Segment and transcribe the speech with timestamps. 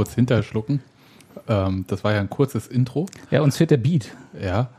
[0.00, 0.80] kurz hinterschlucken.
[1.46, 3.04] Ähm, das war ja ein kurzes Intro.
[3.30, 4.12] Ja, uns fehlt der Beat.
[4.40, 4.70] Ja.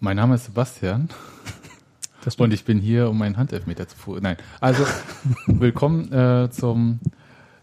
[0.00, 1.08] Mein Name ist Sebastian.
[2.36, 4.22] Und ich bin hier, um meinen Handelfmeter zu fuhren.
[4.24, 4.36] Nein.
[4.60, 4.84] Also,
[5.46, 7.00] willkommen äh, zum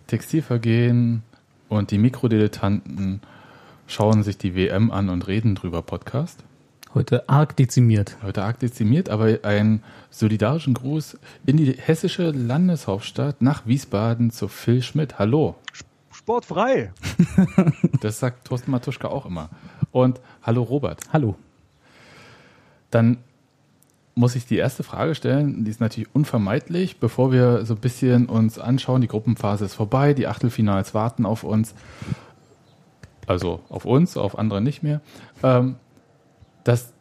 [0.07, 1.21] Textilvergehen
[1.69, 3.21] und die Mikrodilettanten
[3.85, 6.43] schauen sich die WM an und reden drüber Podcast.
[6.95, 8.17] Heute arg dezimiert.
[8.23, 14.81] Heute arg dezimiert, aber einen solidarischen Gruß in die hessische Landeshauptstadt nach Wiesbaden zu Phil
[14.81, 15.19] Schmidt.
[15.19, 15.53] Hallo.
[16.25, 16.91] Sportfrei.
[18.01, 19.49] Das sagt Thorsten Matuschka auch immer.
[19.91, 21.01] Und hallo Robert.
[21.13, 21.35] Hallo.
[22.89, 23.17] Dann
[24.15, 28.25] muss ich die erste Frage stellen, die ist natürlich unvermeidlich, bevor wir so ein bisschen
[28.25, 31.75] uns anschauen, die Gruppenphase ist vorbei, die Achtelfinals warten auf uns,
[33.27, 35.01] also auf uns, auf andere nicht mehr.
[35.43, 35.75] Ähm,
[36.63, 36.91] das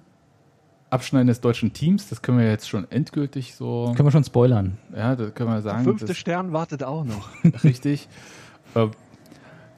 [0.90, 4.76] Abschneiden des deutschen Teams, das können wir jetzt schon endgültig so, Können wir schon spoilern.
[4.94, 5.84] ja, das können wir sagen.
[5.84, 7.30] Fünfte das, Stern wartet auch noch.
[7.64, 8.06] richtig.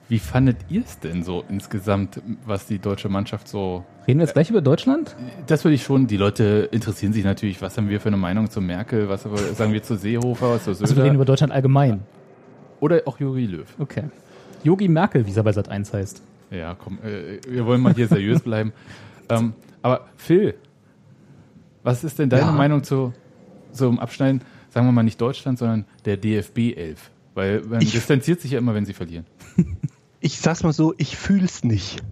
[0.07, 4.25] Äh, wie fandet ihr es denn so insgesamt, was die deutsche Mannschaft so Reden wir
[4.27, 5.17] jetzt gleich über Deutschland?
[5.47, 6.07] Das würde ich schon.
[6.07, 9.25] Die Leute interessieren sich natürlich, was haben wir für eine Meinung zu Merkel, was
[9.57, 12.03] sagen wir zu Seehofer, was zu Also wir Söder reden über Deutschland allgemein.
[12.81, 13.67] oder auch Jogi Löw.
[13.79, 14.05] Okay.
[14.63, 16.23] Yogi Merkel, wie es bei Sat 1 heißt.
[16.53, 18.73] Ja, komm, äh, wir wollen mal hier seriös bleiben.
[19.29, 20.55] Ähm, aber Phil,
[21.83, 22.53] was ist denn deine Ja.
[22.53, 23.13] Meinung zu
[23.73, 27.11] zum Abschneiden, sagen wir mal nicht Deutschland, sondern der DFB 11?
[27.35, 29.27] Weil man Ich- distanziert sich ja immer, wenn sie verlieren.
[30.27, 32.03] Ich sag's mal so, ich fühl's nicht.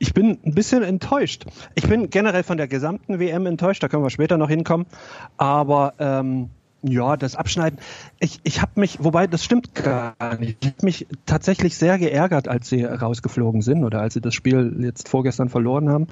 [0.00, 1.44] Ich bin ein bisschen enttäuscht.
[1.76, 4.88] Ich bin generell von der gesamten WM enttäuscht, da können wir später noch hinkommen.
[5.36, 6.50] Aber ähm,
[6.82, 7.78] ja, das Abschneiden,
[8.18, 12.48] ich, ich habe mich, wobei das stimmt gar nicht, ich habe mich tatsächlich sehr geärgert,
[12.48, 16.08] als sie rausgeflogen sind oder als sie das Spiel jetzt vorgestern verloren haben.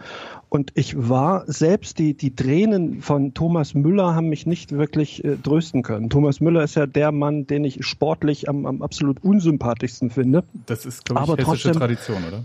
[0.49, 5.37] Und ich war, selbst die, die Tränen von Thomas Müller haben mich nicht wirklich äh,
[5.37, 6.11] trösten können.
[6.11, 10.45] Thomas Müller ist ja der Mann, den ich sportlich am, am absolut unsympathischsten finde.
[10.67, 12.45] Das ist, glaube ich, Aber hessische trotzdem- Tradition, oder?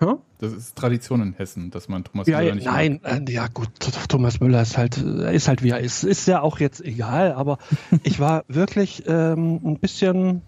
[0.00, 0.14] Hä?
[0.38, 3.68] Das ist Tradition in Hessen, dass man Thomas Ja, Müller nicht nein, äh, ja gut,
[4.08, 6.02] Thomas Müller ist halt, äh, ist halt wie er ist.
[6.02, 7.58] Ist ja auch jetzt egal, aber
[8.02, 10.42] ich war wirklich ähm, ein bisschen,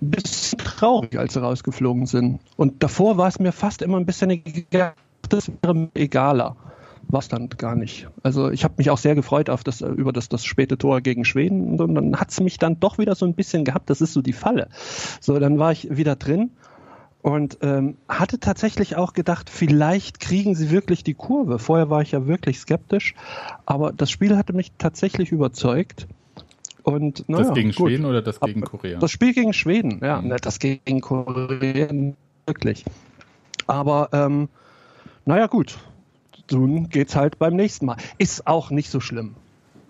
[0.00, 2.40] ein bisschen traurig, als sie rausgeflogen sind.
[2.56, 4.94] Und davor war es mir fast immer ein bisschen egal,
[5.28, 6.56] das wäre mir egaler.
[7.08, 8.08] War es dann gar nicht.
[8.22, 11.00] Also ich habe mich auch sehr gefreut auf das, äh, über das, das späte Tor
[11.00, 14.00] gegen Schweden und dann hat es mich dann doch wieder so ein bisschen gehabt, das
[14.00, 14.68] ist so die Falle.
[15.20, 16.52] So, dann war ich wieder drin
[17.24, 21.58] und ähm, hatte tatsächlich auch gedacht, vielleicht kriegen sie wirklich die Kurve.
[21.58, 23.14] Vorher war ich ja wirklich skeptisch,
[23.64, 26.06] aber das Spiel hatte mich tatsächlich überzeugt.
[26.82, 27.88] Und naja, Das gegen gut.
[27.88, 28.98] Schweden oder das gegen Korea?
[28.98, 30.28] Das Spiel gegen Schweden, ja, Mhm.
[30.28, 31.88] ne, das gegen Korea
[32.46, 32.84] wirklich.
[33.66, 34.50] Aber ähm,
[35.24, 35.78] naja, gut.
[36.50, 37.96] Nun geht's halt beim nächsten Mal.
[38.18, 39.34] Ist auch nicht so schlimm.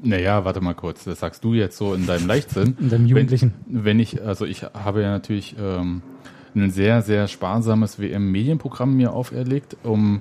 [0.00, 1.03] Naja, warte mal kurz.
[1.03, 2.77] Das sagst du jetzt so in deinem Leichtsinn.
[2.78, 3.55] In deinem Jugendlichen.
[3.67, 6.00] Wenn, wenn ich, also ich habe ja natürlich ähm,
[6.54, 10.20] ein sehr, sehr sparsames WM-Medienprogramm mir auferlegt, um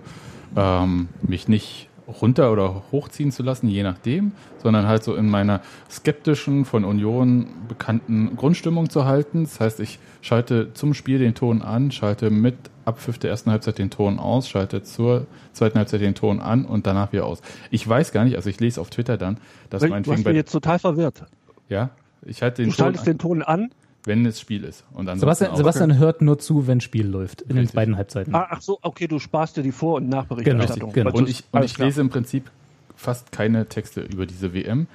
[0.56, 5.62] ähm, mich nicht runter oder hochziehen zu lassen, je nachdem, sondern halt so in meiner
[5.90, 9.44] skeptischen, von Union bekannten Grundstimmung zu halten.
[9.44, 12.56] Das heißt, ich schalte zum Spiel den Ton an, schalte mit
[12.86, 16.86] Abpfiff der ersten Halbzeit den Ton aus, schalte zur zweiten Halbzeit den Ton an und
[16.86, 17.42] danach wieder aus.
[17.72, 19.38] Ich weiß gar nicht, also ich lese auf Twitter dann,
[19.70, 21.24] dass Du meinetwegen hast bei, mich jetzt total verwirrt.
[21.70, 21.92] ja,
[22.26, 23.72] ich halte den Du Ton schaltest an, den Ton an.
[24.06, 24.84] Wenn es Spiel ist.
[24.94, 25.56] Und Sebastian.
[25.56, 27.42] Sebastian hört nur zu, wenn Spiel läuft.
[27.42, 27.76] In den Richtig.
[27.76, 28.36] beiden Halbzeiten.
[28.36, 30.92] Ah, ach so, okay, du sparst dir die Vor- und Nachberichterstattung.
[30.92, 32.52] Genau, Also Und ich, und ich lese im Prinzip
[32.96, 34.88] fast keine Texte über diese WM.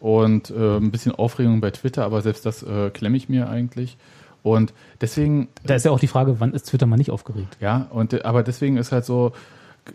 [0.00, 3.96] Und äh, ein bisschen Aufregung bei Twitter, aber selbst das äh, klemme ich mir eigentlich.
[4.42, 7.56] Und deswegen, Da ist ja auch die Frage, wann ist Twitter mal nicht aufgeregt?
[7.60, 9.32] ja, und äh, aber deswegen ist halt so,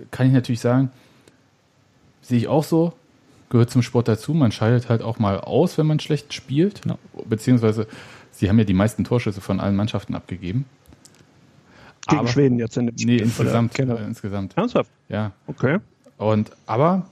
[0.09, 0.91] kann ich natürlich sagen,
[2.23, 2.93] sehe ich auch so,
[3.49, 4.33] gehört zum Sport dazu.
[4.33, 6.81] Man scheidet halt auch mal aus, wenn man schlecht spielt.
[6.87, 6.97] Ja.
[7.27, 7.85] Beziehungsweise,
[8.39, 10.65] sie haben ja die meisten Torschüsse von allen Mannschaften abgegeben.
[12.07, 13.21] Gegen aber- Schweden jetzt in dem Nee, Spiel.
[13.21, 13.79] insgesamt.
[13.79, 14.57] Oder- Äh, insgesamt.
[14.57, 14.89] Ernsthaft?
[15.09, 15.31] Ja.
[15.47, 15.77] Okay.
[16.17, 17.05] Und aber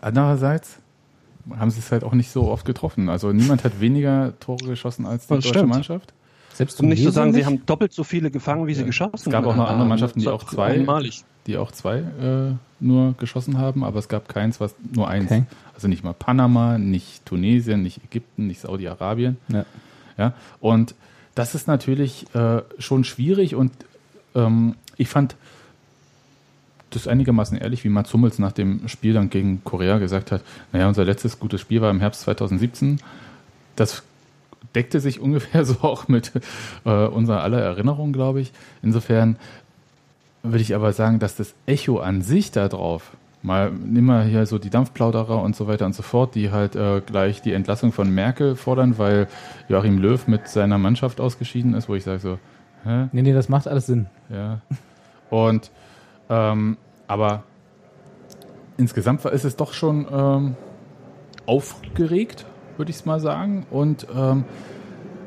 [0.00, 0.78] andererseits
[1.58, 3.08] haben sie es halt auch nicht so oft getroffen.
[3.08, 5.70] Also niemand hat weniger Tore geschossen als die Das deutsche stimmt.
[5.70, 6.12] Mannschaft.
[6.54, 7.46] Selbst Und nicht zu sagen, sie nicht?
[7.46, 9.88] haben doppelt so viele gefangen, wie sie geschossen Es gab auch noch andere haben.
[9.88, 11.24] Mannschaften, die auch zwei, Einmalig.
[11.46, 15.30] die auch zwei äh, nur geschossen haben, aber es gab keins, was nur eins.
[15.30, 15.44] Okay.
[15.74, 19.38] Also nicht mal Panama, nicht Tunesien, nicht Ägypten, nicht Saudi-Arabien.
[19.48, 19.64] Ja.
[20.18, 20.94] Ja, und
[21.34, 23.72] das ist natürlich äh, schon schwierig und
[24.34, 25.36] ähm, ich fand
[26.90, 30.42] das einigermaßen ehrlich, wie Mats Hummels nach dem Spiel dann gegen Korea gesagt hat,
[30.72, 33.00] naja, unser letztes gutes Spiel war im Herbst 2017.
[33.76, 34.02] Das
[34.74, 36.32] deckte sich ungefähr so auch mit
[36.84, 38.52] äh, unserer aller Erinnerung, glaube ich.
[38.82, 39.36] Insofern
[40.42, 43.12] würde ich aber sagen, dass das Echo an sich darauf
[43.42, 46.76] mal nimm mal hier so die Dampfplauderer und so weiter und so fort, die halt
[46.76, 49.28] äh, gleich die Entlassung von Merkel fordern, weil
[49.68, 52.38] Joachim Löw mit seiner Mannschaft ausgeschieden ist, wo ich sage so,
[52.84, 53.08] hä?
[53.12, 54.06] Nee, nee, das macht alles Sinn.
[54.30, 54.60] Ja.
[55.30, 55.70] Und
[56.28, 57.42] ähm, aber
[58.76, 60.56] insgesamt ist es doch schon ähm,
[61.46, 62.46] aufgeregt,
[62.76, 63.66] würde ich es mal sagen.
[63.70, 64.44] Und ähm,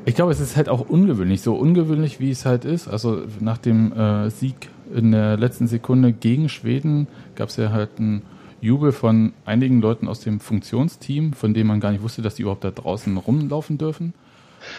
[0.04, 2.88] ich glaube, es ist halt auch ungewöhnlich, so ungewöhnlich wie es halt ist.
[2.88, 7.90] Also nach dem äh, Sieg in der letzten Sekunde gegen Schweden gab es ja halt
[7.98, 8.22] einen
[8.60, 12.42] Jubel von einigen Leuten aus dem Funktionsteam, von denen man gar nicht wusste, dass die
[12.42, 14.14] überhaupt da draußen rumlaufen dürfen.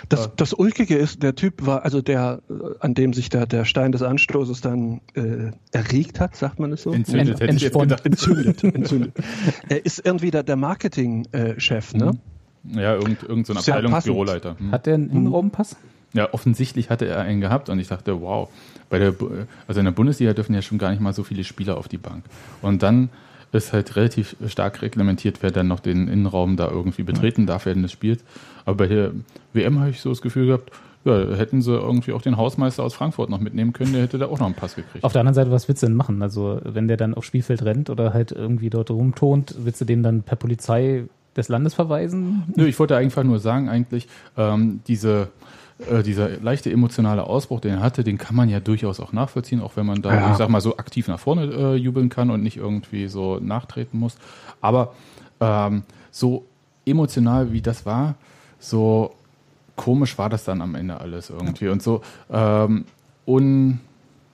[0.09, 3.63] Das, das Ulkige ist, der Typ war, also der, äh, an dem sich der, der
[3.63, 6.91] Stein des Anstoßes dann äh, erregt hat, sagt man es so?
[6.91, 7.89] Entzündet, Ent- hätte ich jetzt entsponnen.
[7.89, 8.05] gedacht.
[8.05, 9.13] Entzündet, entzündet.
[9.69, 12.11] Er ist irgendwie der, der Marketingchef, ne?
[12.69, 14.57] Ja, irgend, irgend so ein Abteilungsbüroleiter.
[14.59, 14.71] Hm.
[14.71, 15.77] Hat der einen Innenraumpass?
[16.13, 18.49] Ja, offensichtlich hatte er einen gehabt und ich dachte, wow,
[18.89, 19.13] bei der,
[19.67, 21.97] also in der Bundesliga dürfen ja schon gar nicht mal so viele Spieler auf die
[21.97, 22.23] Bank.
[22.61, 23.09] Und dann
[23.51, 27.83] ist halt relativ stark reglementiert, wer dann noch den Innenraum da irgendwie betreten darf während
[27.83, 28.23] des Spiels.
[28.65, 29.11] Aber bei der
[29.53, 30.71] WM habe ich so das Gefühl gehabt,
[31.05, 34.25] ja, hätten sie irgendwie auch den Hausmeister aus Frankfurt noch mitnehmen können, der hätte da
[34.25, 35.05] auch noch einen Pass gekriegt.
[35.05, 36.21] Auf der anderen Seite, was willst du denn machen?
[36.21, 40.03] Also, wenn der dann aufs Spielfeld rennt oder halt irgendwie dort rumtont, willst du den
[40.03, 41.05] dann per Polizei
[41.37, 42.43] des Landes verweisen?
[42.55, 45.29] Nö, ich wollte einfach nur sagen, eigentlich, ähm, diese,
[45.79, 49.61] äh, dieser leichte emotionale Ausbruch, den er hatte, den kann man ja durchaus auch nachvollziehen,
[49.61, 50.31] auch wenn man da, Ja.
[50.31, 53.99] ich sag mal, so aktiv nach vorne äh, jubeln kann und nicht irgendwie so nachtreten
[53.99, 54.15] muss.
[54.61, 54.93] Aber
[55.39, 56.45] ähm, so
[56.85, 58.15] emotional wie das war,
[58.59, 59.13] so
[59.75, 61.67] komisch war das dann am Ende alles irgendwie.
[61.67, 62.01] Und so
[62.31, 62.85] ähm,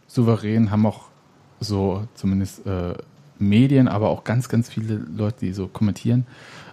[0.08, 1.06] unsouverän haben auch
[1.60, 2.94] so zumindest äh,
[3.40, 6.26] Medien, aber auch ganz, ganz viele Leute, die so kommentieren,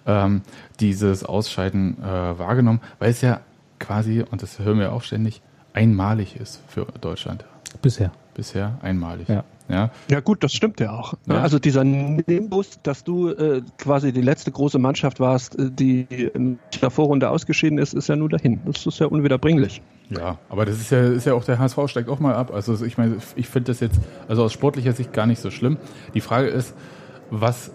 [0.07, 0.43] ähm,
[0.79, 3.41] dieses Ausscheiden äh, wahrgenommen, weil es ja
[3.81, 5.43] quasi, und das hören wir auch ständig,
[5.73, 7.45] einmalig ist für Deutschland.
[7.83, 8.13] Bisher.
[8.35, 9.29] Bisher einmalig.
[9.29, 9.45] Ja.
[9.69, 11.15] Ja, Ja gut, das stimmt ja auch.
[11.27, 11.43] Ja.
[11.43, 16.59] Also dieser Nimbus, dass du äh, quasi die letzte große Mannschaft warst, äh, die in
[16.83, 18.61] der Vorrunde ausgeschieden ist, ist ja nur dahin.
[18.65, 19.81] Das ist ja unwiederbringlich.
[20.11, 22.53] Ja, aber das ist ja, ist ja auch, der HSV steigt auch mal ab.
[22.53, 25.77] Also ich meine, ich finde das jetzt, also aus sportlicher Sicht gar nicht so schlimm.
[26.15, 26.75] Die Frage ist,
[27.31, 27.71] was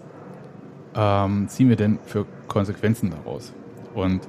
[0.94, 3.54] ähm, ziehen wir denn für Konsequenzen daraus?
[3.94, 4.20] Und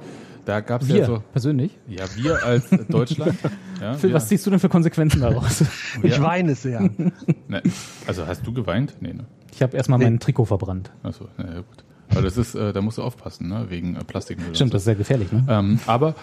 [0.48, 1.76] da gab es ja so, persönlich.
[1.86, 3.34] ja, wir als Deutschland.
[3.80, 5.62] Ja, Phil, wir, was ziehst du denn für Konsequenzen daraus?
[6.02, 6.22] Ich Ja.
[6.22, 6.80] weine sehr.
[7.48, 7.62] ne,
[8.08, 8.96] also hast du geweint?
[8.98, 9.24] Nee, ne?
[9.54, 10.90] Ich habe erstmal mein Trikot verbrannt.
[11.04, 11.84] Achso, na ja, gut.
[12.10, 13.66] Aber das ist, äh, da musst du aufpassen, ne?
[13.68, 14.52] Wegen äh, Plastikmüll.
[14.52, 14.72] Stimmt, so.
[14.72, 15.44] das ist sehr gefährlich, ne?
[15.48, 16.16] Ähm, aber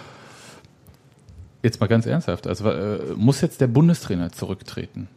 [1.63, 5.07] jetzt mal ganz ernsthaft, also äh, muss jetzt der Bundestrainer zurücktreten?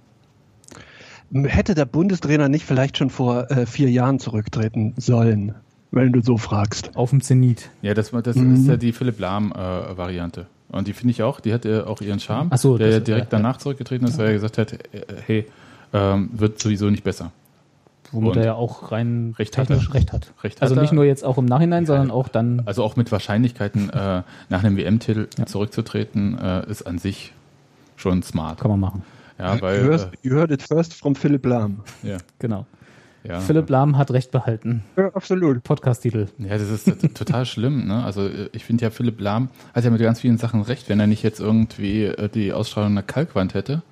[1.32, 5.56] Hätte der Bundestrainer nicht vielleicht schon vor äh, vier Jahren zurücktreten sollen,
[5.90, 6.96] wenn du so fragst?
[6.96, 7.70] Auf dem Zenit.
[7.82, 8.54] Ja, das, das Mhm.
[8.54, 10.46] ist ja die Philipp Lahm-Variante.
[10.70, 12.48] und die finde ich auch, die hat ja auch ihren Charme.
[12.50, 13.42] Ach so, der das- ja direkt ja, ja.
[13.42, 14.78] danach zurückgetreten ist, weil er gesagt hat, äh,
[15.26, 15.46] hey,
[15.94, 17.32] ähm, wird sowieso nicht besser.
[18.12, 19.94] Womit Und er ja auch rein Recht hat technisch er.
[19.94, 20.32] recht hat.
[20.42, 20.82] Recht also hat er.
[20.82, 22.62] nicht nur jetzt auch im Nachhinein, sondern auch dann.
[22.66, 27.32] Also auch mit Wahrscheinlichkeiten äh, nach einem WM-Titel zurückzutreten, äh, ist an sich
[27.96, 28.60] schon smart.
[28.60, 29.02] Kann man machen.
[29.38, 31.80] Ja, weil you, heard, you heard it first from Philipp Lahm.
[32.02, 32.66] äh, ja, Genau.
[33.24, 33.40] Ja.
[33.40, 34.82] Philipp Lahm hat Recht behalten.
[34.96, 35.62] Ja, absolut.
[35.62, 36.28] Podcast-Titel.
[36.38, 37.86] Ja, das ist total schlimm.
[37.86, 38.04] Ne?
[38.04, 40.88] Also äh, ich finde ja, Philipp Lahm hat ja mit ganz vielen Sachen recht.
[40.88, 43.82] Wenn er nicht jetzt irgendwie äh, die Ausstrahlung einer Kalkwand hätte,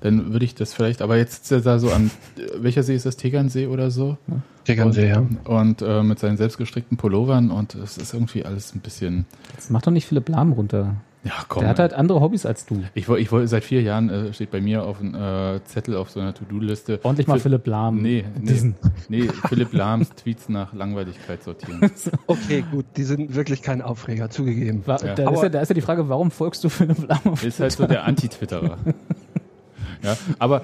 [0.00, 2.94] dann würde ich das vielleicht, aber jetzt sitzt er da so an, äh, welcher See
[2.94, 3.16] ist das?
[3.16, 4.18] Tegernsee oder so?
[4.64, 5.26] Tegernsee, ja.
[5.44, 9.80] Und äh, mit seinen selbstgestrickten Pullovern und es ist irgendwie alles ein bisschen, Jetzt mach
[9.80, 10.96] doch nicht Philipp Lahm runter.
[11.24, 11.60] Ja komm.
[11.62, 12.82] Der hat halt andere Hobbys als du.
[12.94, 15.96] ich wollte, ich wollte, seit vier Jahren äh, steht bei mir auf einem äh, Zettel
[15.96, 17.00] auf so einer To-Do-Liste.
[17.02, 18.02] Ordentlich mal Phil- Philipp Lahm.
[18.02, 18.74] Nee, nee, diesen.
[19.08, 21.80] nee, Philipp Lahms Tweets nach Langweiligkeit sortieren.
[22.26, 24.86] Okay, gut, die sind wirklich kein Aufreger, zugegeben.
[24.86, 25.14] War, Ja.
[25.14, 27.60] da, ist ja, da ist ja die Frage, warum folgst du Philipp Lahm auf Ist
[27.60, 28.78] halt so der Anti-Twitterer.
[30.02, 30.62] Ja, aber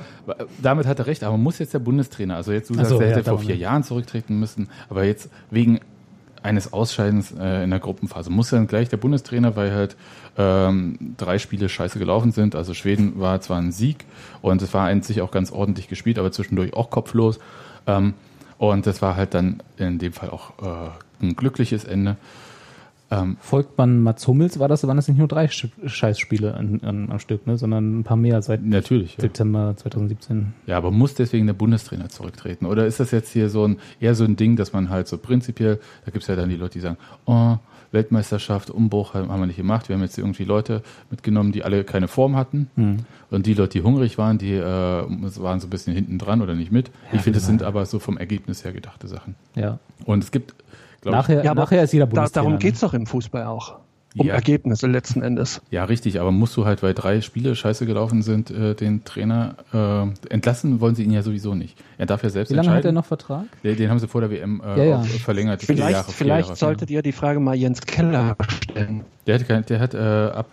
[0.63, 3.09] damit hat er recht, aber muss jetzt der Bundestrainer, also jetzt du sagst, so, er
[3.09, 3.71] ja, hätte vor vier ja.
[3.71, 5.81] Jahren zurücktreten müssen, aber jetzt wegen
[6.43, 9.97] eines Ausscheidens äh, in der Gruppenphase muss dann gleich der Bundestrainer, weil halt
[10.39, 12.55] ähm, drei Spiele scheiße gelaufen sind.
[12.55, 14.05] Also Schweden war zwar ein Sieg
[14.43, 17.39] und es war eigentlich auch ganz ordentlich gespielt, aber zwischendurch auch kopflos.
[17.87, 18.15] Ähm,
[18.59, 22.17] und das war halt dann in dem Fall auch äh, ein glückliches Ende.
[23.11, 26.81] Ähm, Folgt man Mats Hummels, war das, waren das nicht nur drei Sch Scheißspiele an,
[26.83, 29.17] an, am Stück, ne, sondern ein paar mehr seit natürlich.
[29.17, 29.23] Ja.
[29.23, 30.55] Dezember 2017.
[30.67, 32.67] Ja, aber muss deswegen der Bundestrainer zurücktreten?
[32.67, 35.19] Oder ist das jetzt hier so ein eher so ein Ding, dass man halt so
[35.19, 37.57] prinzipiell, da gibt's ja dann die Leute, die sagen, oh,
[37.93, 42.07] Weltmeisterschaft, Umbruch haben wir nicht gemacht, wir haben jetzt irgendwie Leute mitgenommen, die alle keine
[42.07, 42.71] Form hatten.
[43.31, 46.55] Und die Leute, die hungrig waren, die äh, waren so ein bisschen hinten dran oder
[46.55, 46.91] nicht mit.
[47.13, 49.35] ich finde, das sind aber so vom Ergebnis her gedachte Sachen.
[49.57, 49.81] Ja.
[50.05, 50.55] Und es gibt,
[51.05, 52.33] Nachher, Ja, aber nachher ist jeder Da, Bundestrainer.
[52.35, 52.59] darum ne?
[52.59, 53.79] geht's doch im Fußball auch.
[54.19, 54.35] um Ja.
[54.35, 55.63] Ergebnisse letzten Endes.
[55.71, 59.55] Ja, richtig, aber musst du halt, weil drei Spiele scheiße gelaufen sind, äh, den Trainer
[59.73, 61.79] äh, entlassen wollen sie ihn ja sowieso nicht.
[61.97, 63.45] Er darf ja selbst Wie lange hat er noch Vertrag?
[63.63, 65.03] Den, den haben sie vor der WM äh, Ja, ja.
[65.03, 65.61] Verlängert.
[65.63, 66.59] vier Vielleicht, Jahre, vielleicht Jahre.
[66.59, 69.05] solltet ihr die Frage mal Jens Keller stellen.
[69.29, 70.47] Der hat, kein, der hat äh, ab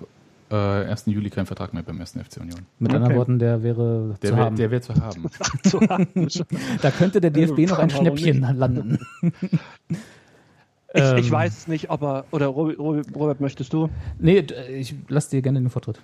[0.51, 1.07] äh, 1.
[1.07, 2.11] Juli keinen Vertrag mehr beim 1.
[2.11, 2.59] FC Union.
[2.77, 2.95] Mit Okay.
[2.97, 4.55] anderen Worten, der wäre Der zu wäre haben.
[4.55, 5.29] der wär zu haben.
[6.83, 8.99] Da könnte der DFB noch ein Schnäppchen landen.
[10.97, 11.17] Ich, Ähm.
[11.17, 13.89] ich weiß es nicht, ob er, oder Robert, Robert, möchtest du?
[14.19, 15.99] Nee, ich lasse dir gerne den Vortritt.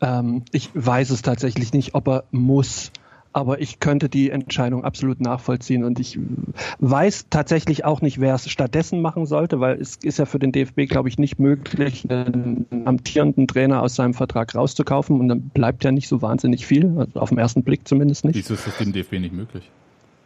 [0.00, 2.90] Ähm, ich weiß es tatsächlich nicht, ob er muss.
[3.34, 6.18] Aber ich könnte die Entscheidung absolut nachvollziehen und ich
[6.80, 10.52] weiß tatsächlich auch nicht, wer es stattdessen machen sollte, weil es ist ja für den
[10.52, 15.82] DFB, glaube ich, nicht möglich, einen amtierenden Trainer aus seinem Vertrag rauszukaufen und dann bleibt
[15.82, 18.36] ja nicht so wahnsinnig viel, also auf den ersten Blick zumindest nicht.
[18.36, 19.70] Wieso ist das dem DFB nicht möglich?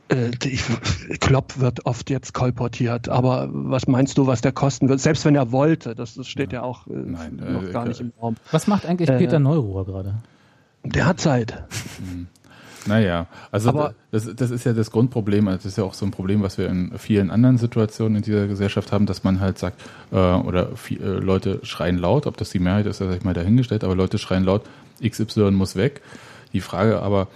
[0.08, 0.62] Äh, ich,
[1.20, 5.00] Klopp wird oft jetzt kolportiert, aber was meinst du, was der kosten wird?
[5.00, 8.00] Selbst wenn er wollte, das, das steht ja, auch äh, Nein, noch äh, gar nicht
[8.00, 8.36] im Raum.
[8.52, 9.18] Was macht eigentlich Äh.
[9.18, 10.14] Peter Neuruhr gerade?
[10.84, 11.64] Der hat Zeit.
[12.86, 15.46] Naja, also Aber- das, das ist ja das Grundproblem.
[15.46, 18.46] Das ist ja auch so ein Problem, was wir in vielen anderen Situationen in dieser
[18.46, 19.82] Gesellschaft haben, dass man halt sagt,
[20.12, 23.34] äh, oder viel, äh, Leute schreien laut, ob das die Mehrheit ist, sag ich mal
[23.34, 24.62] dahingestellt, aber Leute schreien laut,
[25.04, 26.00] XY muss weg.
[26.52, 27.26] Die Frage aber,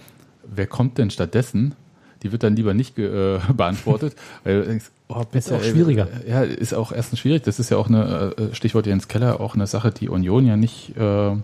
[0.49, 1.75] wer kommt denn stattdessen?
[2.23, 5.71] Die wird dann lieber nicht äh, beantwortet, weil du denkst, oh, bitte, Ist auch ey,
[5.71, 6.07] schwieriger.
[6.27, 7.43] Ja, ist auch erstens schwierig.
[7.43, 10.55] Das ist ja auch eine, äh, Stichwort Jens Keller, auch eine Sache, die Union ja
[10.55, 11.35] nicht äh,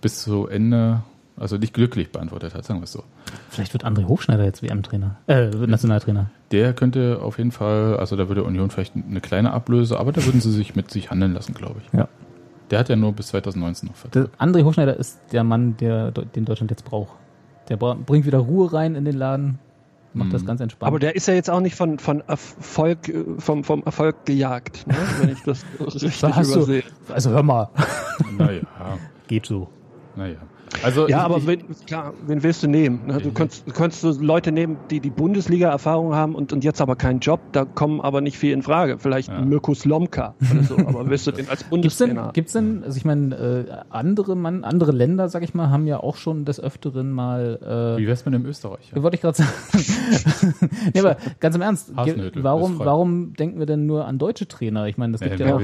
[0.00, 1.02] bis zu Ende,
[1.36, 3.04] also nicht glücklich beantwortet hat, sagen wir es so.
[3.48, 6.30] Vielleicht wird André Hofschneider jetzt WM-Trainer, äh, Nationaltrainer.
[6.52, 10.24] Der könnte auf jeden Fall, also da würde Union vielleicht eine kleine Ablöse, aber da
[10.24, 11.98] würden sie sich mit sich handeln lassen, glaube ich.
[11.98, 12.08] Ja.
[12.70, 14.40] Der hat ja nur bis 2019 noch Der Vertrag.
[14.40, 17.12] André Hofschneider ist der Mann, der, den Deutschland jetzt braucht.
[17.68, 19.58] Der bringt wieder Ruhe rein in den Laden,
[20.14, 20.32] macht Mhm.
[20.32, 20.88] das ganz entspannt.
[20.88, 24.86] Aber der ist ja jetzt auch nicht von, von Erfolg, äh, vom, vom Erfolg gejagt,
[24.86, 24.94] ne?
[25.20, 26.82] wenn ich das richtig Da hast du- übersehe.
[27.08, 27.68] also hör mal,
[28.38, 28.62] Naja,
[29.28, 29.68] geht so.
[30.16, 30.38] naja.
[30.82, 33.00] Also Ja, ich, aber ich, wen, klar, wen willst du nehmen?
[33.06, 33.20] Ne?
[33.20, 36.96] Du könntest, du könntest so Leute nehmen, die die Bundesliga-Erfahrung haben und, und jetzt aber
[36.96, 38.98] keinen Job, da kommen aber nicht viel in Frage.
[38.98, 39.40] Vielleicht Ja.
[39.40, 42.30] Mirko Slomka oder so, aber willst du den als Gibt's denn, Bundestrainer?
[42.32, 45.98] gibt's denn, also ich meine, äh, andere Mann, andere Länder, sag ich mal, haben ja
[46.00, 49.02] auch schon des Öfteren mal, wie äh, wär's mit dem Österreicher?
[49.02, 49.50] wollte ich gerade sagen.
[50.94, 54.86] nee, aber ganz im Ernst, warum, warum denken wir denn nur an deutsche Trainer?
[54.86, 55.60] Ich meine, das Ja, gibt ja auch.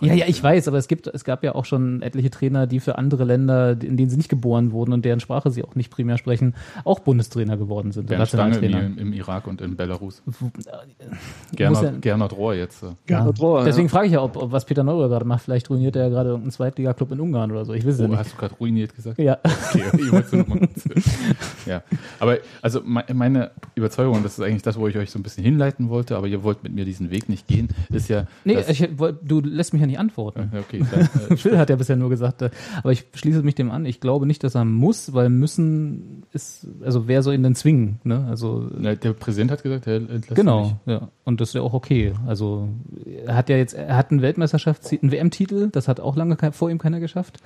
[0.00, 2.80] Ja, ja, ich weiß, aber es gibt, es gab ja auch schon etliche Trainer, die
[2.80, 5.90] für andere Länder, in denen sie nicht geboren wurden und deren Sprache sie auch nicht
[5.90, 8.08] primär sprechen, auch Bundestrainer geworden sind.
[8.08, 9.00] Bernd Stange im, Nationaltrainer.
[9.00, 10.22] im Irak und in Belarus.
[10.26, 10.36] Muss
[11.56, 12.82] Gernot, ja- Gernot Rohr jetzt.
[12.82, 12.88] äh.
[13.08, 15.42] Ja, Rohr, Deswegen frage ich ja, ob, ob was Peter Neuer gerade macht.
[15.42, 17.72] Vielleicht ruiniert er ja gerade irgendeinen Zweitliga-Club in Ungarn oder so.
[17.74, 18.18] Ich weiß es ja Oh, nicht.
[18.18, 19.18] hast du gerade ruiniert gesagt?
[19.18, 19.38] Ja.
[19.44, 20.84] Okay, ich wollte nur noch mal kurz.
[21.66, 21.82] Ja,
[22.20, 25.22] aber also me- meine Überzeugung, und das ist eigentlich das, wo ich euch so ein
[25.22, 28.26] bisschen hinleiten wollte, aber ihr wollt mit mir diesen Weg nicht gehen, ist ja.
[28.44, 28.88] Nee, ich,
[29.22, 30.50] du lässt mich ja nicht antworten.
[30.58, 32.50] Okay, dann, äh, Phil hat ja bisher nur gesagt, äh,
[32.82, 33.86] aber ich schließe mich dem an.
[33.86, 38.00] Ich glaube nicht, dass er muss, weil müssen ist, also wer soll ihn denn zwingen?
[38.04, 38.26] Ne?
[38.28, 41.08] Also na, der Präsident hat gesagt, er entlässt genau, ja.
[41.24, 42.12] Und das ist ja auch okay.
[42.26, 42.68] Also
[43.26, 46.70] er hat ja jetzt, er hat einen Weltmeisterschafts-, einen WM-Titel, das hat auch lange vor
[46.70, 47.40] ihm keiner geschafft.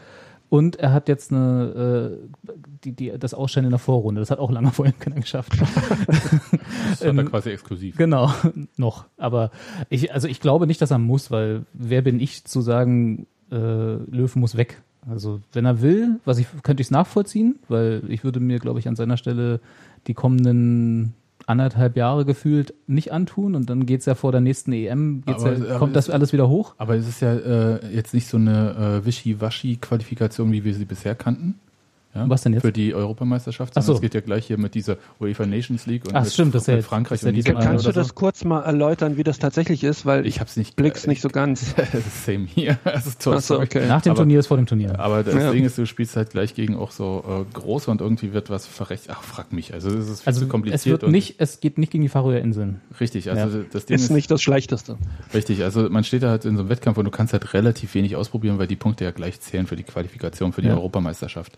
[0.50, 2.16] Und er hat jetzt eine,
[2.46, 2.52] äh,
[2.84, 5.60] die, die, das Ausscheiden in der Vorrunde, das hat auch lange vor ihm keiner geschafft.
[5.60, 7.96] Das hat er quasi exklusiv.
[7.96, 8.32] Genau,
[8.76, 9.04] noch.
[9.16, 9.50] Aber
[9.90, 13.56] ich, also ich glaube nicht, dass er muss, weil wer bin ich zu sagen, äh,
[13.56, 14.82] Löwen muss weg?
[15.08, 18.78] Also wenn er will, was ich könnte ich es nachvollziehen, weil ich würde mir, glaube
[18.78, 19.60] ich, an seiner Stelle
[20.06, 21.14] die kommenden
[21.46, 25.64] anderthalb Jahre gefühlt nicht antun und dann geht's ja vor der nächsten EM, Aber- ja,
[25.70, 26.74] aber kommt das es- alles wieder hoch.
[26.76, 31.14] Aber es ist ja äh, jetzt nicht so eine äh, Wischi-Waschi-Qualifikation, wie wir sie bisher
[31.14, 31.54] kannten.
[32.14, 32.28] Ja?
[32.28, 32.62] Was denn jetzt?
[32.62, 33.74] Für die Europameisterschaft.
[33.76, 33.92] Ach so.
[33.94, 36.62] Es geht ja gleich hier mit dieser UEFA Nations League und Ach, mit, stimmt, das
[36.62, 39.38] ist ja Frankreich das ist ja und Kannst du das kurz mal erläutern, wie das
[39.38, 40.06] tatsächlich ist?
[40.06, 40.74] Weil Ich hab's nicht.
[40.74, 41.74] blick's nicht so ganz.
[42.24, 42.78] Same hier.
[42.84, 43.66] Also, toll, Achso, sorry.
[43.66, 43.86] okay.
[43.86, 44.98] Nach dem Aber- Turnier ist vor dem Turnier.
[44.98, 45.52] Aber das Ja.
[45.52, 48.66] Ding ist, du spielst halt gleich gegen auch so äh, große und irgendwie wird was
[48.66, 49.04] verrecht.
[49.10, 49.74] Ach, frag mich.
[49.74, 51.02] Also das ist viel Also zu es kompliziert.
[51.02, 52.80] wird nicht, es geht nicht gegen die Färöer Inseln.
[53.00, 53.30] richtig.
[53.30, 54.96] Also das Ding Ist ist, nicht das Schlechteste.
[55.34, 55.62] richtig.
[55.62, 58.16] Also man steht da halt in so einem Wettkampf und du kannst halt relativ wenig
[58.16, 60.74] ausprobieren, weil die Punkte ja gleich zählen für die Qualifikation für die Ja.
[60.74, 61.52] Europameisterschaft.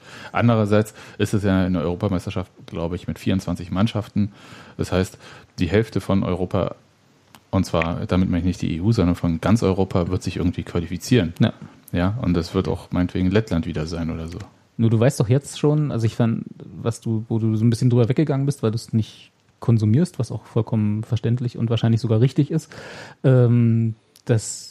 [0.51, 4.33] Andererseits ist es ja eine Europameisterschaft, glaube ich, mit 24 Mannschaften.
[4.77, 5.19] Das heißt,
[5.59, 6.75] die Hälfte von Europa
[7.51, 10.63] und zwar, damit meine ich nicht die EU, sondern von ganz Europa wird sich irgendwie
[10.63, 11.35] qualifizieren.
[11.41, 11.53] Ja.
[11.93, 14.39] Ja, und das wird auch meinetwegen Lettland wieder sein oder so.
[14.77, 16.45] Nur du weißt doch jetzt schon, also ich fand,
[16.81, 20.19] was du, wo du so ein bisschen drüber weggegangen bist, weil du es nicht konsumierst,
[20.19, 22.73] was auch vollkommen verständlich und wahrscheinlich sogar richtig ist,
[23.25, 24.70] ähm, dass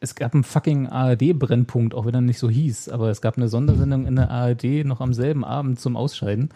[0.00, 3.48] es gab einen fucking ARD-Brennpunkt, auch wenn er nicht so hieß, aber es gab eine
[3.48, 6.50] Sondersendung in der ARD noch am selben Abend zum Ausscheiden.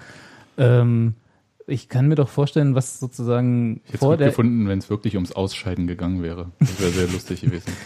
[0.59, 1.15] Ähm,
[1.67, 4.79] ich kann mir doch vorstellen, was sozusagen Ich hätte vor es gut der gefunden, wenn
[4.79, 6.51] es wirklich ums Ausscheiden gegangen wäre.
[6.59, 7.73] Das wäre sehr lustig gewesen.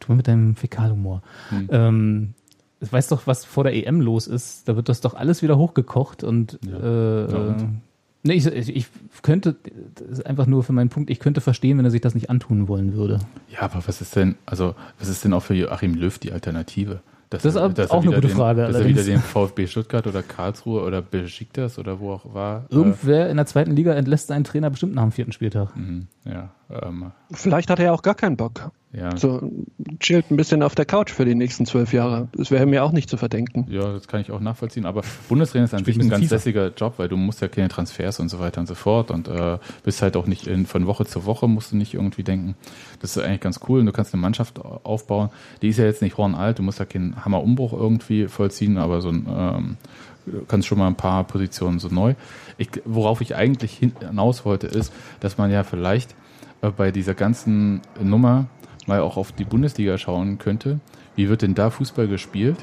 [0.00, 1.22] Du mit deinem Fäkalhumor.
[1.48, 1.68] Hm.
[1.72, 2.34] Ähm,
[2.80, 4.68] weißt doch, was vor der EM los ist.
[4.68, 6.78] Da wird das doch alles wieder hochgekocht und, ja.
[6.78, 7.80] äh, ja, und?
[8.24, 8.86] Nee, ich, ich
[9.22, 9.56] könnte,
[9.94, 12.30] das ist einfach nur für meinen Punkt, ich könnte verstehen, wenn er sich das nicht
[12.30, 13.20] antun wollen würde.
[13.50, 17.00] Ja, aber was ist denn, also, was ist denn auch für Joachim Löw die Alternative?
[17.30, 18.62] Dass das ist er, dass auch eine gute den, Frage.
[18.62, 19.00] Dass allerdings.
[19.00, 22.64] er wieder den VfB Stuttgart oder Karlsruhe oder Besiktas oder wo auch war.
[22.70, 25.76] Äh, Irgendwer in der zweiten Liga entlässt seinen Trainer bestimmt nach dem vierten Spieltag.
[25.76, 28.70] Mhm, ja, ähm, Vielleicht hat er ja auch gar keinen Bock.
[28.92, 29.14] Ja.
[29.16, 29.50] So
[30.00, 32.28] chillt ein bisschen auf der Couch für die nächsten zwölf Jahre.
[32.32, 33.66] Das wäre mir auch nicht zu verdenken.
[33.68, 34.86] Ja, das kann ich auch nachvollziehen.
[34.86, 36.34] Aber Bundestrainer ist an sich ein ganz FIFA.
[36.34, 39.28] lässiger Job, weil du musst ja keine Transfers und so weiter und so fort und
[39.28, 42.54] äh, bist halt auch nicht in, von Woche zu Woche musst du nicht irgendwie denken.
[43.00, 45.28] Das ist eigentlich ganz cool und du kannst eine Mannschaft aufbauen.
[45.60, 49.10] Die ist ja jetzt nicht hornalt, du musst ja keinen Hammerumbruch irgendwie vollziehen, aber so
[49.10, 49.76] ein ähm,
[50.24, 52.14] du kannst schon mal ein paar Positionen so neu.
[52.56, 56.14] Ich, worauf ich eigentlich hinaus wollte, ist, dass man ja vielleicht äh,
[56.76, 58.46] bei dieser ganzen Nummer
[58.86, 60.80] mal auch auf die Bundesliga schauen könnte.
[61.14, 62.56] Wie wird denn da Fußball gespielt?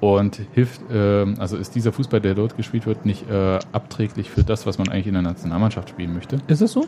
[0.00, 4.44] Und hilft, äh, also ist dieser Fußball, der dort gespielt wird, nicht äh, abträglich für
[4.44, 6.38] das, was man eigentlich in der Nationalmannschaft spielen möchte?
[6.46, 6.86] Ist es so?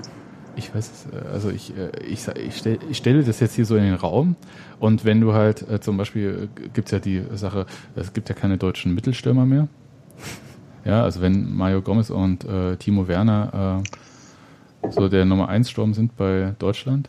[0.54, 3.64] Ich weiß es, äh, also ich, äh, ich, ich, stell, ich stelle das jetzt hier
[3.64, 4.36] so in den Raum
[4.78, 8.28] und wenn du halt äh, zum Beispiel, äh, gibt es ja die Sache, es gibt
[8.28, 9.68] ja keine deutschen Mittelstürmer mehr.
[10.82, 13.88] Ja, also wenn Mario Gomez und äh, Timo Werner äh,
[14.88, 17.08] so der Nummer 1 Sturm sind bei Deutschland,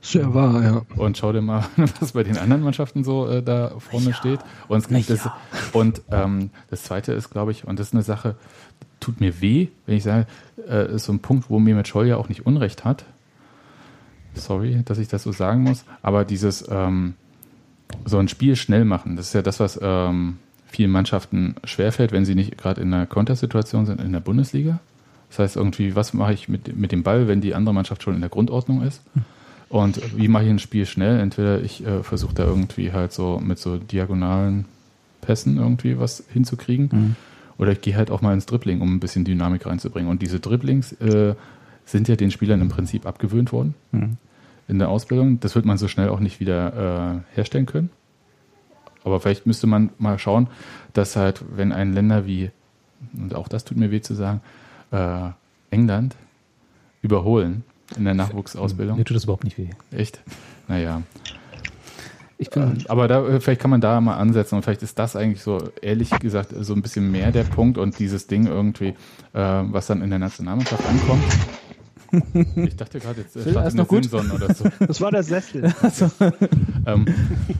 [0.00, 0.82] sehr wahr, ja.
[0.96, 1.64] Und schau dir mal,
[2.00, 4.14] was bei den anderen Mannschaften so äh, da vorne ja.
[4.14, 4.40] steht.
[4.68, 5.28] Und, es gibt das,
[5.72, 8.36] und ähm, das Zweite ist, glaube ich, und das ist eine Sache,
[9.00, 10.26] tut mir weh, wenn ich sage,
[10.68, 13.04] äh, ist so ein Punkt, wo Mehmet Scholl ja auch nicht Unrecht hat.
[14.34, 15.84] Sorry, dass ich das so sagen muss.
[16.00, 17.14] Aber dieses ähm,
[18.04, 22.24] so ein Spiel schnell machen, das ist ja das, was ähm, vielen Mannschaften schwerfällt, wenn
[22.24, 24.78] sie nicht gerade in einer Kontersituation sind in der Bundesliga.
[25.28, 28.14] Das heißt irgendwie, was mache ich mit, mit dem Ball, wenn die andere Mannschaft schon
[28.14, 29.02] in der Grundordnung ist?
[29.14, 29.24] Hm.
[29.68, 31.20] Und wie mache ich ein Spiel schnell?
[31.20, 34.64] Entweder ich äh, versuche da irgendwie halt so mit so diagonalen
[35.20, 36.88] Pässen irgendwie was hinzukriegen.
[36.90, 37.16] Mhm.
[37.58, 40.10] Oder ich gehe halt auch mal ins Dribbling, um ein bisschen Dynamik reinzubringen.
[40.10, 41.34] Und diese Dribblings äh,
[41.84, 44.16] sind ja den Spielern im Prinzip abgewöhnt worden mhm.
[44.68, 45.40] in der Ausbildung.
[45.40, 47.90] Das wird man so schnell auch nicht wieder äh, herstellen können.
[49.04, 50.48] Aber vielleicht müsste man mal schauen,
[50.92, 52.50] dass halt, wenn ein Länder wie,
[53.16, 54.40] und auch das tut mir weh zu sagen,
[54.90, 55.30] äh,
[55.70, 56.16] England
[57.02, 57.64] überholen,
[57.96, 58.98] in der Nachwuchsausbildung?
[58.98, 59.70] Mir tut das überhaupt nicht weh.
[59.90, 60.20] Echt?
[60.66, 61.02] Naja.
[62.40, 65.16] Ich bin, aber da, äh, vielleicht kann man da mal ansetzen und vielleicht ist das
[65.16, 68.94] eigentlich so, ehrlich gesagt, so ein bisschen mehr der Punkt und dieses Ding irgendwie, äh,
[69.34, 71.24] was dann in der Nationalmannschaft ankommt.
[72.56, 74.04] Ich dachte gerade, jetzt Phil, ist noch gut?
[74.04, 74.64] Simson oder so.
[74.86, 75.72] Das war der Sessel.
[75.82, 76.10] Also.
[76.86, 77.06] ähm,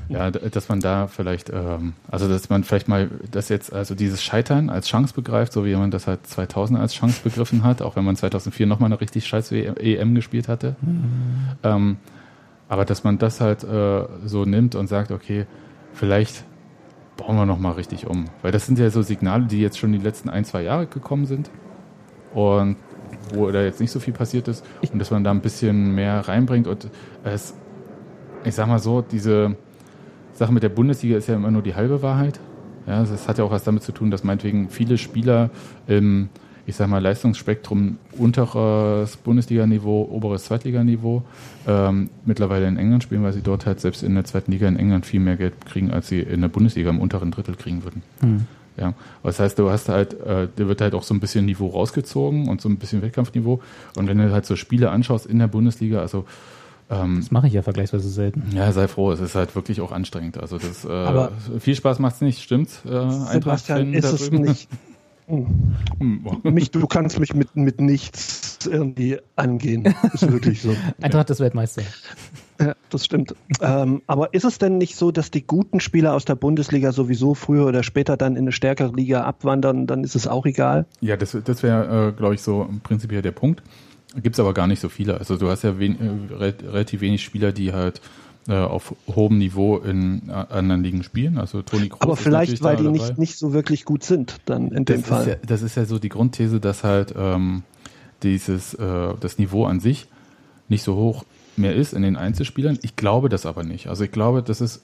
[0.08, 4.22] ja, dass man da vielleicht, ähm, also dass man vielleicht mal das jetzt, also dieses
[4.22, 7.96] Scheitern als Chance begreift, so wie man das halt 2000 als Chance begriffen hat, auch
[7.96, 10.76] wenn man 2004 nochmal eine richtig scheiß EM gespielt hatte.
[10.80, 11.04] Mhm.
[11.62, 11.96] Ähm,
[12.68, 15.46] aber dass man das halt äh, so nimmt und sagt, okay,
[15.94, 16.44] vielleicht
[17.16, 18.26] bauen wir nochmal richtig um.
[18.42, 21.26] Weil das sind ja so Signale, die jetzt schon die letzten ein, zwei Jahre gekommen
[21.26, 21.50] sind.
[22.34, 22.76] Und
[23.34, 26.26] wo da jetzt nicht so viel passiert ist und dass man da ein bisschen mehr
[26.28, 26.88] reinbringt und
[27.24, 27.54] es,
[28.44, 29.56] ich sag mal so, diese
[30.32, 32.38] Sache mit der Bundesliga ist ja immer nur die halbe Wahrheit.
[32.86, 35.50] Ja, das hat ja auch was damit zu tun, dass meinetwegen viele Spieler
[35.86, 36.30] im,
[36.64, 41.22] ich sag mal, Leistungsspektrum unteres Bundesliganiveau, oberes Zweitliganiveau
[41.66, 44.76] ähm, mittlerweile in England spielen, weil sie dort halt selbst in der zweiten Liga in
[44.76, 48.02] England viel mehr Geld kriegen, als sie in der Bundesliga im unteren Drittel kriegen würden.
[48.22, 48.46] Mhm.
[48.78, 51.68] Ja, das heißt, du hast halt, äh, da wird halt auch so ein bisschen Niveau
[51.68, 53.60] rausgezogen und so ein bisschen Wettkampfniveau.
[53.96, 56.24] Und wenn du halt so Spiele anschaust in der Bundesliga, also
[56.90, 58.44] ähm, das mache ich ja vergleichsweise selten.
[58.54, 60.38] Ja, sei froh, es ist halt wirklich auch anstrengend.
[60.38, 62.82] Also das äh, Aber viel Spaß macht es nicht, stimmt's?
[62.84, 64.68] Äh, Sebastian, ist es nicht.
[65.28, 65.76] Hm.
[66.42, 69.84] mich, du kannst mich mit, mit nichts irgendwie angehen.
[70.14, 70.74] Ist wirklich so.
[71.02, 71.82] Eintracht ist Weltmeister.
[72.60, 73.34] Ja, das stimmt.
[73.60, 77.34] ähm, aber ist es denn nicht so, dass die guten Spieler aus der Bundesliga sowieso
[77.34, 79.86] früher oder später dann in eine stärkere Liga abwandern?
[79.86, 80.86] Dann ist es auch egal?
[81.00, 83.62] Ja, das, das wäre, äh, glaube ich, so prinzipiell der Punkt.
[84.14, 85.18] Gibt es aber gar nicht so viele.
[85.18, 88.00] Also du hast ja wen, äh, relativ wenig Spieler, die halt
[88.48, 91.38] äh, auf hohem Niveau in äh, anderen Ligen spielen.
[91.38, 94.84] Also Toni Kroos Aber vielleicht, weil die nicht, nicht so wirklich gut sind, dann in
[94.84, 95.20] dem das Fall.
[95.20, 97.62] Ist ja, das ist ja so die Grundthese, dass halt ähm,
[98.22, 100.08] dieses äh, das Niveau an sich
[100.68, 101.24] nicht so hoch
[101.58, 102.78] mehr ist in den Einzelspielern.
[102.82, 103.88] Ich glaube das aber nicht.
[103.88, 104.82] Also ich glaube, das ist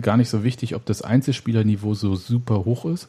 [0.00, 3.08] gar nicht so wichtig, ob das Einzelspielerniveau so super hoch ist.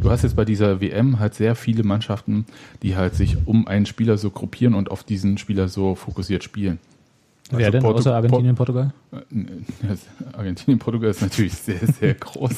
[0.00, 2.46] Du hast jetzt bei dieser WM halt sehr viele Mannschaften,
[2.82, 6.78] die halt sich um einen Spieler so gruppieren und auf diesen Spieler so fokussiert spielen.
[7.50, 8.92] Wer also denn Portu außer Argentinien, Portugal?
[10.36, 12.52] Argentinien, Portugal ist natürlich sehr, sehr groß.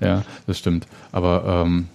[0.00, 0.86] ja, das stimmt.
[1.12, 1.88] Aber ähm,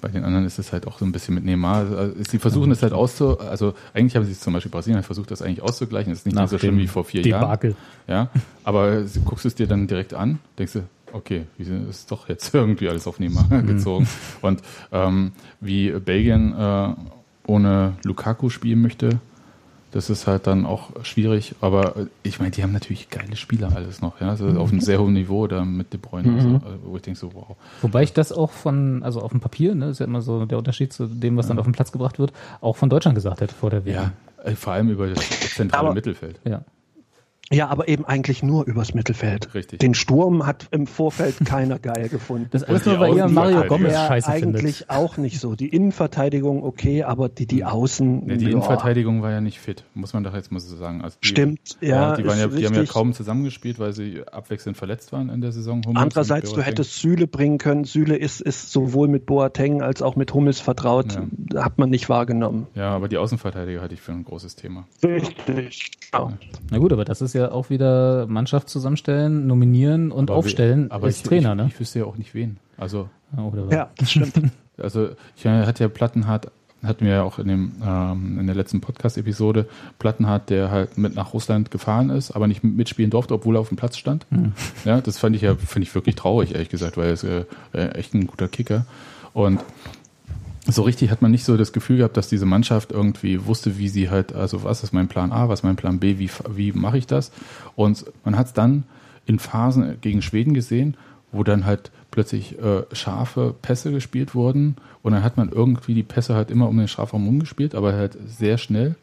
[0.00, 1.90] bei den anderen ist es halt auch so ein bisschen mit Neymar.
[1.90, 5.30] Also, sie versuchen es halt auszu, also eigentlich haben sie es zum Beispiel Brasilien versucht,
[5.30, 6.12] das eigentlich auszugleichen.
[6.12, 7.76] Das ist nicht Nach so schlimm wie vor vier Debakel.
[8.06, 8.30] Jahren.
[8.34, 10.80] Ja, aber guckst du es dir dann direkt an, denkst du,
[11.12, 14.08] okay, ist doch jetzt irgendwie alles auf Neymar gezogen.
[14.42, 16.94] Und ähm, wie Belgien äh,
[17.46, 19.20] ohne Lukaku spielen möchte,
[19.90, 21.54] das ist halt dann auch schwierig.
[21.60, 24.80] Aber äh, ich meine, die haben natürlich geile Spieler alles noch, ja, also auf einem
[24.80, 27.56] sehr hohen Niveau da mit De Bruyne, also, äh, wo ich denke so, wow.
[27.82, 30.58] Wobei ich das auch von, also auf dem Papier, ne, ist ja immer so der
[30.58, 33.54] Unterschied zu dem, was dann auf den Platz gebracht wird, auch von Deutschland gesagt hätte
[33.54, 33.94] vor der WM.
[33.94, 34.12] Ja,
[34.44, 35.20] äh, vor allem über das
[35.54, 36.40] zentrale Aber- Mittelfeld.
[36.44, 36.62] Ja.
[37.50, 39.54] Ja, aber eben eigentlich nur übers Mittelfeld.
[39.54, 39.78] Richtig.
[39.78, 42.48] Den Sturm hat im Vorfeld keiner geil gefunden.
[42.50, 43.64] Das ist alles nur, weil ihr Mario.
[43.64, 44.90] Gomez Ja, scheiße eigentlich findet.
[44.90, 45.54] auch nicht so.
[45.54, 48.26] Die Innenverteidigung okay, aber die, die Außen.
[48.26, 51.02] Nee, die ja, Innenverteidigung war ja nicht fit, muss man doch jetzt mal so sagen.
[51.02, 55.12] Also die, Stimmt, ja, die, ja, die haben ja kaum zusammengespielt, weil sie abwechselnd verletzt
[55.12, 55.82] waren in der Saison.
[55.86, 57.84] Hummels Andererseits, du hättest Süle bringen können.
[57.84, 61.18] Süle ist, ist sowohl mit Boateng als auch mit Hummels vertraut.
[61.54, 62.66] Hat man nicht wahrgenommen.
[62.74, 64.86] Ja, aber die Außenverteidiger hatte ich für ein großes Thema.
[65.02, 65.92] Richtig.
[66.10, 66.32] Genau.
[66.70, 70.92] Na gut, aber das ist ja auch wieder Mannschaft zusammenstellen, nominieren und Aber aufstellen wir-
[70.92, 71.66] aber als ich, Trainer, ich, ne?
[71.68, 72.58] Ich wüsste ja auch nicht wen.
[72.76, 73.08] Also?
[73.70, 74.32] Ja, das stimmt.
[74.78, 76.50] also ich meine, hat ja Plattenhardt,
[76.82, 79.66] hatten wir ja auch in, dem, ähm, in der letzten Podcast-Episode,
[79.98, 83.68] Plattenhardt, der halt mit nach Russland gefahren ist, aber nicht mitspielen durfte, obwohl er auf
[83.68, 84.26] dem Platz stand.
[84.84, 87.44] Ja, das fand ich ja, finde ich wirklich traurig, ehrlich gesagt, weil er ist äh,
[87.72, 88.86] äh, echt ein guter Kicker.
[89.34, 89.60] Und
[90.70, 93.88] so richtig hat man nicht so das Gefühl gehabt, dass diese Mannschaft irgendwie wusste, wie
[93.88, 96.72] sie halt, also was ist mein Plan A, was ist mein Plan B, wie, wie
[96.72, 97.32] mache ich das?
[97.74, 98.84] Und man hat es dann
[99.26, 100.96] in Phasen gegen Schweden gesehen,
[101.32, 106.02] wo dann halt plötzlich äh, scharfe Pässe gespielt wurden und dann hat man irgendwie die
[106.02, 108.96] Pässe halt immer um den Strafraum rumgespielt, aber halt sehr schnell,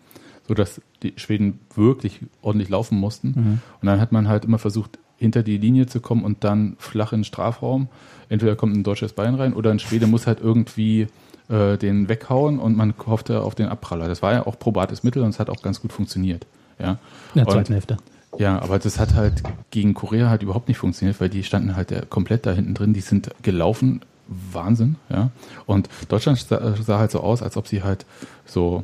[0.47, 3.33] sodass die Schweden wirklich ordentlich laufen mussten.
[3.81, 7.13] Und dann hat man halt immer versucht, hinter die Linie zu kommen und dann flach
[7.13, 7.87] in den Strafraum.
[8.29, 11.07] Entweder kommt ein deutsches Bein rein oder ein Schwede muss halt irgendwie
[11.49, 14.07] äh, den weghauen und man hoffte auf den Abpraller.
[14.07, 16.45] Das war ja auch probates Mittel und es hat auch ganz gut funktioniert.
[16.79, 16.91] Ja.
[16.91, 16.97] In
[17.35, 17.97] der Und- zweiten Hälfte.
[18.37, 22.09] ja, aber das hat halt gegen Korea halt überhaupt nicht funktioniert, weil die standen halt
[22.09, 25.29] komplett da hinten drin, die sind gelaufen, Wahnsinn, ja.
[25.67, 28.05] Und Deutschland sah, sah halt so aus, als ob sie halt
[28.45, 28.83] so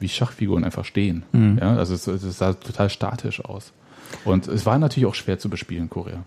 [0.00, 1.22] wie Schachfiguren einfach stehen.
[1.32, 3.72] Ja, also es, es sah total statisch aus.
[4.24, 6.24] Und es war natürlich auch schwer zu bespielen, Korea.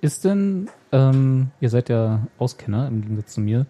[0.00, 3.64] Ist denn, ähm, ihr seid ja Auskenner im Gegensatz zu mir,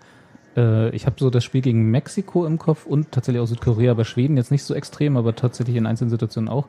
[0.57, 4.05] äh, ich habe so das Spiel gegen Mexiko im Kopf und tatsächlich auch Südkorea, bei
[4.05, 6.67] Schweden jetzt nicht so extrem, aber tatsächlich in einzelnen Situationen auch.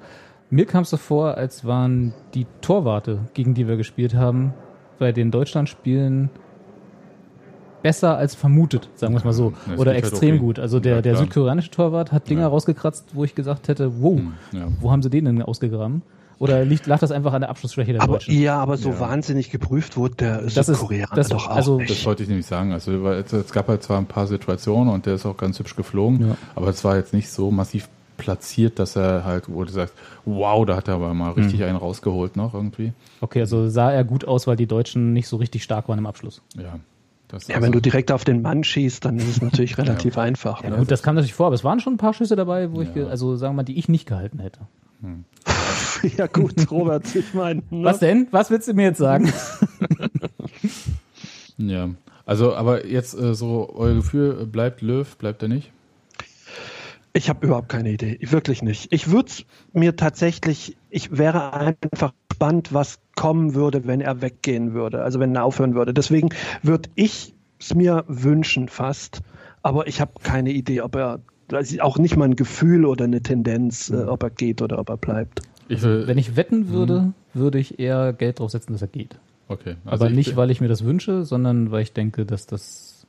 [0.49, 4.53] Mir kam es so vor, als waren die Torwarte, gegen die wir gespielt haben,
[4.99, 6.29] bei den Deutschlandspielen
[7.81, 9.53] besser als vermutet, sagen wir es mal so.
[9.67, 10.39] Ja, Oder halt extrem okay.
[10.39, 10.59] gut.
[10.59, 12.47] Also der, Ja, der südkoreanische Torwart hat Dinger Ja.
[12.47, 14.19] rausgekratzt, wo ich gesagt hätte, wow,
[14.51, 14.67] Ja.
[14.79, 16.01] wo haben sie den denn ausgegraben?
[16.39, 18.39] Oder liegt, lag das einfach an der Abschlussschwäche der Aber Deutschen?
[18.39, 18.99] ja, aber so Ja.
[18.99, 22.05] wahnsinnig geprüft wurde der Das ist- Südkoreaner das- doch auch also- Das nicht.
[22.05, 22.73] wollte ich nämlich sagen.
[22.73, 26.29] Also es, gab halt zwar ein paar Situationen und der ist auch ganz hübsch geflogen,
[26.29, 26.37] Ja.
[26.55, 29.93] aber es war jetzt nicht so massiv platziert, dass er halt, wo du sagst,
[30.25, 31.65] wow, da hat er aber mal richtig Mhm.
[31.65, 32.93] einen rausgeholt noch irgendwie.
[33.21, 36.05] Okay, also sah er gut aus, weil die Deutschen nicht so richtig stark waren im
[36.05, 36.41] Abschluss.
[36.57, 36.79] Ja.
[37.27, 40.17] Das Ja, also- wenn du direkt auf den Mann schießt, dann ist es natürlich relativ
[40.17, 40.63] einfach.
[40.63, 40.77] Ja, Ne?
[40.77, 42.87] gut, das kam natürlich vor, aber es waren schon ein paar Schüsse dabei, wo ich,
[42.89, 42.93] Ja.
[42.93, 44.59] ge- also sagen wir mal, die ich nicht gehalten hätte.
[46.17, 47.61] ja gut, Robert, ich meine.
[47.69, 47.83] Ne?
[47.85, 48.27] Was denn?
[48.31, 49.31] Was willst du mir jetzt sagen?
[51.57, 51.91] Ja,
[52.25, 55.71] also aber jetzt äh, so euer Gefühl, bleibt Löw, bleibt er nicht?
[57.13, 58.91] Ich habe überhaupt keine Idee, wirklich nicht.
[58.91, 59.31] Ich würde
[59.71, 65.33] mir tatsächlich, ich wäre einfach gespannt, was kommen würde, wenn er weggehen würde, also wenn
[65.33, 65.93] er aufhören würde.
[65.93, 66.29] Deswegen
[66.61, 69.21] würde ich es mir wünschen fast,
[69.61, 71.21] aber ich habe keine Idee, ob er,
[71.81, 74.97] auch nicht mal ein Gefühl oder eine Tendenz, äh, ob er geht oder ob er
[74.97, 75.41] bleibt.
[75.67, 79.17] Ich will, Wenn ich wetten würde, würde ich eher Geld drauf setzen, dass er geht.
[79.47, 82.45] okay, also aber ich nicht, weil ich mir das wünsche, sondern weil ich denke, dass
[82.47, 83.07] das.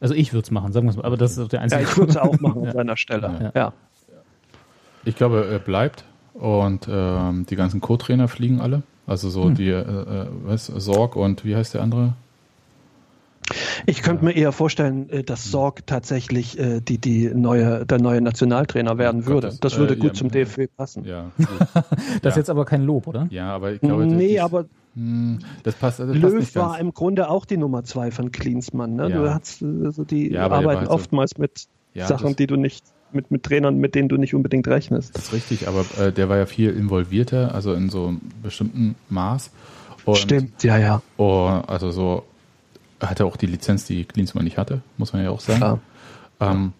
[0.00, 1.04] Also ich würde es machen, sagen wir es mal.
[1.04, 2.68] Aber das ist der Ja, einzige ich würde es auch machen Ja.
[2.70, 3.52] an seiner Stelle.
[3.54, 3.60] Ja.
[3.60, 3.72] Ja.
[5.04, 8.82] Ich glaube, er bleibt und ähm, die ganzen Co-Trainer fliegen alle.
[9.06, 12.12] Also so die, äh, äh, was, Sorg und wie heißt der andere?
[13.86, 18.20] Ich könnte mir eher vorstellen, äh, dass Sorg tatsächlich äh, die, die neue, der neue
[18.20, 19.48] Nationaltrainer werden würde.
[19.48, 21.04] das- Das würde äh, gut ja, zum DFB passen.
[21.04, 21.48] Ja, gut.
[21.58, 22.36] Das ist Ja.
[22.36, 23.26] jetzt aber kein Lob, oder?
[23.30, 26.70] ja, aber ich glaube, nee, das, aber hm, das passt, das passt Löw nicht war
[26.70, 26.80] ganz.
[26.80, 28.94] im Grunde auch die Nummer zwei von Klinsmann.
[28.96, 29.08] Ne?
[29.10, 29.16] Ja.
[29.22, 32.84] Du hast also die arbeiten halt so- oftmals mit Ja, Sachen, das- die du nicht,
[33.12, 35.16] mit, mit Trainern, mit denen du nicht unbedingt rechnest.
[35.16, 38.94] Das ist richtig, aber äh, der war ja viel involvierter, also in so einem bestimmten
[39.08, 39.50] Maß.
[40.04, 41.02] Und, Stimmt, ja, ja.
[41.16, 42.24] Oh, also so
[43.00, 45.58] hat er auch die Lizenz, die Klinsmann nicht hatte, muss man ja auch sagen.
[45.58, 45.80] Klar.
[46.40, 46.72] Ähm,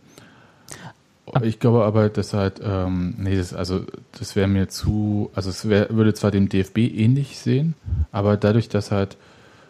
[1.42, 3.85] ich glaube aber, dass halt, ähm, nee, das, also
[4.18, 7.74] das wäre mir zu, also es wär, würde zwar dem DFB ähnlich sehen,
[8.12, 9.16] aber dadurch, dass halt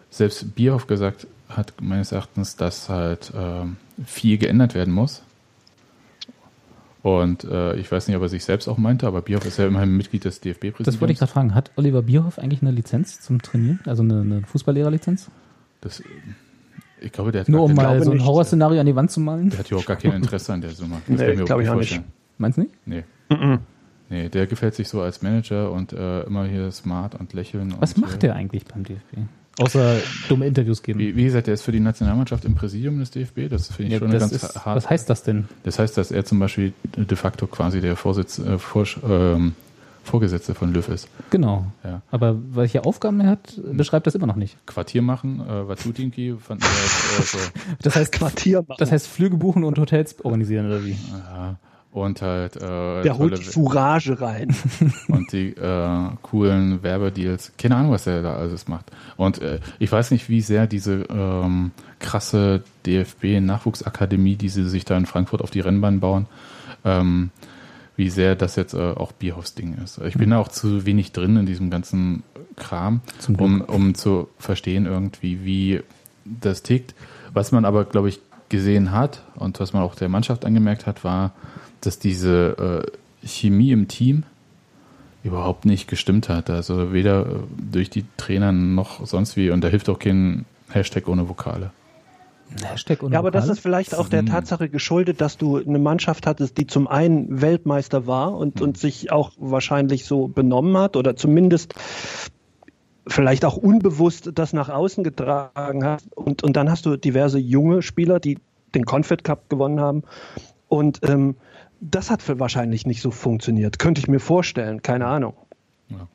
[0.09, 5.23] selbst Bierhoff gesagt hat meines Erachtens, dass halt ähm, viel geändert werden muss.
[7.01, 9.65] Und äh, ich weiß nicht, ob er sich selbst auch meinte, aber Bierhoff ist ja
[9.65, 10.85] immerhin Mitglied des DFB-Präsidiums.
[10.85, 11.55] Das wollte ich gerade fragen.
[11.55, 13.79] Hat Oliver Bierhoff eigentlich eine Lizenz zum Trainieren?
[13.85, 15.31] Also eine, eine Fußballlehrerlizenz?
[15.81, 16.03] Das,
[17.01, 18.23] ich glaube, der hat Nur um mal so ein.
[18.23, 19.49] Horrorszenario an die Wand zu malen?
[19.49, 20.97] Der hat ja auch gar kein Interesse an der Summe.
[21.07, 21.89] Nee, kann mir glaub gut ich auch nicht.
[21.89, 22.03] vorstellen.
[22.37, 22.73] Meinst du nicht?
[22.85, 23.03] Nee.
[23.29, 23.59] Mhm.
[24.09, 27.73] Nee, der gefällt sich so als Manager und äh, immer hier smart und lächeln.
[27.79, 29.17] Was und, macht äh, der eigentlich beim DFB?
[29.59, 29.97] Außer
[30.29, 30.99] dumme Interviews geben.
[30.99, 33.49] Wie, wie gesagt, der ist für die Nationalmannschaft im Präsidium des DFB.
[33.49, 34.77] Das finde ich Ja, schon das ganz ist, hart.
[34.77, 35.49] was heißt das denn?
[35.63, 39.53] Das heißt, dass er zum Beispiel de facto quasi der Vorsitz, äh, Vorsch- ähm,
[40.09, 41.07] Vorgesetzte von Löw ist.
[41.29, 41.67] Genau.
[41.83, 42.01] Ja.
[42.11, 44.57] Aber welche Aufgaben er hat, beschreibt das immer noch nicht.
[44.65, 46.69] Quartier machen, äh, Watutinki fanden wir
[47.19, 48.77] jetzt, äh, so, Das heißt, Quartier machen.
[48.79, 50.97] das heißt Flüge buchen und Hotels organisieren oder wie?
[51.11, 51.57] ja,
[51.91, 54.55] und halt äh, der holt die Fourage rein.
[55.07, 57.53] und die äh, coolen Werbedeals.
[57.57, 58.91] Keine Ahnung, was er da alles macht.
[59.17, 64.97] Und äh, ich weiß nicht, wie sehr diese ähm, krasse DFB-Nachwuchsakademie, die sie sich da
[64.97, 66.27] in Frankfurt auf die Rennbahn bauen,
[66.85, 67.31] ähm,
[67.99, 69.99] wie sehr das jetzt äh, auch Bierhoffs Ding ist.
[69.99, 72.23] Ich bin da auch zu wenig drin in diesem ganzen
[72.55, 73.01] Kram,
[73.37, 75.81] um, um zu verstehen irgendwie, wie
[76.23, 76.95] das tickt.
[77.33, 81.03] Was man aber, glaube ich, gesehen hat und was man auch der Mannschaft angemerkt hat,
[81.03, 81.33] war,
[81.81, 82.85] dass diese
[83.21, 84.23] äh, Chemie im Team
[85.25, 86.49] überhaupt nicht gestimmt hat.
[86.49, 87.25] Also weder äh,
[87.71, 89.49] durch die Trainer noch sonst wie.
[89.49, 91.71] Und da hilft auch kein Hashtag ohne Vokale.
[92.63, 94.25] Hashtag Ja, aber das ist vielleicht auch der.
[94.25, 99.11] Tatsache geschuldet, dass du eine Mannschaft hattest, die zum einen Weltmeister war und, und sich
[99.11, 101.73] auch wahrscheinlich so benommen hat oder zumindest
[103.07, 106.03] vielleicht auch unbewusst das nach außen getragen hat.
[106.15, 108.37] Und, und dann hast du diverse junge Spieler, die
[108.75, 110.03] den Confed Cup gewonnen haben.
[110.67, 111.35] Und ähm,
[111.81, 113.79] das hat wahrscheinlich nicht so funktioniert.
[113.79, 115.33] Könnte ich mir vorstellen, keine Ahnung.
[115.89, 116.07] Ja.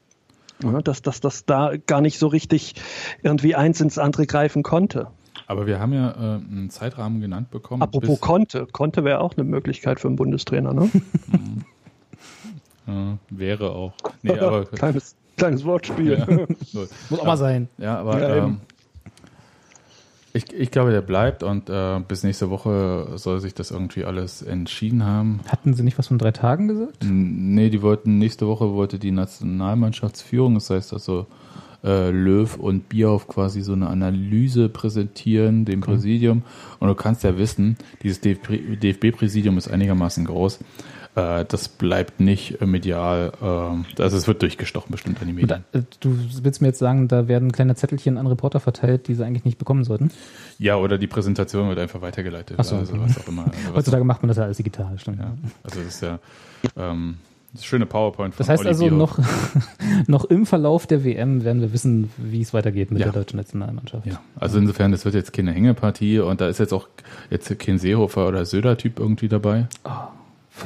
[0.62, 2.74] Ja, dass das dass da gar nicht so richtig
[3.22, 5.08] irgendwie eins ins andere greifen konnte.
[5.46, 7.82] Aber wir haben ja äh, einen Zeitrahmen genannt bekommen.
[7.82, 10.90] Apropos bis- konnte, konnte wäre auch eine Möglichkeit für einen Bundestrainer, ne?
[12.86, 13.92] äh, wäre auch.
[14.22, 16.18] Nee, aber kleines, kleines Wortspiel.
[16.18, 16.26] ja.
[17.10, 17.68] Muss auch mal sein.
[17.78, 18.60] Ja, aber Ja, ähm,
[20.32, 24.42] ich, ich glaube, der bleibt und äh, bis nächste Woche soll sich das irgendwie alles
[24.42, 25.40] entschieden haben.
[25.48, 27.04] Hatten sie nicht was von drei Tagen gesagt?
[27.04, 31.26] N- Nee, die wollten, nächste Woche wollte die Nationalmannschaftsführung, das heißt also
[31.84, 36.42] äh, Löw und Bierhoff quasi so eine Analyse präsentieren, dem Präsidium.
[36.80, 40.60] Und du kannst ja wissen, dieses DFB-Präsidium ist einigermaßen groß.
[41.14, 45.64] Äh, das bleibt nicht äh, medial, äh, also es wird durchgestochen bestimmt an die Medien.
[46.00, 49.44] du willst mir jetzt sagen, da werden kleine Zettelchen an Reporter verteilt, die sie eigentlich
[49.44, 50.10] nicht bekommen sollten?
[50.58, 52.56] Ja, oder die Präsentation wird einfach weitergeleitet.
[52.58, 53.02] Ach so, also okay.
[53.04, 53.44] was auch immer.
[53.44, 55.20] Also was Heutzutage macht man das ja alles digital, stimmt.
[55.20, 56.18] Ja, also das ist ja
[56.76, 57.18] ähm,
[57.60, 59.18] schöne PowerPoint von Das heißt also, noch,
[60.06, 63.06] noch im Verlauf der WM werden wir wissen, wie es weitergeht mit Ja.
[63.10, 64.06] der deutschen Nationalmannschaft.
[64.06, 66.88] Ja, also insofern, das wird jetzt keine Hängepartie und da ist jetzt auch
[67.30, 69.66] jetzt kein Seehofer oder Söder-Typ irgendwie dabei.
[69.84, 69.90] Für-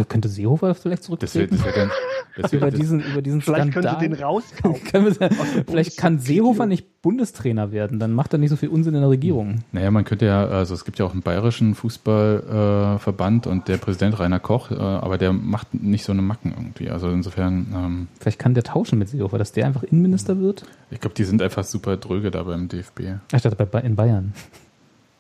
[0.08, 1.58] Könnte Seehofer vielleicht zurücktreten?
[1.62, 1.92] das ganz,
[2.36, 3.96] das über, diesen, über diesen Vielleicht Skandal.
[4.00, 5.64] können sie den rauskaufen.
[5.66, 6.18] Vielleicht kann.
[6.18, 9.64] Seehofer nicht Bundestrainer werden, dann macht er nicht so viel Unsinn in der Regierung.
[9.72, 13.78] naja, man könnte ja, also es gibt ja auch einen bayerischen Fußballverband äh, und der
[13.78, 16.90] Präsident Rainer Koch, äh, aber der macht nicht so eine Macken irgendwie.
[16.90, 20.64] Also insofern, ähm, Vielleicht kann der tauschen mit Seehofer, dass der einfach Innenminister wird.
[20.90, 23.00] ich glaube, die sind einfach super dröge da beim DFB.
[23.32, 24.32] Ich dachte, bei, in Bayern.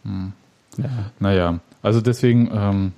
[0.04, 0.32] Hm.
[0.76, 0.84] Ja.
[1.18, 2.92] Naja, also deswegen ähm,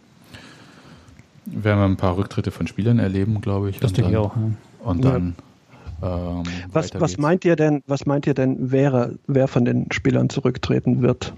[1.46, 3.78] werden wir ein paar Rücktritte von Spielern erleben, glaube ich.
[3.80, 4.36] Das und denke ich dann- auch.
[4.36, 4.42] Ja.
[4.90, 5.10] Und Ja.
[5.12, 5.34] dann
[6.02, 10.30] ähm, Was, was meint ihr denn, was meint ihr denn, wäre, wer von den Spielern
[10.30, 11.34] zurücktreten wird?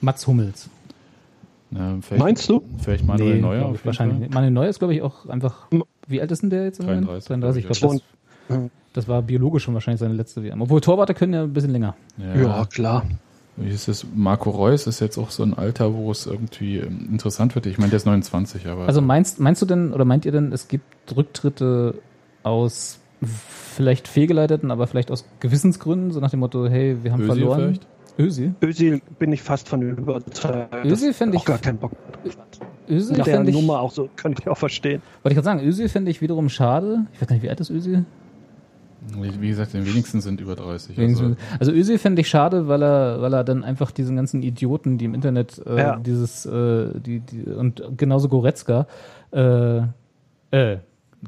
[0.00, 0.68] Mats Hummels.
[1.72, 2.62] Ja, vielleicht, Meinst du?
[2.78, 4.30] Vielleicht Manuel Neuer glaub auf wahrscheinlich.
[4.30, 5.66] Manuel Neuer ist, glaube ich, auch einfach.
[6.06, 6.78] Wie alt ist denn der jetzt?
[6.78, 7.06] im Moment?
[7.08, 7.64] 33, 33.
[7.70, 8.02] Ich glaub glaube,
[8.48, 8.58] das,
[8.92, 10.60] das war biologisch schon wahrscheinlich seine letzte WM.
[10.62, 11.96] Obwohl Torwarte können ja ein bisschen länger.
[12.18, 12.64] Ja.
[12.66, 13.04] klar.
[13.56, 14.06] Wie ist es?
[14.14, 17.66] Marco Reus ist jetzt auch so ein Alter, wo es irgendwie ähm, interessant wird.
[17.66, 18.86] Ich meine, der ist 29, aber.
[18.86, 20.84] Also meinst, meinst du denn, oder meint ihr denn, es gibt
[21.16, 21.94] Rücktritte
[22.42, 27.34] aus vielleicht fehlgeleiteten, aber vielleicht aus Gewissensgründen, so nach dem Motto, hey, wir haben Özil
[27.34, 27.60] verloren.
[27.60, 27.86] vielleicht?
[28.18, 28.54] Özil?
[28.62, 30.74] Özil bin ich fast von überzeugt.
[30.84, 31.92] Özil dass fände auch ich- gar keinen Bock.
[32.88, 35.02] Özil Nach der fände ich, Nummer auch so, könnte ich auch verstehen.
[35.22, 37.06] wollte ich gerade sagen, Özil fände ich wiederum schade.
[37.14, 38.04] Ich weiß gar nicht, wie alt ist Özil?
[39.40, 40.96] Wie gesagt, den wenigsten sind über 30.
[40.96, 44.42] Wenigstens- Also, Also Özil fände ich schade, weil er, weil er dann einfach diesen ganzen
[44.42, 45.96] Idioten, die im Internet äh, Ja.
[45.96, 48.86] dieses äh, die, die und genauso Goretzka,
[49.32, 49.78] äh,
[50.50, 50.78] äh,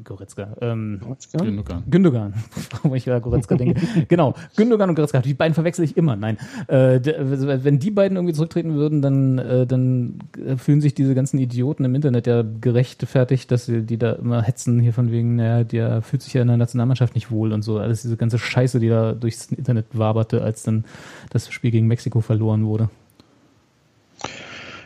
[0.03, 0.55] Goretzka.
[0.61, 1.37] Ähm, Goretzka?
[1.39, 1.83] Gündogan.
[1.89, 2.33] Gündogan,
[2.83, 3.79] wo ich ja Goretzka denke.
[4.07, 5.19] genau, Gündogan und Goretzka.
[5.21, 6.15] Die beiden verwechsel ich immer.
[6.15, 11.15] Nein, äh, wenn die beiden irgendwie zurücktreten würden, dann, äh, dann äh, fühlen sich diese
[11.15, 15.35] ganzen Idioten im Internet ja gerechtfertigt, dass sie die da immer hetzen hier von wegen,
[15.35, 17.79] naja, der fühlt sich ja in der Nationalmannschaft nicht wohl und so.
[17.79, 20.85] Alles diese ganze Scheiße, die da durchs Internet waberte, als dann
[21.29, 22.89] das Spiel gegen Mexiko verloren wurde.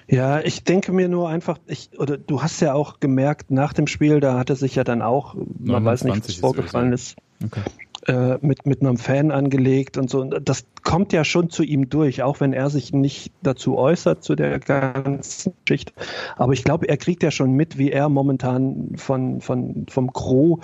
[0.08, 3.88] Ja, ich denke mir nur einfach, ich, oder du hast ja auch gemerkt, nach dem
[3.88, 7.16] Spiel, da hat er sich ja dann auch, man weiß nicht, 29 was vorgefallen ist,
[7.44, 7.62] Okay.
[8.08, 10.22] äh, mit, mit einem Fan angelegt und so.
[10.22, 14.24] Und das kommt ja schon zu ihm durch, auch wenn er sich nicht dazu äußert,
[14.24, 15.94] zu der ganzen Geschichte.
[16.36, 20.60] Aber ich glaube, er kriegt ja schon mit, wie er momentan von, von, vom Gros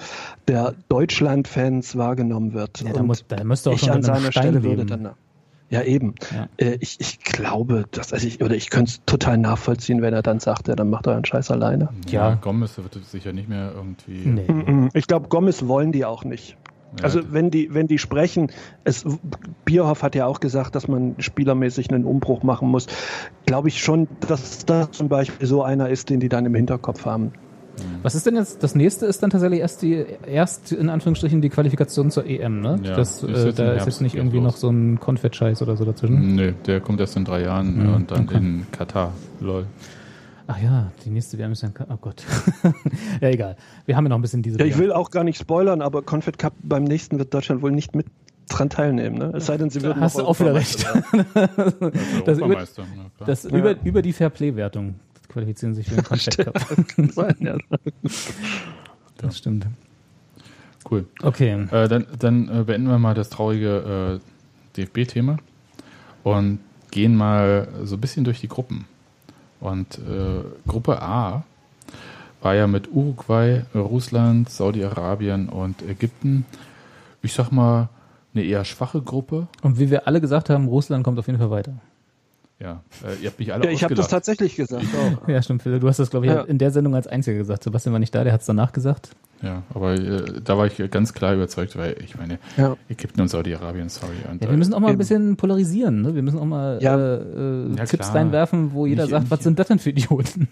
[0.48, 2.82] der Deutschland-Fans wahrgenommen wird.
[2.82, 4.64] Ja, da, muss, da müsste auch ich schon an seiner Stelle leben.
[4.64, 5.10] würde dann.
[5.70, 6.16] Ja, eben.
[6.34, 6.48] Ja.
[6.58, 10.24] Äh, ich, ich glaube, dass, also ich, oder ich könnte es total nachvollziehen, wenn er
[10.24, 11.90] dann sagt, ja, dann macht euren Scheiß alleine.
[12.08, 12.30] Ja.
[12.30, 14.28] Ja, Gomez wird sicher nicht mehr irgendwie.
[14.28, 14.52] Nee.
[14.52, 14.90] Mhm.
[14.94, 16.58] Ich glaube, Gomez wollen die auch nicht.
[16.98, 18.52] Ja, Also wenn die, wenn die sprechen,
[18.84, 19.06] es,
[19.64, 22.88] Bierhoff hat ja auch gesagt, dass man spielermäßig einen Umbruch machen muss.
[23.46, 27.06] Glaube ich schon, dass das zum Beispiel so einer ist, den die dann im Hinterkopf
[27.06, 27.32] haben.
[28.04, 31.50] Was ist denn jetzt, das nächste ist dann tatsächlich erst die, erst in Anführungsstrichen die
[31.50, 32.80] Qualifikation zur EM, ne?
[32.84, 34.46] Ja, das, ist äh, jetzt da ist jetzt nicht irgendwie los.
[34.46, 36.36] noch so ein Konfettscheiß oder so dazwischen.
[36.36, 38.38] Nö, der kommt erst in drei Jahren Mhm, und dann okay.
[38.38, 39.14] in Katar.
[39.40, 39.66] Lol.
[40.48, 42.24] Ach ja, die nächste WM ist dann, oh Gott.
[43.22, 43.56] ja, egal.
[43.86, 46.02] Wir haben ja noch ein bisschen diese Ja, ich will auch gar nicht spoilern, aber
[46.02, 48.08] Confed Cup beim nächsten wird Deutschland wohl nicht mit
[48.48, 49.20] dran teilnehmen.
[49.20, 49.32] Ne?
[49.36, 50.84] Es sei denn, sie würden hast noch du auch wieder recht.
[52.26, 52.64] Das über-.
[53.26, 53.50] Das Ja.
[53.56, 54.96] über, über die Fairplay-Wertung
[55.30, 57.40] qualifizieren sich für den Confed Cup.
[57.40, 57.58] Ja.
[59.18, 59.68] Das stimmt.
[60.90, 61.06] cool.
[61.22, 61.68] Okay.
[61.72, 64.20] Äh, dann dann äh, beenden wir mal das traurige
[64.78, 65.38] äh, DFB-Thema
[66.24, 66.60] und
[66.92, 68.86] gehen mal so ein bisschen durch die Gruppen.
[69.60, 71.44] Und äh, Gruppe A
[72.42, 76.46] war ja mit Uruguay, Russland, Saudi-Arabien und Ägypten.
[77.22, 77.90] Ich sag mal,
[78.34, 79.48] eine eher schwache Gruppe.
[79.62, 81.74] Und wie wir alle gesagt haben, Russland kommt auf jeden Fall weiter.
[82.62, 84.84] Ja, äh, ihr habt mich alle ja, ich habe das tatsächlich gesagt.
[85.24, 85.28] Auch.
[85.30, 85.80] Ja, stimmt, Philipp.
[85.82, 86.42] Du hast das, glaube ich, Ja.
[86.42, 87.64] in der Sendung als Einziger gesagt.
[87.64, 89.12] Sebastian war nicht da, der hat es danach gesagt.
[89.42, 92.76] Ja, aber äh, da war ich ganz klar überzeugt, weil ich meine, Ja.
[92.90, 94.12] Ägypten und Saudi-Arabien, sorry.
[94.30, 96.02] Und, Ja, wir müssen auch mal ein bisschen polarisieren.
[96.02, 96.14] Ne?
[96.16, 96.98] Wir müssen auch mal Ja.
[96.98, 98.16] äh, äh, Ja, Tipps klar.
[98.16, 100.50] reinwerfen, wo jeder Nicht- sagt, nicht- was sind das denn für Idioten?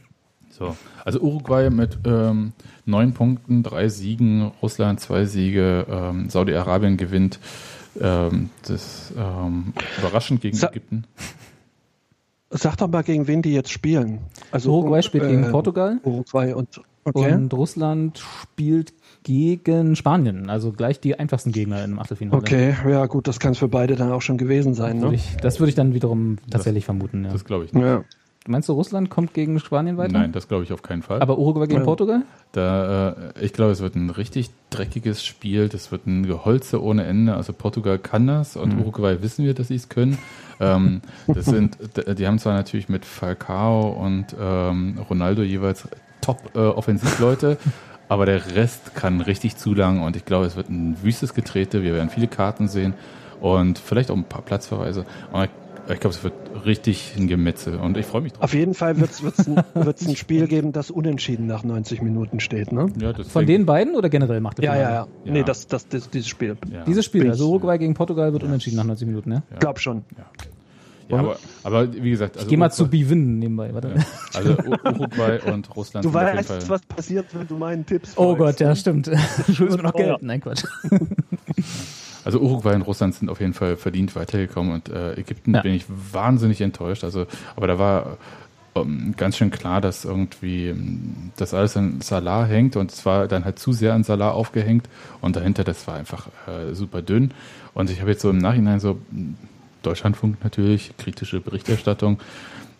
[0.49, 2.53] So, also Uruguay mit ähm,
[2.85, 7.39] neun Punkten, drei Siegen, Russland zwei Siege, ähm, Saudi-Arabien gewinnt
[7.99, 11.03] ähm, das ähm, überraschend gegen Sa- Ägypten.
[12.49, 14.19] Sag doch mal, gegen wen die jetzt spielen.
[14.51, 17.33] Also Uruguay spielt gegen äh, Portugal Uruguay und okay.
[17.33, 20.49] und Russland spielt gegen Spanien.
[20.49, 22.37] Also gleich die einfachsten Gegner im Achtelfinale.
[22.37, 25.01] Okay, ja gut, das kann es für beide dann auch schon gewesen sein.
[25.01, 25.15] Würde Ne?
[25.15, 27.25] ich, das würde ich dann wiederum tatsächlich vermuten.
[27.25, 27.31] Ja.
[27.31, 27.83] Das glaube ich nicht.
[27.83, 28.03] Ja.
[28.47, 30.13] Meinst du, Russland kommt gegen Spanien weiter?
[30.13, 31.21] Nein, das glaube ich auf keinen Fall.
[31.21, 31.85] Aber Uruguay gegen Ja.
[31.85, 32.21] Portugal?
[32.53, 35.69] Da, äh, ich glaube, es wird ein richtig dreckiges Spiel.
[35.69, 37.35] Das wird ein Geholze ohne Ende.
[37.35, 38.81] Also Portugal kann das und Mhm.
[38.81, 40.17] Uruguay wissen wir, dass sie es können.
[40.59, 41.77] Ähm, das sind,
[42.19, 45.87] die haben zwar natürlich mit Falcao und ähm, Ronaldo jeweils
[46.21, 47.57] Top äh,
[48.09, 51.83] aber der Rest kann richtig zulangen und ich glaube, es wird ein wüstes Getrete.
[51.83, 52.93] Wir werden viele Karten sehen
[53.41, 55.05] und vielleicht auch ein paar Platzverweise.
[55.31, 55.47] Aber
[55.89, 56.33] ich, glaube, es wird
[56.65, 58.43] richtig ein Gemetzel und ich freue mich drauf.
[58.43, 59.57] Auf jeden Fall wird es ein,
[60.09, 62.71] ein Spiel geben, das unentschieden nach 90 Minuten steht.
[62.71, 62.87] Ne?
[62.99, 64.89] Ja, Von den beiden oder generell macht Ja, ja, ja.
[65.23, 65.31] Ja.
[65.31, 66.57] Nee, das, das, das, dieses Spiel.
[66.71, 66.83] Ja.
[66.85, 69.43] Dieses Spiel, Bin also Uruguay gegen Portugal wird unentschieden nach 90 Minuten, ne?
[69.51, 69.57] Ja.
[69.59, 70.03] Glaub schon.
[71.09, 73.93] Ja, aber, aber wie gesagt, also Ich geh mal zu Uruguay- Bivin nebenbei, warte.
[73.95, 74.03] Ja.
[74.33, 74.49] Also
[74.85, 76.69] Uruguay und Russland Du sind auf jeden weißt, Fall.
[76.69, 78.35] was passiert, wenn du meinen Tipps Oh.
[78.35, 79.07] Gott, ja, stimmt.
[79.47, 80.05] Du schuldest mir noch ja.
[80.07, 80.21] Geld.
[80.23, 80.63] Nein, Quatsch.
[82.27, 85.61] Also Uruguay und Russland sind auf jeden Fall verdient weitergekommen und äh, Ägypten Ja.
[85.61, 87.05] bin ich wahnsinnig enttäuscht.
[87.05, 88.17] Also, aber da war
[88.75, 93.29] ähm, ganz schön klar, dass irgendwie ähm, das alles an Salah hängt und es war
[93.29, 94.89] dann halt zu sehr an Salah aufgehängt
[95.21, 97.31] und dahinter das war einfach äh, super dünn.
[97.73, 98.99] Und ich habe jetzt so im Nachhinein so
[99.81, 102.19] Deutschlandfunk natürlich kritische Berichterstattung.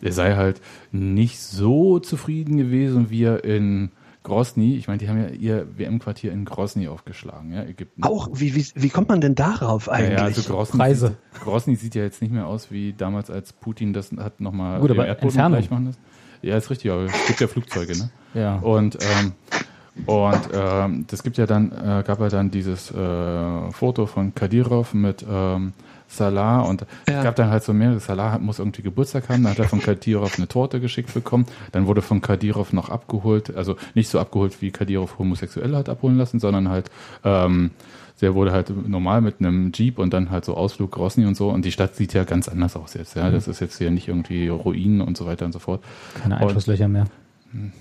[0.02, 0.60] Er sei halt
[0.92, 3.90] nicht so zufrieden gewesen, wie er in
[4.28, 8.02] Grosny, ich meine, die haben ja ihr WM-Quartier in Grosny aufgeschlagen, ja, Ägypten.
[8.02, 10.12] Auch, wie, wie, wie kommt man denn darauf eigentlich?
[10.12, 11.16] Ja, ja, also Grosny Preise.
[11.32, 14.80] Sieht, Grosny sieht ja jetzt nicht mehr aus wie damals, als Putin das hat nochmal
[14.80, 15.58] Gut, aber Entfernung.
[15.58, 15.98] gleich machen lassen.
[16.42, 18.10] Ja, ist richtig, aber es gibt ja Flugzeuge, ne?
[18.34, 18.56] Ja.
[18.56, 19.32] Und ähm,
[20.06, 24.94] und ähm, das gibt ja dann, äh, gab ja dann dieses äh, Foto von Kadyrov
[24.94, 25.72] mit ähm,
[26.10, 27.18] Salah und Ja.
[27.18, 28.00] es gab dann halt so mehrere.
[28.00, 31.46] Salah hat- muss irgendwie Geburtstag haben, dann hat er von Kadyrov eine Torte geschickt bekommen,
[31.72, 36.16] dann wurde von Kadyrov noch abgeholt, also nicht so abgeholt, wie Kadyrov Homosexuelle hat abholen
[36.16, 36.90] lassen, sondern halt
[37.24, 37.70] ähm,
[38.20, 41.50] der wurde halt normal mit einem Jeep und dann halt so Ausflug Grosny und so
[41.50, 44.08] und die Stadt sieht ja ganz anders aus jetzt, ja, das ist jetzt hier nicht
[44.08, 45.84] irgendwie Ruinen und so weiter und so fort.
[46.20, 47.04] Keine Einschusslöcher mehr.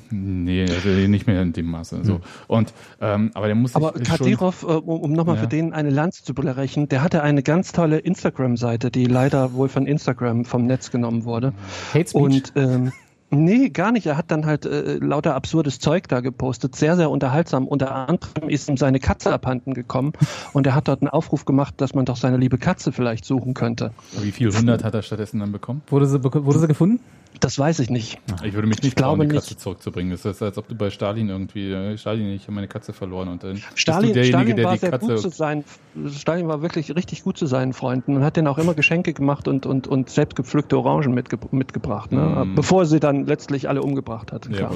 [0.09, 1.99] Nee, also nicht mehr in dem Maße.
[2.03, 2.21] So.
[2.47, 5.41] Und, ähm, aber der muss Aber Kadirov, äh, um, um nochmal Ja.
[5.41, 9.67] für den eine Lanze zu brechen, der hatte eine ganz tolle Instagram-Seite, die leider wohl
[9.67, 11.53] von Instagram vom Netz genommen wurde.
[11.93, 12.13] Hate Speech.
[12.15, 12.93] Und ähm,
[13.29, 14.05] nee, gar nicht.
[14.05, 16.75] Er hat dann halt äh, lauter absurdes Zeug da gepostet.
[16.77, 17.67] Sehr, sehr unterhaltsam.
[17.67, 20.13] Unter anderem ist ihm seine Katze abhanden gekommen
[20.53, 23.53] und er hat dort einen Aufruf gemacht, dass man doch seine liebe Katze vielleicht suchen
[23.53, 23.91] könnte.
[24.21, 25.81] Wie viel hundert hat er stattdessen dann bekommen?
[25.87, 27.01] wurde, sie, wurde sie gefunden?
[27.39, 28.19] Das weiß ich nicht.
[28.43, 29.59] Ich würde mich nicht Ich glaube trauen, die Katze nicht.
[29.59, 30.11] zurückzubringen.
[30.11, 33.27] Das ist, als ob du bei Stalin irgendwie, äh, Stalin, ich habe meine Katze verloren
[33.27, 35.29] und dann bist Stalin, du derjenige, Stalin der war die sehr gut zu Katze.
[35.29, 35.63] seinen,
[36.09, 39.47] Stalin war wirklich richtig gut zu seinen Freunden und hat denen auch immer Geschenke gemacht
[39.47, 42.45] und, und, und selbst gepflückte Orangen mitge mitgebracht, ne?
[42.45, 42.55] Mm.
[42.55, 44.49] bevor sie dann letztlich alle umgebracht hat.
[44.49, 44.69] Ja.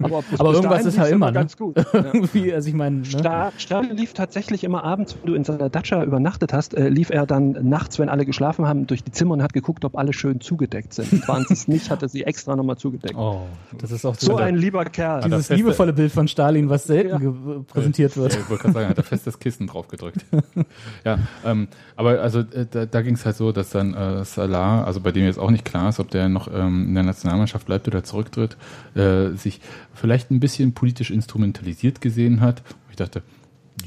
[0.00, 1.32] Aber, bis Aber irgendwas ist ja immer, ne?
[1.32, 1.76] ganz gut.
[1.92, 3.04] Irgendwie, also ich meine, ne?
[3.04, 7.10] Sta Stalin lief tatsächlich immer abends, wenn du in seiner Datscha übernachtet hast, äh, lief
[7.10, 10.12] er dann nachts, wenn alle geschlafen haben, durch die Zimmer und hat geguckt, ob alle
[10.12, 11.10] schön zugedeckt sind.
[11.28, 13.14] Waren sie es nicht, hat er sie extra nochmal zugedeckt.
[13.16, 13.46] oh,
[13.78, 15.22] das ist auch So so ein lieber Kerl.
[15.22, 17.62] dieses feste- liebevolle Bild von Stalin, was selten Ja.
[17.66, 18.34] präsentiert Ja, wird.
[18.34, 20.24] ich wollte gerade sagen, er hat da fest das Kissen drauf gedrückt.
[21.04, 24.84] ja, ähm, aber also äh, da, da ging es halt so, dass dann äh, Salah,
[24.84, 27.66] also bei dem jetzt auch nicht klar ist, ob der noch ähm, in der Nationalmannschaft
[27.66, 28.56] bleibt oder zurücktritt,
[28.94, 29.60] äh, sich
[29.94, 32.62] vielleicht ein bisschen politisch instrumentalisiert gesehen hat.
[32.90, 33.22] Ich dachte,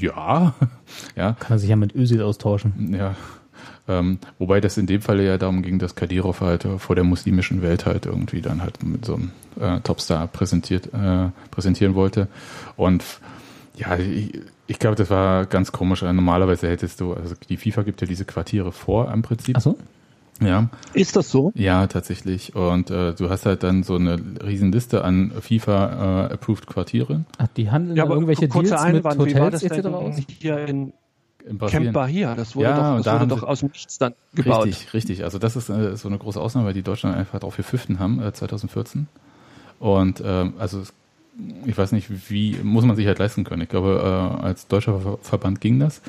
[0.00, 0.54] ja,
[1.16, 2.94] ja, Kann er sich ja mit Özil austauschen.
[2.98, 3.14] ja.
[3.86, 7.04] Ähm, wobei das in dem Fall ja darum ging, dass Kadirov halt äh, vor der
[7.04, 12.28] muslimischen Welt halt irgendwie dann halt mit so einem äh, Topstar präsentiert, äh, präsentieren wollte.
[12.76, 13.04] Und
[13.76, 16.02] ja, ich, ich glaube, das war ganz komisch.
[16.02, 19.56] Äh, Normalerweise hättest du, also die FIFA gibt ja diese Quartiere vor im Prinzip.
[19.58, 19.78] Ach so?
[20.40, 21.52] Ja, Ist das so?
[21.54, 22.56] ja, tatsächlich.
[22.56, 27.70] Und äh, du hast halt dann so eine riesen Liste an FIFA-approved Quartieren Ach, die
[27.70, 29.82] handeln dann irgendwelche kurzer Deals mit Einwand, wie war Hotels das etc.
[29.82, 30.16] denn aus?
[30.40, 30.92] hier in
[31.44, 31.92] in Camp Brasilien.
[31.92, 32.34] Bahia?
[32.34, 34.66] Das wurde Ja, doch, das da wurde doch aus dem Nichts dann gebaut.
[34.66, 35.24] Richtig, richtig.
[35.24, 38.22] Also das ist äh, so eine große Ausnahme, weil die Deutschland einfach drauf gepfiffen haben,
[38.22, 39.06] äh, 2014.
[39.78, 40.82] Und ähm, also
[41.66, 43.62] ich weiß nicht, wie muss man sich halt leisten können.
[43.62, 44.00] Ich glaube,
[44.40, 46.00] äh, als deutscher Ver Verband ging das.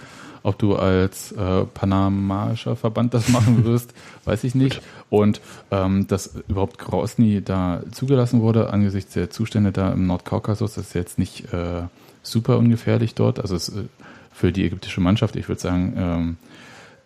[0.44, 3.94] Ob du als äh, panamaischer Verband das machen wirst,
[4.26, 4.82] weiß ich nicht.
[5.10, 10.88] Und ähm, dass überhaupt Grosny da zugelassen wurde, angesichts der Zustände da im Nordkaukasus, das
[10.88, 11.84] ist jetzt nicht äh,
[12.22, 13.40] super ungefährlich dort.
[13.40, 13.86] Also es, äh,
[14.36, 16.38] für die ägyptische Mannschaft, ich würde sagen, ähm,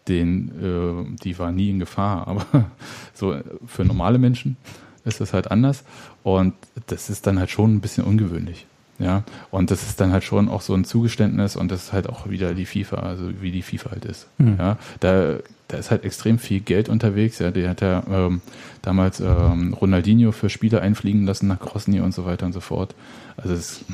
[0.07, 2.65] den, äh, die war nie in Gefahr, aber
[3.13, 4.57] so äh, für normale Menschen
[5.05, 5.83] ist das halt anders
[6.23, 6.55] und
[6.87, 8.65] das ist dann halt schon ein bisschen ungewöhnlich.
[8.97, 12.09] Ja, und das ist dann halt schon auch so ein Zugeständnis und das ist halt
[12.09, 14.27] auch wieder die FIFA, also wie die FIFA halt ist.
[14.39, 14.57] Hm.
[14.59, 15.37] Ja, da,
[15.69, 17.39] da ist halt extrem viel Geld unterwegs.
[17.39, 18.41] Ja, der hat ja ähm,
[18.81, 22.93] damals ähm, Ronaldinho für Spiele einfliegen lassen nach Grosny und so weiter und so fort.
[23.37, 23.85] Also das,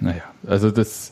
[0.00, 1.10] naja, also das,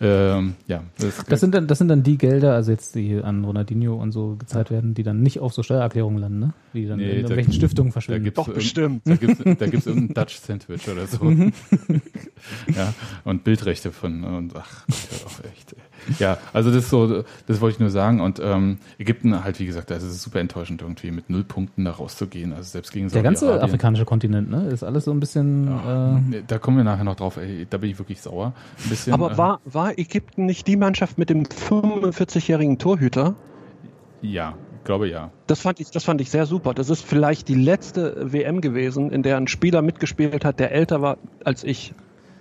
[0.00, 3.44] ähm, ja, das, Das sind, dann, das sind dann die Gelder, also jetzt die an
[3.44, 6.54] Ronaldinho und so gezahlt werden, die dann nicht auf so Steuererklärungen landen, ne?
[6.74, 8.24] Die dann Nee, in da- irgendwelchen Stiftungen da verschwinden.
[8.24, 9.02] gibt's Doch, bestimmt.
[9.04, 11.30] Da gibt's, da gibt's irgendein Dutch Sandwich oder so.
[12.76, 12.94] ja,
[13.24, 15.72] und Bildrechte von, und ach, Gott, hör auf, echt.
[15.72, 15.78] ey.
[16.18, 18.20] Ja, also das so, das wollte ich nur sagen.
[18.20, 21.84] Und ähm, Ägypten halt, wie gesagt, also es ist super enttäuschend irgendwie mit null Punkten
[21.84, 22.52] da rauszugehen.
[22.52, 24.68] Also selbst gegen Der ganze afrikanische Kontinent, ne?
[24.68, 25.68] Ist alles so ein bisschen.
[25.68, 28.52] Äh, Nee, Da kommen wir nachher noch drauf, ey, da bin ich wirklich sauer.
[28.84, 33.34] Ein bisschen, Aber äh, war, war Ägypten nicht die Mannschaft mit dem 45-jährigen Torhüter?
[34.22, 35.30] Ja, ich glaube ja.
[35.46, 36.74] Das fand, ich, das fand ich sehr super.
[36.74, 41.02] Das ist vielleicht die letzte WM gewesen, in der ein Spieler mitgespielt hat, der älter
[41.02, 41.94] war als ich.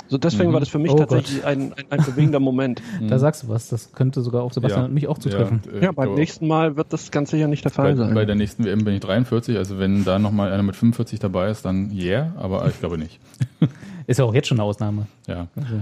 [0.10, 0.54] So deswegen Mhm.
[0.54, 2.82] war das für mich Oh tatsächlich ein, ein, ein bewegender Moment.
[3.08, 3.68] Da sagst du was.
[3.70, 4.88] Das könnte sogar auf Sebastian Ja.
[4.88, 5.62] und mich auch zutreffen.
[5.66, 8.14] Ja, äh, Ja, beim nächsten Mal wird das ganz sicher nicht der Bei, Fall sein.
[8.14, 11.50] bei der nächsten WM bin ich 43, also wenn da nochmal einer mit 45 dabei
[11.50, 13.20] ist, dann yeah, aber ich glaube nicht.
[14.08, 15.08] Ist ja auch jetzt schon eine Ausnahme.
[15.28, 15.76] Ja, Also,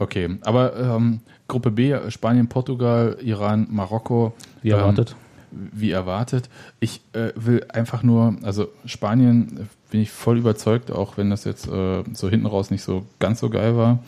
[0.00, 0.38] okay.
[0.42, 4.32] Aber ähm, Gruppe B, Spanien, Portugal, Iran, Marokko.
[4.62, 5.14] wie ähm, erwartet.
[5.52, 6.48] Wie erwartet.
[6.78, 11.44] Ich äh, will einfach nur, also Spanien äh, bin ich voll überzeugt, auch wenn das
[11.44, 13.98] jetzt äh, so hinten raus nicht so ganz so geil war.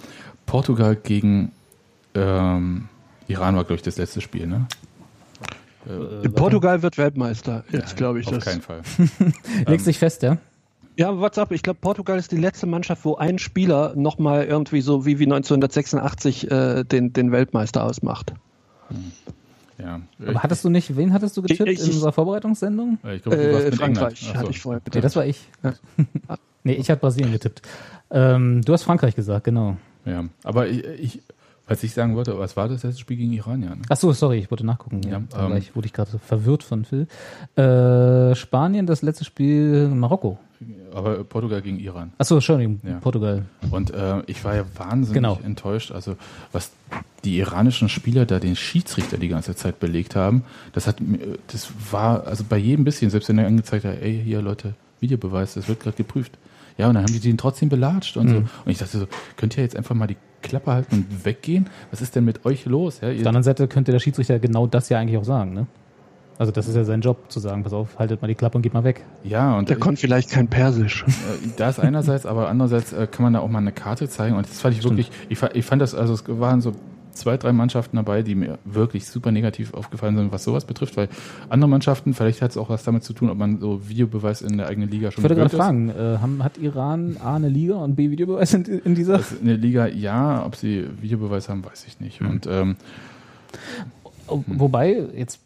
[0.47, 1.53] Portugal gegen
[2.15, 2.89] ähm,
[3.29, 4.67] Iran war, glaube ich, das letzte Spiel, ne?
[5.87, 8.45] Äh, Portugal wird Weltmeister, jetzt glaube ich Auf das.
[8.45, 8.83] keinen Fall.
[9.67, 10.39] Legt sich fest, ja?
[10.97, 11.53] Ja, what's up?
[11.53, 15.25] Ich glaube, Portugal ist die letzte Mannschaft, wo ein Spieler nochmal irgendwie so wie, wie
[15.25, 18.35] 1986 äh, den, den Weltmeister ausmacht.
[19.83, 20.01] Ja.
[20.27, 22.99] Aber hattest du nicht, wen hattest du getippt Ich- ich- in unserer Vorbereitungssendung?
[23.15, 24.27] ich glaube, du warst Äh, mit Frankreich.
[24.31, 24.51] Ach hatte so.
[24.51, 25.05] ich vorher Nee, getippt.
[25.05, 25.49] das war ich.
[25.63, 25.75] Ja.
[26.65, 27.63] nee, ich hatte Brasilien getippt.
[28.11, 29.77] Ähm, du hast Frankreich gesagt, genau.
[30.05, 31.23] Ja, aber ich, ich,
[31.67, 33.71] was ich sagen wollte, was war das letzte Spiel gegen Iran, ja?
[33.71, 33.83] Ne?
[33.89, 35.01] Ach so, sorry, ich wollte nachgucken.
[35.05, 37.07] Ja, Ja, ähm, ich, wurde ich gerade so verwirrt von Phil.
[37.57, 40.39] Äh, Spanien, das letzte Spiel Marokko.
[40.95, 42.13] Aber Portugal gegen Iran.
[42.19, 42.99] Ach so, Entschuldigung, Ja.
[43.01, 43.45] Portugal.
[43.71, 45.39] Und äh, ich war ja wahnsinnig Genau.
[45.45, 45.93] enttäuscht.
[45.93, 46.17] Also
[46.53, 46.71] was
[47.25, 51.19] die iranischen Spieler da den Schiedsrichter die ganze Zeit belegt haben, das hat mir,
[51.49, 55.55] das war also bei jedem bisschen, selbst wenn er angezeigt hat, ey hier Leute, Videobeweis,
[55.55, 56.33] das wird gerade geprüft.
[56.79, 58.31] Ja, und dann haben die den trotzdem belatscht und mhm.
[58.33, 58.37] so.
[58.39, 61.69] Und ich dachte so, könnt ihr jetzt einfach mal die Klappe halten und weggehen?
[61.91, 63.01] Was ist denn mit euch los?
[63.01, 65.67] Ja, Auf der anderen Seite könnte der Schiedsrichter genau das ja eigentlich auch sagen, ne?
[66.43, 68.63] Also das ist ja sein Job, zu sagen, pass auf, haltet mal die Klappe und
[68.63, 69.05] geht mal weg.
[69.23, 71.05] Ja, und der konnte vielleicht kein Persisch.
[71.05, 74.49] Äh, das einerseits, aber andererseits äh, kann man da auch mal eine Karte zeigen und
[74.49, 74.99] das fand ich Stimmt.
[74.99, 76.73] wirklich, ich, ich fand das, also es waren so
[77.13, 81.09] zwei, drei Mannschaften dabei, die mir wirklich super negativ aufgefallen sind, was sowas betrifft, weil
[81.49, 84.57] andere Mannschaften, vielleicht hat es auch was damit zu tun, ob man so Videobeweis in
[84.57, 87.77] der eigenen Liga schon Ich würde gerade fragen, äh, haben, hat Iran A eine Liga
[87.77, 89.15] und B Videobeweis in, in dieser?
[89.15, 92.21] Also eine Liga ja, ob sie Videobeweis haben, weiß ich nicht.
[92.21, 92.31] Mhm.
[92.31, 92.77] Und ähm, hm.
[94.47, 95.41] Wobei, jetzt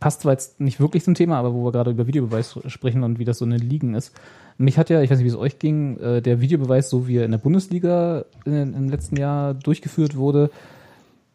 [0.00, 3.18] passt zwar jetzt nicht wirklich zum Thema, aber wo wir gerade über Videobeweis sprechen und
[3.18, 4.12] wie das so eine Ligen ist.
[4.58, 7.16] Mich hat ja, ich weiß nicht, wie es euch ging, äh, der Videobeweis, so wie
[7.16, 10.50] er in der Bundesliga im letzten Jahr durchgeführt wurde,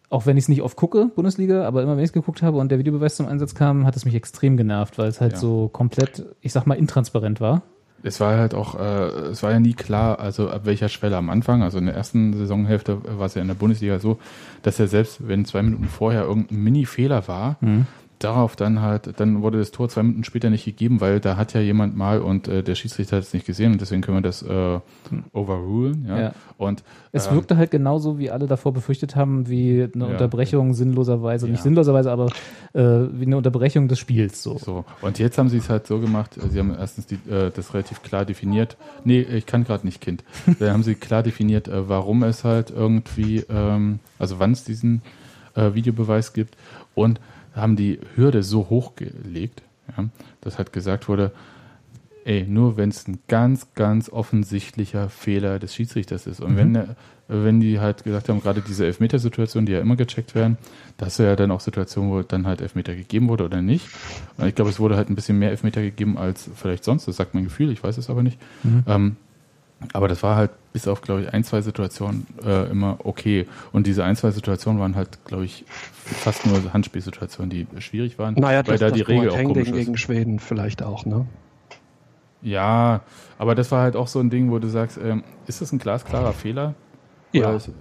[0.10, 2.58] auch wenn ich es nicht oft gucke, Bundesliga, aber immer wenn ich es geguckt habe
[2.58, 5.40] und der Videobeweis zum Einsatz kam, hat es mich extrem genervt, weil es halt ja.
[5.40, 7.64] so komplett, ich sag mal, intransparent war
[8.08, 11.30] es war halt auch, äh, es war ja nie klar, also ab welcher Schwelle am
[11.30, 14.20] Anfang, also in der ersten Saisonhälfte war es ja in der Bundesliga so,
[14.64, 17.86] dass er selbst, wenn zwei Minuten vorher irgendein Mini-Fehler war, mhm
[18.20, 21.54] darauf dann halt, dann wurde das Tor zwei Minuten später nicht gegeben, weil da hat
[21.54, 24.22] ja jemand mal und äh, der Schiedsrichter hat es nicht gesehen und deswegen können wir
[24.22, 24.80] das äh,
[25.34, 26.06] overrulen.
[26.08, 26.20] Ja.
[26.20, 26.34] ja.
[26.58, 30.74] Und es ähm, wirkte halt genauso, wie alle davor befürchtet haben, wie eine ja, Unterbrechung
[30.74, 31.52] sinnloserweise, ja.
[31.52, 32.28] nicht sinnloserweise, aber
[32.74, 34.42] äh, wie eine Unterbrechung des Spiels.
[34.42, 34.58] So.
[34.58, 34.86] so.
[35.02, 38.02] Und jetzt haben sie es halt so gemacht, sie haben erstens die, äh, das relativ
[38.02, 38.78] klar definiert.
[39.04, 40.24] Nee, ich kann gerade nicht Kind.
[40.60, 45.02] Dann haben sie klar definiert, äh, warum es halt irgendwie, ähm, also wann es diesen
[45.56, 46.56] äh, Videobeweis gibt
[46.96, 47.20] und
[47.58, 49.64] haben die Hürde so hochgelegt,
[49.98, 50.06] ja,
[50.42, 51.32] dass halt gesagt wurde,
[52.28, 56.42] ey, nur wenn es ein ganz, ganz offensichtlicher Fehler des Schiedsrichters ist.
[56.42, 56.58] Und mhm.
[56.58, 56.84] wenn,
[57.30, 60.58] wenn die halt gesagt haben, gerade diese Elfmetersituation, die ja immer gecheckt werden,
[60.98, 63.88] das wäre ja dann auch Situationen, wo dann halt Elfmeter gegeben wurde oder nicht.
[64.38, 67.16] Und ich glaube, es wurde halt ein bisschen mehr Elfmeter gegeben als vielleicht sonst, das
[67.16, 68.38] sagt mein Gefühl, ich weiß es aber nicht.
[68.64, 68.84] Mhm.
[68.88, 69.16] Ähm,
[69.94, 73.48] aber das war halt bis auf, glaube ich, ein, zwei Situationen äh, immer okay.
[73.72, 75.66] Und diese ein, zwei Situationen waren halt, glaube ich,
[76.04, 78.34] fast nur Handspielsituationen, die schwierig waren.
[78.36, 80.00] Naja, weil das, da das die Regel auch komisch gegen ist.
[80.00, 81.26] Schweden vielleicht auch, ne?
[82.42, 83.02] Ja,
[83.38, 85.80] aber das war halt auch so ein Ding, wo du sagst, ähm, ist das ein
[85.80, 86.76] glasklarer Fehler?
[87.42, 87.56] Ja.
[87.56, 87.72] Ist, äh,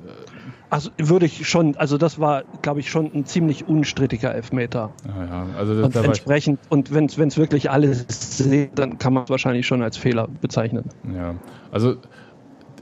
[0.68, 4.90] also würde ich schon, also das war, glaube ich, schon ein ziemlich unstrittiger Elfmeter.
[5.06, 5.46] Ja, ja.
[5.56, 9.82] Also und entsprechend, und wenn es wirklich alles sieht, dann kann man es wahrscheinlich schon
[9.82, 10.84] als Fehler bezeichnen.
[11.14, 11.36] Ja,
[11.70, 11.96] also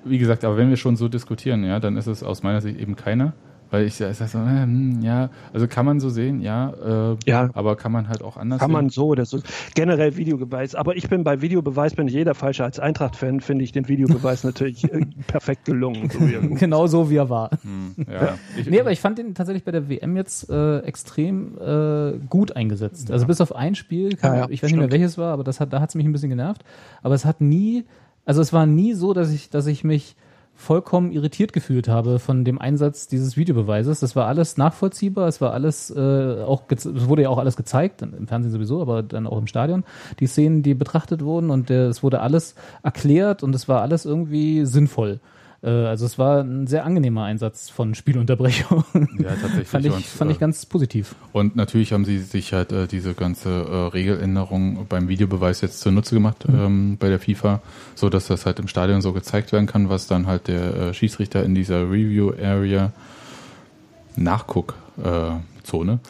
[0.04, 2.78] wie gesagt, aber wenn wir schon so diskutieren, ja, dann ist es aus meiner Sicht
[2.78, 3.34] eben keiner.
[3.74, 7.50] Weil ich sage so, äh, hm, ja, also kann man so sehen, ja, äh, ja,
[7.54, 8.72] aber kann man halt auch anders Kann sehen.
[8.72, 9.44] man so, das ist
[9.74, 10.76] generell Videobeweis.
[10.76, 12.62] Aber ich bin bei Videobeweis, bin ich jeder falsche.
[12.62, 16.08] Als Eintracht-Fan finde ich den Videobeweis natürlich äh, perfekt gelungen.
[16.08, 16.20] So
[16.54, 17.50] genau so, wie er war.
[17.62, 18.38] Hm, ja.
[18.56, 22.54] Ich, nee, aber ich fand den tatsächlich bei der WM jetzt äh, extrem äh, gut
[22.54, 23.10] eingesetzt.
[23.10, 24.82] Also bis auf ein Spiel, kann, ja, ich weiß stimmt.
[24.82, 26.64] nicht mehr welches war, aber das hat, da hat es mich ein bisschen genervt.
[27.02, 27.86] Aber es hat nie,
[28.24, 30.14] also es war nie so, dass ich, dass ich mich
[30.54, 34.00] vollkommen irritiert gefühlt habe von dem Einsatz dieses Videobeweises.
[34.00, 38.02] Das war alles nachvollziehbar, es war alles äh, auch, es wurde ja auch alles gezeigt,
[38.02, 39.84] im Fernsehen sowieso, aber dann auch im Stadion.
[40.20, 44.04] Die Szenen, die betrachtet wurden und äh, es wurde alles erklärt und es war alles
[44.04, 45.20] irgendwie sinnvoll.
[45.64, 48.84] Äh, also es war ein sehr angenehmer Einsatz von Spielunterbrechung.
[49.18, 49.68] Ja, tatsächlich.
[49.68, 51.14] fand ich, und, fand ich äh, ganz positiv.
[51.32, 56.14] Und natürlich haben sie sich halt äh, diese ganze äh, Regeländerung beim Videobeweis jetzt zunutze
[56.14, 56.54] gemacht mhm.
[56.60, 57.60] ähm, bei der FIFA,
[57.94, 60.94] so dass das halt im Stadion so gezeigt werden kann, was dann halt der äh,
[60.94, 62.92] Schiedsrichter in dieser Review Area
[64.16, 65.30] Nachguck äh,
[65.64, 66.00] Zone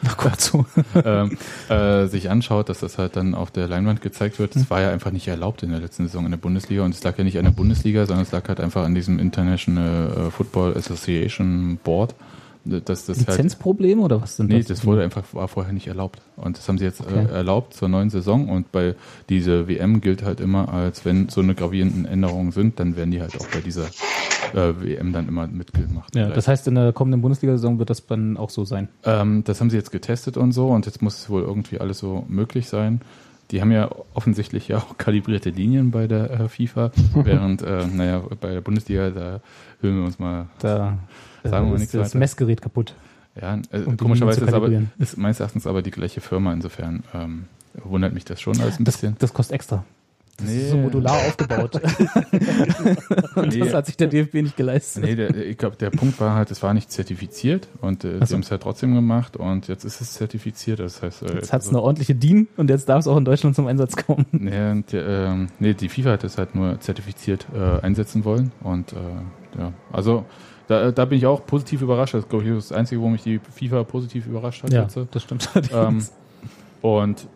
[1.05, 1.37] ähm,
[1.69, 4.55] äh, sich anschaut, dass das halt dann auf der Leinwand gezeigt wird.
[4.55, 7.03] Das war ja einfach nicht erlaubt in der letzten Saison in der Bundesliga und es
[7.03, 10.31] lag ja nicht an der Bundesliga, sondern es lag halt einfach an diesem International äh,
[10.31, 12.15] Football Association Board.
[12.65, 14.69] Das, das halt Lizenzprobleme halt, oder was sind nee, das?
[14.69, 16.21] Nee, das wurde einfach war vorher nicht erlaubt.
[16.35, 17.25] Und das haben sie jetzt äh, okay.
[17.25, 18.49] äh, erlaubt zur neuen Saison.
[18.49, 18.95] Und bei
[19.29, 23.21] dieser WM gilt halt immer, als wenn so eine gravierenden Änderungen sind, dann werden die
[23.21, 23.85] halt auch bei dieser
[24.53, 26.15] äh, WM dann immer mitgemacht.
[26.15, 28.89] Ja, das heißt, in der kommenden Bundesliga-Saison wird das dann auch so sein?
[29.03, 31.99] Ähm, das haben sie jetzt getestet und so und jetzt muss es wohl irgendwie alles
[31.99, 33.01] so möglich sein.
[33.51, 38.23] Die haben ja offensichtlich ja auch kalibrierte Linien bei der äh, FIFA, während, äh, naja,
[38.41, 39.41] bei der Bundesliga, da
[39.81, 40.47] hören wir uns mal.
[40.59, 40.97] Da
[41.49, 42.19] sagen wir nichts das weiter.
[42.19, 42.95] Messgerät kaputt.
[43.39, 47.45] Ja, äh, um komischerweise ist, aber, ist meines Erachtens aber die gleiche Firma, insofern ähm,
[47.83, 49.15] wundert mich das schon alles ein das, bisschen.
[49.19, 49.83] Das kostet extra.
[50.37, 50.63] Das nee.
[50.63, 51.75] ist so modular aufgebaut.
[53.35, 53.59] und nee.
[53.59, 55.03] das hat sich der DFB nicht geleistet.
[55.03, 58.25] Nee, der, ich glaube, der Punkt war halt, es war nicht zertifiziert und äh, so.
[58.25, 60.79] sie haben es ja trotzdem gemacht und jetzt ist es zertifiziert.
[60.79, 63.15] Das heißt, äh, jetzt hat es also, eine ordentliche DIN und jetzt darf es auch
[63.15, 64.25] in Deutschland zum Einsatz kommen.
[64.45, 68.91] Nee, und, äh, nee die FIFA hat es halt nur zertifiziert äh, einsetzen wollen und
[68.93, 68.95] äh,
[69.57, 70.25] ja, also
[70.67, 72.13] da, da bin ich auch positiv überrascht.
[72.13, 74.73] Das ist, glaube ich, das Einzige, wo mich die FIFA positiv überrascht hat.
[74.73, 74.97] Ja, jetzt.
[75.11, 75.49] das stimmt.
[75.73, 76.03] Ähm,
[76.81, 77.27] und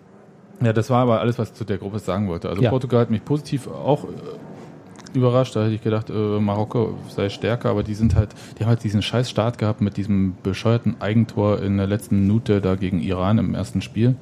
[0.61, 2.49] ja, das war aber alles, was ich zu der Gruppe sagen wollte.
[2.49, 2.69] Also ja.
[2.69, 5.55] Portugal hat mich positiv auch äh, überrascht.
[5.55, 8.84] Da hätte ich gedacht, äh, Marokko sei stärker, aber die sind halt, die haben halt
[8.84, 13.38] diesen scheiß Start gehabt mit diesem bescheuerten Eigentor in der letzten Minute da gegen Iran
[13.38, 14.15] im ersten Spiel,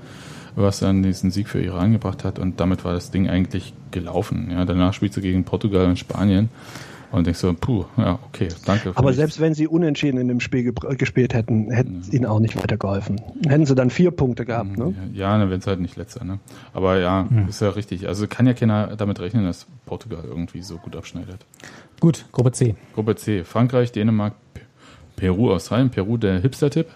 [0.55, 4.49] was dann diesen Sieg für Iran gebracht hat und damit war das Ding eigentlich gelaufen.
[4.51, 6.49] Ja, danach spielst du gegen Portugal und Spanien
[7.12, 8.91] und denkst so, puh, ja, okay, danke.
[8.95, 12.58] Aber selbst wenn sie unentschieden in dem Spiel gespielt hätten, hätte es ihnen auch nicht
[12.58, 13.22] weitergeholfen.
[13.47, 14.93] Hätten sie dann vier Punkte gehabt, ne?
[15.14, 16.39] Ja, dann wären es halt nicht letzter, ne?
[16.74, 17.47] Aber ja, mhm.
[17.47, 18.08] ist ja richtig.
[18.08, 21.45] Also kann ja keiner damit rechnen, dass Portugal irgendwie so gut abschneidet.
[21.99, 22.76] Gut, Gruppe C.
[22.93, 23.43] Gruppe C.
[23.43, 24.34] Frankreich, Dänemark,
[25.16, 25.89] Peru, Australien.
[25.89, 26.88] Peru, der Hipster-Tipp.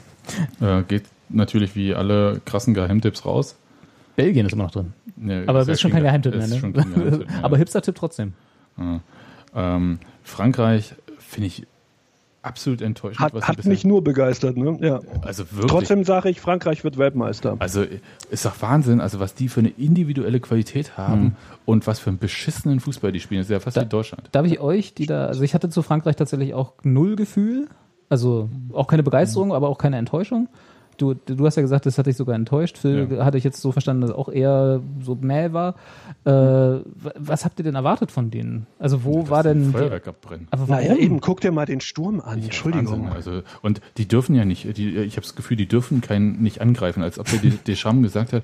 [0.60, 3.56] äh, geht natürlich wie alle krassen Geheimtipps raus.
[4.16, 4.92] Belgien ist immer noch drin.
[5.22, 6.72] Ja, Aber das ist schon kein Geheimtipp mehr, ne?
[6.72, 7.42] Geheimtipp, ja.
[7.42, 8.34] Aber Hipster-Tipp trotzdem.
[8.78, 9.00] Ja.
[9.56, 11.66] Ähm, Frankreich finde ich
[12.46, 13.20] absolut enttäuschend.
[13.20, 14.78] Hat, hat mich nur begeistert, ne?
[14.80, 15.00] Ja.
[15.22, 15.66] Also wirklich.
[15.66, 17.56] Trotzdem sage ich, Frankreich wird Weltmeister.
[17.58, 17.84] Also
[18.30, 21.36] ist doch Wahnsinn, also was die für eine individuelle Qualität haben mhm.
[21.64, 23.40] und was für einen beschissenen Fußball die spielen.
[23.40, 24.28] Das ist ja fast da, wie Deutschland.
[24.32, 27.68] Darf ich euch, die da, also ich hatte zu Frankreich tatsächlich auch null Gefühl.
[28.08, 29.54] Also auch keine Begeisterung, mhm.
[29.54, 30.48] aber auch keine Enttäuschung.
[30.96, 32.78] Du, du hast ja gesagt, das hat dich sogar enttäuscht.
[32.78, 33.24] Phil ja.
[33.24, 35.74] hatte ich jetzt so verstanden, dass auch eher so mäh war.
[36.24, 36.80] Äh,
[37.18, 38.66] was habt ihr denn erwartet von denen?
[38.78, 39.72] Also wo ja, war denn...
[39.72, 40.48] Feuerwerk abbrennen.
[40.50, 40.84] Aber warum?
[40.84, 42.38] Naja, eben, guck dir mal den Sturm an.
[42.38, 43.08] Ja, Entschuldigung.
[43.08, 46.60] also, und die dürfen ja nicht, die, ich habe das Gefühl, die dürfen keinen nicht
[46.60, 48.42] angreifen, als ob der Deschamps gesagt hat,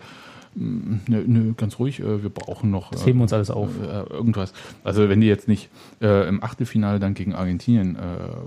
[0.55, 2.91] mm, Nö, nö, ganz ruhig, äh, wir brauchen noch.
[2.91, 3.71] Das heben uns alles auf.
[3.83, 4.53] Äh, irgendwas.
[4.85, 8.01] Also wenn die jetzt nicht äh, im Achtelfinale dann gegen Argentinien äh,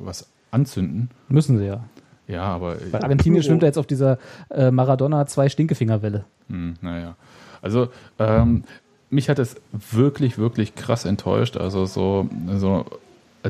[0.03, 1.10] was anzünden.
[1.28, 1.84] Müssen sie ja.
[2.28, 2.78] Ja, aber.
[2.91, 4.17] Weil Argentinien schwimmt ja jetzt auf dieser
[4.49, 6.26] äh, Maradona zwei Stinkefingerwelle.
[6.49, 7.15] Hm, naja.
[7.61, 8.63] Also, ähm,
[9.09, 11.57] mich hat es wirklich, wirklich krass enttäuscht.
[11.57, 12.86] Also so, also,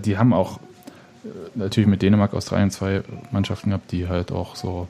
[0.04, 0.60] die haben auch
[1.24, 4.88] äh, natürlich mit Dänemark, Australien zwei Mannschaften gehabt, die halt auch so,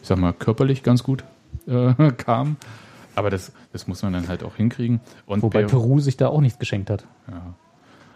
[0.00, 1.24] ich sag mal, körperlich ganz gut
[1.66, 2.56] äh, kamen.
[3.14, 5.00] Aber das, das muss man dann halt auch hinkriegen.
[5.26, 7.04] Und Wobei Peru sich da auch nichts geschenkt hat.
[7.30, 7.54] Ja.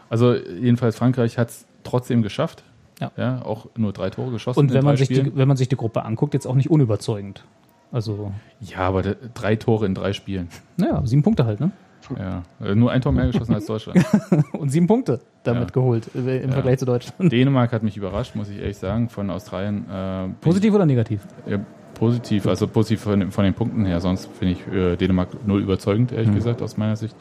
[0.09, 2.63] Also jedenfalls Frankreich hat es trotzdem geschafft.
[3.01, 3.13] Ja.
[3.17, 3.43] ja.
[3.43, 4.59] Auch nur drei Tore geschossen.
[4.59, 7.45] Und wenn man, sich die, wenn man sich die Gruppe anguckt, jetzt auch nicht unüberzeugend.
[7.93, 8.33] Also.
[8.61, 10.49] Ja, aber drei Tore in drei Spielen.
[10.77, 11.71] Naja, sieben Punkte halt, ne?
[12.17, 14.05] Ja, äh, nur ein Tor mehr geschossen als Deutschland.
[14.53, 15.75] und sieben Punkte damit ja.
[15.75, 16.53] geholt äh, im ja.
[16.53, 17.33] Vergleich zu Deutschland.
[17.33, 19.89] Dänemark hat mich überrascht, muss ich ehrlich sagen, von Australien.
[19.91, 21.27] Äh, positiv oder negativ?
[21.47, 21.59] Ja,
[21.95, 24.01] positiv, also positiv von, von, den Punkten her.
[24.01, 26.37] Sonst finde ich äh, Dänemark null überzeugend, ehrlich mhm.
[26.37, 27.17] gesagt, aus meiner Sicht.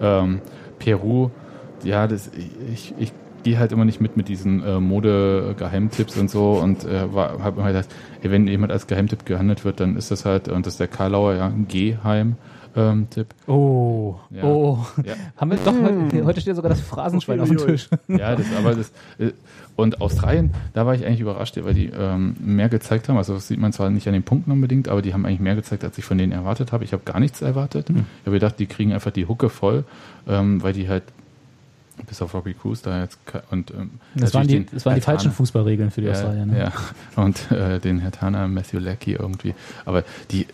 [0.00, 0.40] Ähm,
[0.78, 1.30] Peru,
[1.82, 2.30] ja, das,
[2.72, 3.12] ich, ich
[3.46, 7.68] gehe halt immer nicht mit mit diesen äh, Mode-Geheimtipps und so und äh, habe immer
[7.68, 7.88] gedacht,
[8.20, 10.88] ey, wenn jemand als Geheimtipp gehandelt wird, dann ist das halt, und das ist der
[10.88, 12.34] Karlauer, ja, ein Geheim.
[12.74, 13.28] Ähm, Tipp.
[13.46, 14.42] Oh, ja.
[14.42, 14.84] oh.
[15.04, 15.14] Ja.
[15.36, 17.88] Haben wir doch heute, heute steht sogar das Phrasenschwein auf dem Tisch.
[18.08, 19.30] Ja, das, aber das, äh,
[19.76, 23.16] und Australien, da war ich eigentlich überrascht, weil die ähm, mehr gezeigt haben.
[23.16, 25.54] Also das sieht man zwar nicht an den Punkten unbedingt, aber die haben eigentlich mehr
[25.54, 26.82] gezeigt, als ich von denen erwartet habe.
[26.82, 27.90] Ich habe gar nichts erwartet.
[27.90, 28.06] Hm.
[28.22, 29.84] Ich habe gedacht, die kriegen einfach die Hucke voll,
[30.26, 31.04] ähm, weil die halt
[32.06, 33.18] bis auf Robbie Cruz da jetzt
[33.50, 36.46] und ähm, das waren die, das waren die falschen Fußballregeln für die Australier.
[36.46, 36.58] Ne?
[36.58, 36.72] Ja,
[37.22, 39.54] und äh, den Herr Tana, Matthew irgendwie.
[39.84, 40.46] Aber die,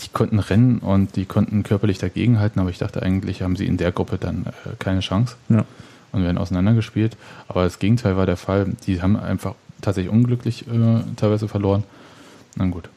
[0.00, 3.76] die konnten rennen und die konnten körperlich dagegenhalten, aber ich dachte eigentlich haben sie in
[3.76, 5.64] der Gruppe dann äh, keine Chance ja.
[6.12, 7.16] und werden auseinandergespielt.
[7.48, 8.74] Aber das Gegenteil war der Fall.
[8.86, 11.84] Die haben einfach tatsächlich unglücklich äh, teilweise verloren.
[12.56, 12.88] Na gut.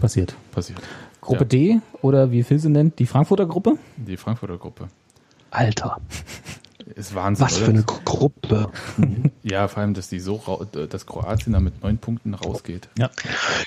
[0.00, 0.34] Passiert.
[0.52, 0.80] Passiert.
[1.20, 1.48] Gruppe ja.
[1.48, 3.78] D oder wie Phil sie nennt, die Frankfurter Gruppe?
[3.96, 4.88] Die Frankfurter Gruppe.
[5.50, 5.98] Alter.
[6.94, 7.46] Ist Wahnsinn.
[7.46, 8.70] Was für eine Gruppe.
[9.42, 12.88] ja, vor allem, dass die so, dass Kroatien da mit neun Punkten rausgeht.
[12.96, 13.10] Ja.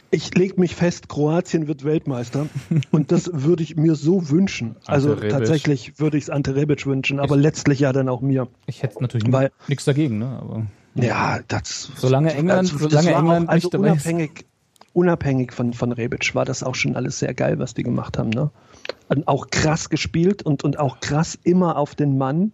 [0.10, 2.48] Ich lege mich fest, Kroatien wird Weltmeister.
[2.92, 4.78] und das würde ich mir so wünschen.
[4.86, 8.22] Also Ante tatsächlich würde ich es Ante Rebic wünschen, aber ich, letztlich ja dann auch
[8.22, 8.48] mir.
[8.68, 9.28] Ich hätte natürlich
[9.68, 10.40] nichts dagegen, ne?
[10.42, 10.66] Aber,
[10.96, 11.92] ja, das.
[11.98, 14.46] Solange England, also, solange England auch, also unabhängig,
[14.94, 18.30] unabhängig von, von Rebic war das auch schon alles sehr geil, was die gemacht haben,
[18.30, 18.50] ne?
[19.10, 22.54] Und auch krass gespielt und, und auch krass immer auf den Mann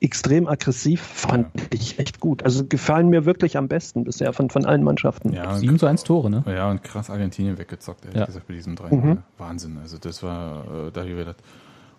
[0.00, 2.42] extrem aggressiv, fand ich echt gut.
[2.42, 5.32] Also gefallen mir wirklich am besten bisher von, von allen Mannschaften.
[5.32, 6.44] Ja, 7 zu 1 Tore, ne?
[6.46, 8.26] Ja, und krass Argentinien weggezockt, ehrlich ja.
[8.26, 8.94] gesagt, bei diesem drei.
[8.94, 9.18] Mhm.
[9.38, 9.78] Wahnsinn.
[9.80, 11.42] Also das war, äh, da habe ich gedacht,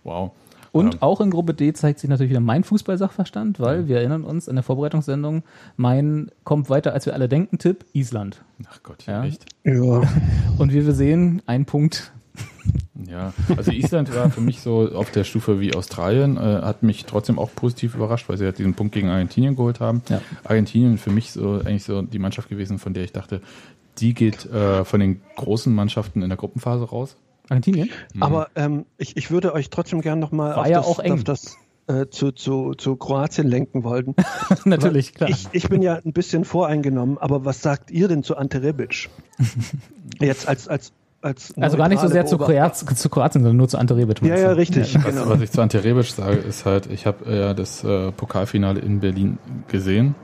[0.03, 0.31] wow.
[0.71, 3.87] Und ähm, auch in Gruppe D zeigt sich natürlich wieder mein Fußballsachverstand, weil ja.
[3.87, 5.43] wir erinnern uns an der Vorbereitungssendung,
[5.75, 8.43] mein kommt weiter, als wir alle denken, Tipp, Island.
[8.69, 9.45] Ach Gott, ja, echt?
[9.63, 10.01] Ja.
[10.59, 12.11] Und wie wir sehen, ein Punkt
[13.07, 17.05] ja, also Island war für mich so auf der Stufe wie Australien, äh, hat mich
[17.05, 20.01] trotzdem auch positiv überrascht, weil sie halt diesen Punkt gegen Argentinien geholt haben.
[20.09, 20.21] Ja.
[20.43, 23.41] Argentinien für mich so eigentlich so die Mannschaft gewesen, von der ich dachte,
[23.99, 27.17] die geht äh, von den großen Mannschaften in der Gruppenphase raus.
[27.49, 27.89] Argentinien?
[28.13, 28.23] Mhm.
[28.23, 31.57] Aber ähm, ich, ich würde euch trotzdem gerne nochmal auf, ja das, auf das
[31.87, 34.15] äh, zu, zu, zu Kroatien lenken wollen.
[34.65, 35.29] Natürlich, klar.
[35.29, 39.09] Ich, ich bin ja ein bisschen voreingenommen, aber was sagt ihr denn zu Ante Rebic?
[40.19, 40.91] Jetzt als, als
[41.21, 42.37] als Also gar nicht so sehr zu.
[42.37, 44.21] Kroatien, zu Kroatien, sondern nur zu Ante Rebic.
[44.21, 44.95] Ja, ja, richtig.
[44.95, 45.29] Was, genau.
[45.29, 48.99] was ich zu Ante Rebic sage, ist halt, ich habe ja das äh, Pokalfinale in
[48.99, 49.37] Berlin
[49.67, 50.15] gesehen.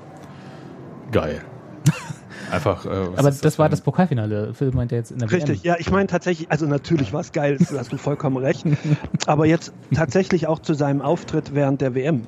[1.12, 1.42] Geil.
[2.52, 2.86] Einfach.
[2.86, 4.54] Äh, was Aber ist das war das Pokalfinale.
[4.54, 5.74] Phil meint ja jetzt in der Richtig, WM.
[5.74, 8.66] ja, ich meine tatsächlich, also natürlich war es geil, da hast du vollkommen recht.
[9.26, 12.28] Aber jetzt tatsächlich auch zu seinem Auftritt während der WM.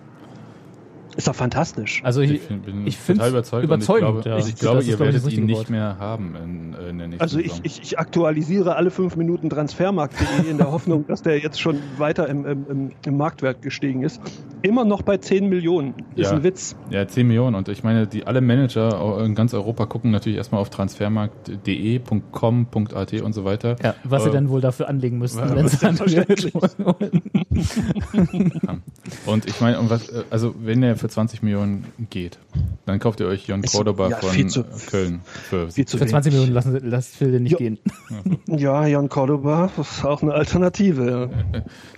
[1.17, 2.01] Ist doch fantastisch.
[2.03, 2.41] Also ich,
[2.85, 3.63] Ich, total überzeugt.
[3.63, 4.37] überzeugend, und ich glaube, ja.
[4.37, 5.69] ich glaube ihr werdet ihn nicht Wort.
[5.69, 10.49] mehr haben in, in der nächsten Also ich, ich, ich aktualisiere alle fünf Minuten Transfermarkt.de
[10.49, 14.19] in der Hoffnung, dass der jetzt schon weiter im, im, im, im Marktwert gestiegen ist.
[14.61, 15.93] Immer noch bei 10 Millionen.
[16.15, 16.35] Ist Ja.
[16.37, 16.75] ein Witz.
[16.89, 17.55] Ja, 10 Millionen.
[17.55, 22.01] Und ich meine, die alle Manager in ganz Europa gucken natürlich erstmal auf transfermarkt.de,
[22.31, 23.75] .com, .at und so weiter.
[23.83, 27.21] ja, was sie Äh, dann wohl dafür anlegen müssten, wenn sie holen.
[29.25, 32.39] Und ich meine, und was, äh, also wenn er für 20 Millionen geht,
[32.87, 35.97] dann kauft ihr euch Jon Cordoba ja, von viel zu- äh, Köln für Viel zu
[35.99, 36.47] Für 20 wenig.
[36.49, 37.57] Millionen lassen sie, lasst Phil den nicht Jo.
[37.59, 37.77] gehen.
[38.47, 41.29] Ja, Jan Cordoba ist auch eine Alternative.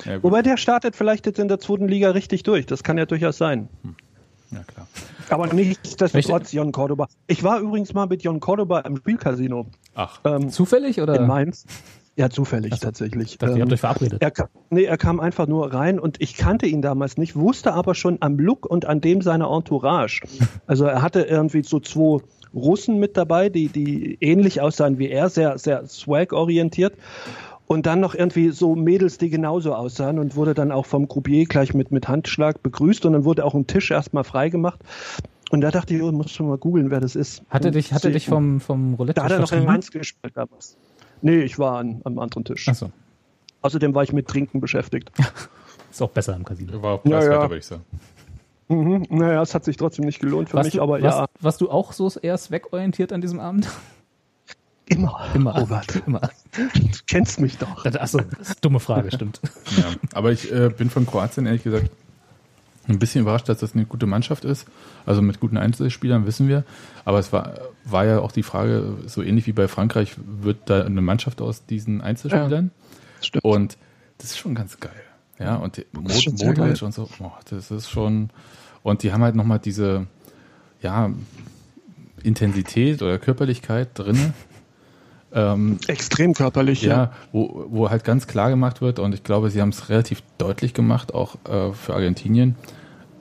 [0.06, 0.24] ja, gut.
[0.24, 2.66] Wobei der startet vielleicht jetzt in der zweiten Liga richtig durch.
[2.66, 3.70] Das kann ja durchaus sein.
[4.52, 4.88] ja, klar.
[5.30, 7.08] Aber nichtsdestotrotz Jon Cordoba.
[7.28, 11.16] Ich war übrigens mal mit Jon Cordoba im Spielcasino Ach, ähm, Zufällig oder?
[11.20, 11.66] in Mainz.
[12.18, 12.80] Ja, zufällig so.
[12.80, 13.34] tatsächlich.
[13.34, 14.22] Ich dachte, ihr habt Ähm, euch verabredet.
[14.22, 17.74] Er kam, nee, er kam einfach nur rein und ich kannte ihn damals nicht, wusste
[17.74, 20.22] aber schon am Look und an dem seiner Entourage.
[20.66, 22.20] Also er hatte irgendwie so zwei
[22.54, 26.96] Russen mit dabei, die, die ähnlich aussahen wie er, sehr, sehr swag-orientiert.
[27.68, 31.46] Und dann noch irgendwie so Mädels, die genauso aussahen und wurde dann auch vom Croupier
[31.46, 34.80] gleich mit, mit Handschlag begrüßt und dann wurde auch ein Tisch erstmal freigemacht.
[35.52, 37.44] Und da dachte ich, oh, muss schon mal googeln, wer das ist.
[37.50, 39.66] Hatte dich, hatte dich vom, vom Roulette Da hat er noch in?
[39.66, 40.78] Mainz gespielt damals.
[41.22, 42.68] Nee, ich war an, am anderen Tisch.
[42.68, 42.92] Achso,
[43.62, 45.12] Außerdem war ich mit Trinken beschäftigt.
[45.92, 46.82] ist auch besser im Casino.
[46.82, 47.50] war auch Ja, preiswerter, ja.
[47.50, 47.84] würde ich sagen.
[48.70, 49.06] Mhm.
[49.10, 51.62] Naja, es hat sich trotzdem nicht gelohnt für Warst mich, du, aber warst, ja, warst
[51.62, 53.70] du auch so eher swag-orientiert an diesem Abend?
[54.90, 55.26] immer.
[55.34, 55.58] Immer.
[55.58, 56.22] Robert, Immer.
[56.56, 57.86] du kennst mich doch.
[57.86, 58.22] Achso,
[58.62, 59.42] dumme Frage, stimmt.
[59.78, 61.90] Ja, aber ich äh, bin von Kroatien ehrlich gesagt
[62.88, 64.68] ein bisschen überrascht, dass das eine gute Mannschaft ist.
[65.06, 66.64] Also mit guten Einzelspielern wissen wir.
[67.06, 70.84] Aber es war, war ja auch die Frage, so ähnlich wie bei Frankreich, wird da
[70.84, 72.72] eine Mannschaft aus diesen Einzelspielern?
[73.22, 73.44] Stimmt.
[73.44, 73.78] Und
[74.18, 74.92] das ist schon ganz geil.
[75.40, 78.30] Ja, und Modric und so, oh, das ist schon.
[78.82, 80.08] Und die haben halt nochmal diese,
[80.82, 81.12] ja,
[82.24, 84.34] Intensität oder Körperlichkeit drin.
[85.34, 87.12] Ähm, Extrem körperlich, ja, ja.
[87.34, 90.74] wo, wo halt ganz klar gemacht wird, und ich glaube, sie haben es relativ deutlich
[90.74, 92.56] gemacht, auch äh, für Argentinien.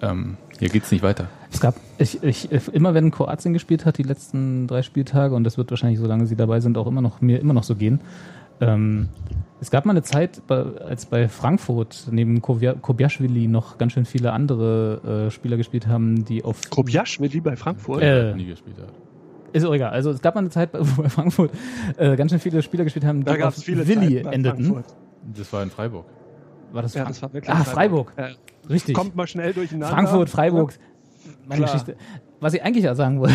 [0.02, 1.28] Ähm, hier geht's nicht weiter.
[1.52, 5.58] Es gab, ich, ich, immer wenn Kroatien gespielt hat, die letzten drei Spieltage, und das
[5.58, 8.00] wird wahrscheinlich, solange sie dabei sind, auch immer noch, mir immer noch so gehen.
[8.60, 9.08] Ähm,
[9.60, 14.04] es gab mal eine Zeit, bei, als bei Frankfurt neben Kobia- Kobiaschwili noch ganz schön
[14.04, 16.68] viele andere äh, Spieler gespielt haben, die auf.
[16.70, 18.02] Kobiaschwili bei Frankfurt.
[18.02, 18.92] Äh, Nie gespielt hat.
[19.52, 19.90] Ist auch egal.
[19.90, 21.52] Also es gab mal eine Zeit, wo bei Frankfurt
[21.96, 24.66] äh, ganz schön viele Spieler gespielt haben, die da gab es auf viele Willi endeten.
[24.66, 24.96] Frankfurt.
[25.34, 26.04] Das war in Freiburg.
[26.72, 28.12] War das, Ja, das war wirklich Ah, Freiburg.
[28.16, 28.28] Ja.
[28.68, 28.94] Richtig.
[28.94, 29.94] Kommt mal schnell durcheinander.
[29.94, 30.74] Frankfurt, Freiburg.
[31.46, 31.72] Meine Klar.
[31.72, 31.96] Geschichte.
[32.38, 33.34] Was ich eigentlich sagen wollte,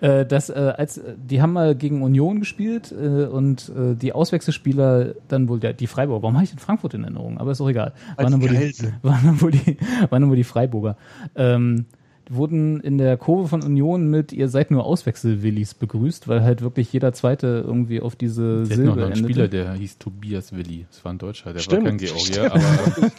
[0.00, 5.14] äh, dass äh, als die haben mal gegen Union gespielt äh, und äh, die Auswechselspieler
[5.26, 6.22] dann wohl der, die Freiburger.
[6.22, 7.38] Warum habe ich denn Frankfurt in Erinnerung?
[7.38, 7.92] Aber ist auch egal.
[8.16, 8.48] Waren dann, die
[9.02, 9.78] waren dann wohl die
[10.10, 10.96] waren dann wohl die Freiburger.
[11.34, 11.86] Ähm,
[12.30, 16.92] wurden in der Kurve von Union mit ihr seid nur Auswechselwillis begrüßt, weil halt wirklich
[16.92, 19.32] jeder zweite irgendwie auf diese Sie hatten noch Silbe einen endete.
[19.32, 20.86] Spieler, der hieß Tobias Willi.
[20.90, 21.84] Das war ein Deutscher, der Stimmt.
[21.84, 22.62] war kein Georgier, aber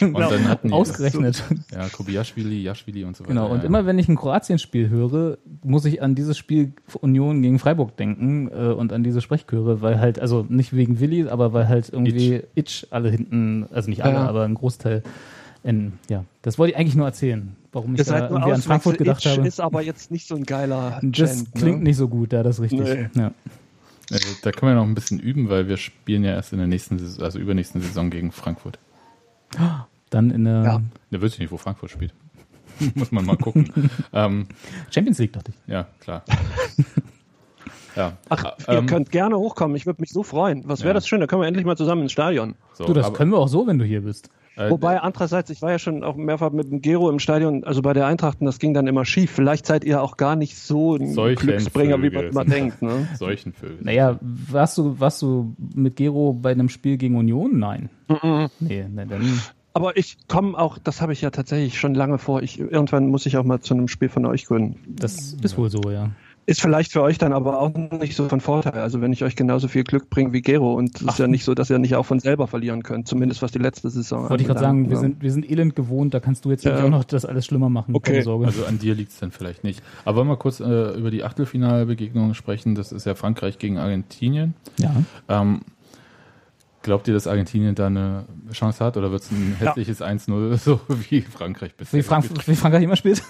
[0.06, 1.42] und dann hatten die Ausgerechnet.
[1.72, 3.32] ja Kobiaschwili, Jaschwili und so weiter.
[3.34, 3.64] Genau, und ja.
[3.64, 8.48] immer wenn ich ein Kroatien-Spiel höre, muss ich an dieses Spiel Union gegen Freiburg denken
[8.52, 12.42] äh, und an diese Sprechchöre, weil halt, also nicht wegen Willi, aber weil halt irgendwie
[12.54, 14.26] Itch, alle hinten, also nicht alle, Ja.
[14.28, 15.02] aber ein Großteil
[15.64, 18.62] in, ja, das wollte ich eigentlich nur erzählen, warum ich Ihr da nur irgendwie an
[18.62, 19.46] Frankfurt gedacht Itch habe.
[19.48, 21.84] ist aber jetzt nicht so ein geiler Das Gent, klingt ne?
[21.84, 22.80] nicht so gut, ja, das ist richtig.
[23.14, 23.20] Nee.
[23.20, 23.28] Ja.
[24.10, 26.66] Äh, Da können wir noch ein bisschen üben, weil wir spielen ja erst in der
[26.68, 28.78] nächsten Saison, also übernächsten Saison gegen Frankfurt.
[30.10, 30.82] Dann in der Ja.
[31.10, 32.14] Da weiß ich nicht, wo Frankfurt spielt.
[32.94, 33.70] Muss man mal gucken.
[34.12, 34.46] ähm,
[34.90, 35.70] Champions League, dachte ich.
[35.72, 36.22] ja, klar.
[37.96, 38.16] ja.
[38.28, 39.76] Ach, äh, ihr ähm, könnt gerne hochkommen.
[39.76, 40.62] Ich würde mich so freuen.
[40.66, 40.94] Was wäre Ja.
[40.94, 41.20] das schön?
[41.20, 42.54] Da können wir endlich mal zusammen ins Stadion.
[42.74, 44.30] so, Du, das aber, können wir auch so, wenn du hier bist.
[44.58, 47.80] Äh, Wobei, andererseits, ich war ja schon auch mehrfach mit dem Gero im Stadion, also
[47.80, 49.30] bei der Eintracht, und das ging dann immer schief.
[49.30, 52.82] Vielleicht seid ihr auch gar nicht so ein Solche Glücksbringer, wie man Vögel immer denkt.
[52.82, 53.08] Ne?
[53.16, 53.84] solchen Vögeln.
[53.84, 57.58] Naja, warst du, warst du mit Gero bei einem Spiel gegen Union?
[57.58, 57.88] Nein.
[58.58, 59.40] Nee, nee, dann.
[59.74, 62.42] Aber ich komme auch, das habe ich ja tatsächlich schon lange vor.
[62.42, 64.76] Ich, irgendwann muss ich auch mal zu einem Spiel von euch gründen.
[64.88, 66.10] Das ist wohl so, ja.
[66.48, 68.80] Ist vielleicht für euch dann aber auch nicht so von Vorteil.
[68.80, 71.44] Also wenn ich euch genauso viel Glück bringe wie Gero und es ist ja nicht
[71.44, 74.40] so, dass ihr nicht auch von selber verlieren könnt, zumindest was die letzte Saison Wollte
[74.44, 75.00] ich gerade sagen, wir Ja.
[75.00, 76.82] sind, wir sind elend gewohnt, da kannst du jetzt Ja.
[76.82, 77.94] auch noch das alles schlimmer machen.
[77.94, 78.12] Okay.
[78.12, 78.46] Keine Sorge.
[78.46, 79.82] Also an dir liegt es dann vielleicht nicht.
[80.06, 82.74] Aber wollen wir kurz äh, über die Achtelfinalbegegnung sprechen.
[82.74, 84.54] Das ist ja Frankreich gegen Argentinien.
[84.78, 84.90] ja.
[85.28, 85.60] Ähm,
[86.82, 89.66] glaubt ihr, dass Argentinien da eine Chance hat oder wird es ein Ja.
[89.66, 91.98] hässliches 1-0, so wie Frankreich bisher?
[91.98, 93.22] Wie, Frank wie Frankreich immer spielt?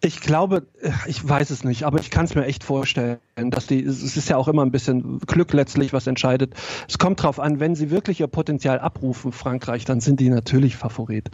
[0.00, 0.62] Ich glaube,
[1.06, 4.28] ich weiß es nicht, aber ich kann es mir echt vorstellen, dass die, es ist
[4.28, 6.54] ja auch immer ein bisschen Glück letztlich, was entscheidet.
[6.88, 10.76] Es kommt drauf an, wenn sie wirklich ihr Potenzial abrufen, Frankreich, dann sind die natürlich
[10.76, 11.30] Favorit.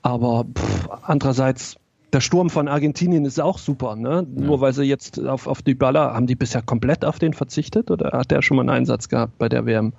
[0.00, 1.76] Aber pff, andererseits,
[2.14, 4.26] der Sturm von Argentinien ist auch super, ne?
[4.26, 7.90] Nur weil sie jetzt auf, auf die Baller, haben die bisher komplett auf den verzichtet
[7.90, 9.92] oder hat der schon mal einen Einsatz gehabt bei der WM?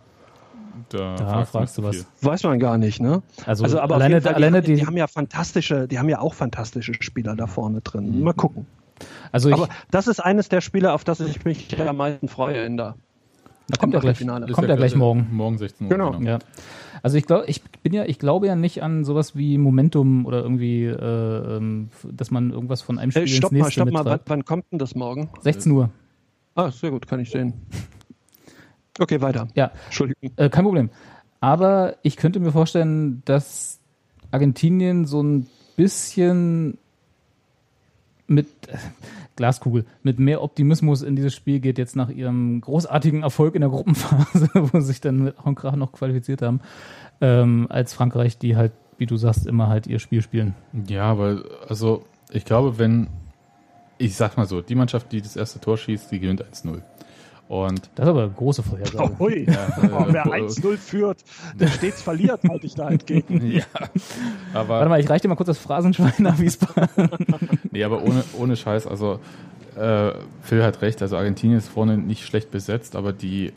[0.89, 2.05] Da fragst du was.
[2.21, 3.21] Weiß man gar nicht, ne?
[3.45, 6.19] Also, Also, aber alleine, Fall, alleine die, die, die, haben ja fantastische, die haben ja
[6.19, 8.21] auch fantastische Spieler da vorne drin.
[8.23, 8.65] Mal gucken.
[9.31, 12.63] also ich, Aber das ist eines der Spiele, auf das ich mich am meisten freue
[12.65, 12.95] in der.
[13.67, 14.51] da kommt ja gleich, Achtelfinale.
[14.51, 15.27] kommt ja gleich morgen.
[15.31, 15.89] Morgen 16 Uhr.
[15.91, 16.13] Genau.
[16.21, 16.39] Ja.
[17.03, 20.41] Also ich glaube, ich bin ja, ich glaube ja nicht an sowas wie Momentum oder
[20.41, 23.91] irgendwie, äh, ähm, dass man irgendwas von einem Spiel Hey, stopp ins mal, nächste stopp
[23.91, 24.29] mal, wann, mittreibt.
[24.29, 25.29] wann kommt denn das morgen?
[25.41, 25.89] 16 Uhr.
[26.55, 27.53] Ah, sehr gut, kann ich sehen.
[28.99, 29.47] Okay, weiter.
[29.55, 30.31] Ja, Entschuldigung.
[30.35, 30.89] äh, kein Problem.
[31.39, 33.79] Aber ich könnte mir vorstellen, dass
[34.31, 36.77] Argentinien so ein bisschen
[38.27, 38.77] mit äh,
[39.35, 43.69] Glaskugel, mit mehr Optimismus in dieses Spiel geht, jetzt nach ihrem großartigen Erfolg in der
[43.69, 46.59] Gruppenphase, wo sie sich dann mit Ach und Krach noch qualifiziert haben,
[47.21, 50.55] ähm, als Frankreich, die halt, wie du sagst, immer halt ihr Spiel spielen.
[50.87, 53.07] Ja, aber also ich glaube, wenn,
[53.97, 56.81] ich sag mal so, die Mannschaft, die das erste Tor schießt, die gewinnt 1-0.
[57.49, 59.15] Und Das ist aber eine große Vorhersage.
[59.19, 59.45] hui.
[59.45, 59.67] ja,
[59.97, 61.23] Oh, wer äh, 1-0 führt,
[61.57, 63.51] der stets verliert, halte ich da entgegen.
[63.51, 63.63] ja,
[64.53, 67.09] aber Warte mal, ich reiche dir mal kurz das Phrasenschwein nach Wiesbaden.
[67.71, 69.19] Nee, aber ohne, ohne Scheiß, also
[69.77, 73.53] äh, Phil hat recht, also Argentinien ist vorne nicht schlecht besetzt, aber die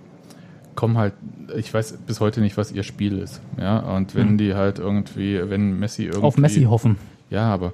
[0.77, 1.15] kommen halt,
[1.57, 3.41] ich weiß bis heute nicht, was ihr Spiel ist.
[3.59, 4.39] Ja, und wenn Hm.
[4.39, 6.23] die halt irgendwie, wenn Messi irgendwie.
[6.23, 6.97] Auf Messi hoffen.
[7.29, 7.73] Ja, aber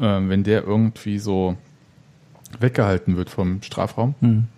[0.00, 1.56] ähm, wenn der irgendwie so
[2.58, 4.48] weggehalten wird vom Strafraum, Hm.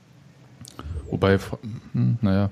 [1.14, 1.38] Wobei,
[1.92, 2.50] hm, naja,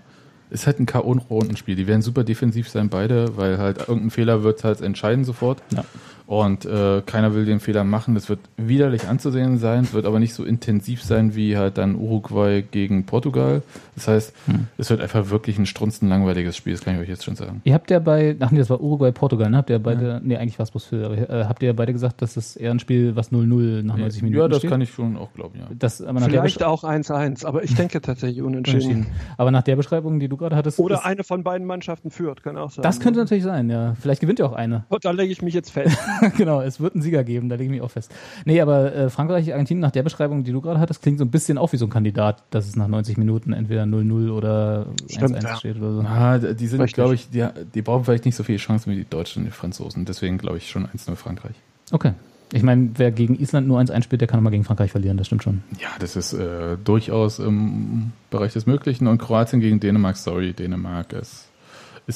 [0.50, 1.74] ist halt ein K.O.-Rundenspiel.
[1.74, 5.62] Die werden super defensiv sein, beide, weil halt irgendein Fehler wird halt entscheiden sofort.
[5.74, 5.84] Ja.
[6.26, 8.14] Und äh, keiner will den Fehler machen.
[8.14, 12.62] Das wird widerlich anzusehen sein, wird aber nicht so intensiv sein wie halt dann Uruguay
[12.62, 13.62] gegen Portugal.
[13.94, 14.66] Das heißt, Hm.
[14.78, 17.60] es wird einfach wirklich ein strunzenlangweiliges Spiel, das kann ich euch jetzt schon sagen.
[17.64, 19.56] Ihr habt ja bei, ach nee, das war Uruguay, Portugal, ne?
[19.58, 21.92] Habt ihr beide, nee, eigentlich war es bloß für, aber äh, habt ihr ja beide
[21.92, 24.70] gesagt, dass es eher ein Spiel, was 0-0 nach 90 Minuten ja, das steht?
[24.70, 25.66] kann ich schon auch glauben, ja.
[25.78, 28.82] Das, aber nach Vielleicht der auch 1-1, aber ich denke tatsächlich unentschieden.
[28.82, 29.06] Unentschieden.
[29.36, 32.42] Aber nach der Beschreibung, die du gerade hattest, Oder ist, eine von beiden Mannschaften führt,
[32.42, 32.82] kann auch sein.
[32.82, 33.94] das könnte natürlich sein, ja.
[34.00, 34.84] Vielleicht gewinnt ja auch eine.
[34.88, 35.98] Und da lege ich mich jetzt fest.
[36.36, 38.12] genau, es wird einen Sieger geben, da lege ich mich auch fest.
[38.44, 41.30] Nee, aber äh, Frankreich, Argentinien, nach der Beschreibung, die du gerade hattest, klingt so ein
[41.30, 45.12] bisschen auch wie so ein Kandidat, dass es nach 90 Minuten entweder 0-0 oder 1-1
[45.12, 45.56] Stimmt, ja.
[45.56, 46.00] steht oder so.
[46.00, 49.08] Ah, die sind, glaube ich, die, die brauchen vielleicht nicht so viele Chancen wie die
[49.08, 50.04] Deutschen und die Franzosen.
[50.04, 51.54] Deswegen glaube ich schon 1-0 Frankreich.
[51.90, 52.12] Okay.
[52.54, 55.16] Ich meine, wer gegen Island nur 1-1 spielt, der kann auch mal gegen Frankreich verlieren,
[55.16, 55.62] das stimmt schon.
[55.80, 59.06] Ja, das ist äh, durchaus im Bereich des Möglichen.
[59.06, 61.48] Und Kroatien gegen Dänemark, sorry, Dänemark, es,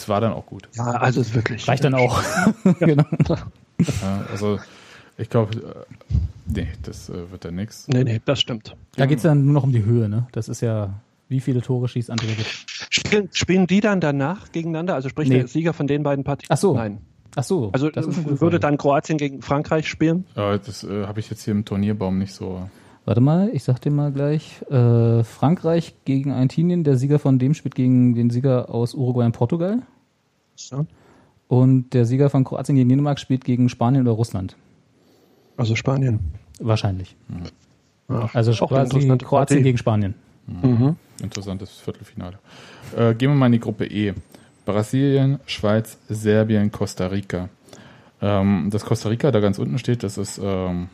[0.01, 0.69] es war dann auch gut.
[0.75, 1.67] Ja, also es ist wirklich.
[1.69, 2.23] Reicht dann auch.
[2.79, 3.05] genau.
[3.79, 4.59] Ja, also
[5.19, 6.15] ich glaube, äh,
[6.47, 7.89] nee, das äh, wird dann nichts.
[7.89, 8.77] Nee, nee, das stimmt.
[8.97, 10.27] Da geht es dann nur noch um die Höhe, ne?
[10.33, 10.95] Das ist ja,
[11.29, 12.29] wie viele Tore schießt André?
[12.91, 14.95] Spielen, spielen die dann danach gegeneinander?
[14.95, 15.39] Also sprich Nee.
[15.39, 16.49] der Sieger von den beiden Partien?
[16.51, 16.75] Ach so.
[16.75, 16.99] Nein.
[17.39, 18.61] Ach so, Also gute würde Frage.
[18.61, 20.25] dann Kroatien gegen Frankreich spielen?
[20.37, 22.69] Äh, das äh, habe ich jetzt hier im Turnierbaum nicht so.
[23.07, 24.61] Warte mal, ich sag dir mal gleich.
[24.69, 29.33] Äh, Frankreich gegen Argentinien, der Sieger von dem spielt gegen den Sieger aus Uruguay und
[29.33, 29.79] Portugal.
[30.57, 30.87] So.
[31.47, 34.57] Und der Sieger von Kroatien gegen Dänemark spielt gegen Spanien oder Russland.
[35.57, 36.19] Also Spanien.
[36.59, 37.15] Wahrscheinlich.
[38.09, 38.29] Ja.
[38.33, 40.15] Also Auch eine quasi interessante Kroatien gegen Spanien.
[40.49, 40.97] Mhm.
[41.23, 42.39] Interessantes Viertelfinale.
[42.97, 44.15] Äh, gehen wir mal in die Gruppe E.
[44.65, 47.51] Brasilien, Schweiz, Serbien, Costa Rica.
[48.21, 50.89] Ähm, dass Costa Rica da ganz unten steht, das ist ähm,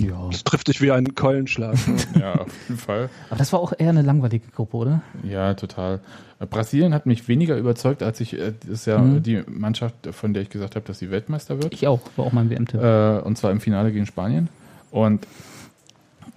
[0.00, 0.28] Ja.
[0.30, 1.76] Das trifft dich wie ein Keulenschlag.
[2.18, 3.10] ja auf jeden Fall.
[3.28, 5.02] Aber das war auch eher eine langweilige Gruppe, oder?
[5.22, 6.00] Ja, total.
[6.40, 9.22] Äh, Brasilien hat mich weniger überzeugt, als ich, äh, das ist ja Mhm.
[9.22, 11.74] die Mannschaft, von der ich gesagt habe, dass sie Weltmeister wird.
[11.74, 12.80] Ich auch, war auch mein WM-Tipp.
[12.82, 14.48] Äh, und zwar im Finale gegen Spanien.
[14.90, 15.26] Und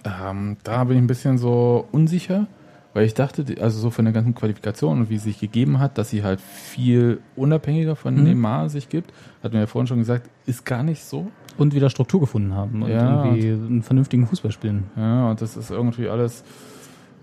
[0.04, 2.46] ähm, da bin ich ein bisschen so unsicher,
[2.94, 5.98] weil ich dachte, also so von der ganzen Qualifikation und wie es sich gegeben hat,
[5.98, 8.24] dass sie halt viel unabhängiger von Mhm.
[8.24, 11.28] Neymar sich gibt, hat mir ja vorhin schon gesagt, ist gar nicht so.
[11.58, 14.84] Und wieder Struktur gefunden haben und Ja, irgendwie einen vernünftigen Fußball spielen.
[14.96, 16.44] Ja, und das ist irgendwie alles.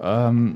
[0.01, 0.55] Ähm,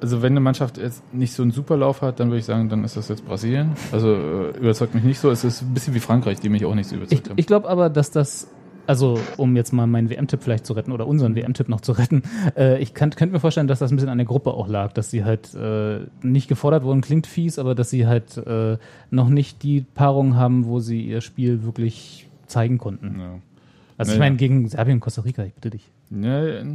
[0.00, 2.84] also wenn eine Mannschaft jetzt nicht so einen Superlauf hat, dann würde ich sagen, dann
[2.84, 3.72] ist das jetzt Brasilien.
[3.92, 5.30] Also äh, überzeugt mich nicht so.
[5.30, 7.38] Es ist ein bisschen wie Frankreich, die mich auch nicht so Ich, überzeugt haben.
[7.38, 8.48] ich glaube aber, dass das
[8.86, 12.22] Also, um jetzt mal meinen WM-Tipp vielleicht zu retten oder unseren WM-Tipp noch zu retten.
[12.56, 14.92] Äh, ich kann, könnte mir vorstellen, dass das ein bisschen an der Gruppe auch lag,
[14.92, 18.78] dass sie halt äh, nicht gefordert wurden, klingt fies, aber dass sie halt äh,
[19.10, 23.20] noch nicht die Paarung haben, wo sie ihr Spiel wirklich zeigen konnten.
[23.20, 23.38] Ja.
[23.96, 24.30] Also, ich Naja.
[24.30, 25.90] meine, gegen Serbien, Costa Rica, ich bitte dich.
[26.10, 26.74] Ja, n-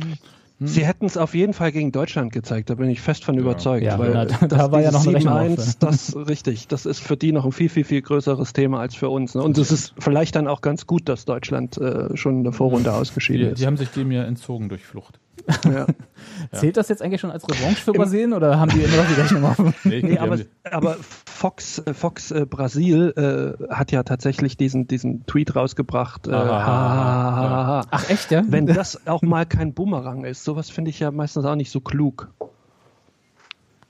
[0.59, 3.84] Sie hätten es auf jeden Fall gegen Deutschland gezeigt, da bin ich fest von überzeugt.
[3.84, 5.76] Ja, weil na, da- das- da war ja noch eine Rechnung 7-1, offen.
[5.80, 9.09] Das richtig, das ist für die noch ein viel, viel, viel größeres Thema als für
[9.09, 9.36] uns.
[9.36, 9.41] Ne?
[9.41, 12.93] Und es ist vielleicht dann auch ganz gut, dass Deutschland äh, schon in der Vorrunde
[12.93, 13.61] ausgeschieden die, ist.
[13.61, 15.19] die haben sich dem ja entzogen durch Flucht.
[15.65, 15.86] Ja.
[16.51, 19.13] Zählt das jetzt eigentlich schon als Revanche für Brasilien oder haben die immer noch die
[19.19, 19.73] Rechnung offen?
[19.84, 20.38] Nee, Nee, aber,
[20.71, 26.27] aber Fox, äh, Fox äh, Brasil äh, hat ja tatsächlich diesen, diesen Tweet rausgebracht.
[26.27, 27.81] Äh, ha, Ah, ha, ha, ha, ha.
[27.91, 28.43] Ach, echt, ja?
[28.47, 31.79] Wenn das auch mal kein Bumerang ist, sowas finde ich ja meistens auch nicht so
[31.81, 32.29] klug.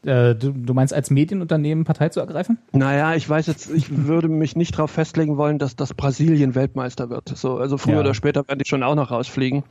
[0.06, 2.58] Äh, du, du meinst, als Medienunternehmen Partei zu ergreifen?
[2.74, 7.10] Naja, ich weiß jetzt, ich würde mich nicht darauf festlegen wollen, dass das Brasilien Weltmeister
[7.10, 7.30] wird.
[7.36, 8.00] So, also früher Ja.
[8.02, 9.64] oder später werden die schon auch noch rausfliegen.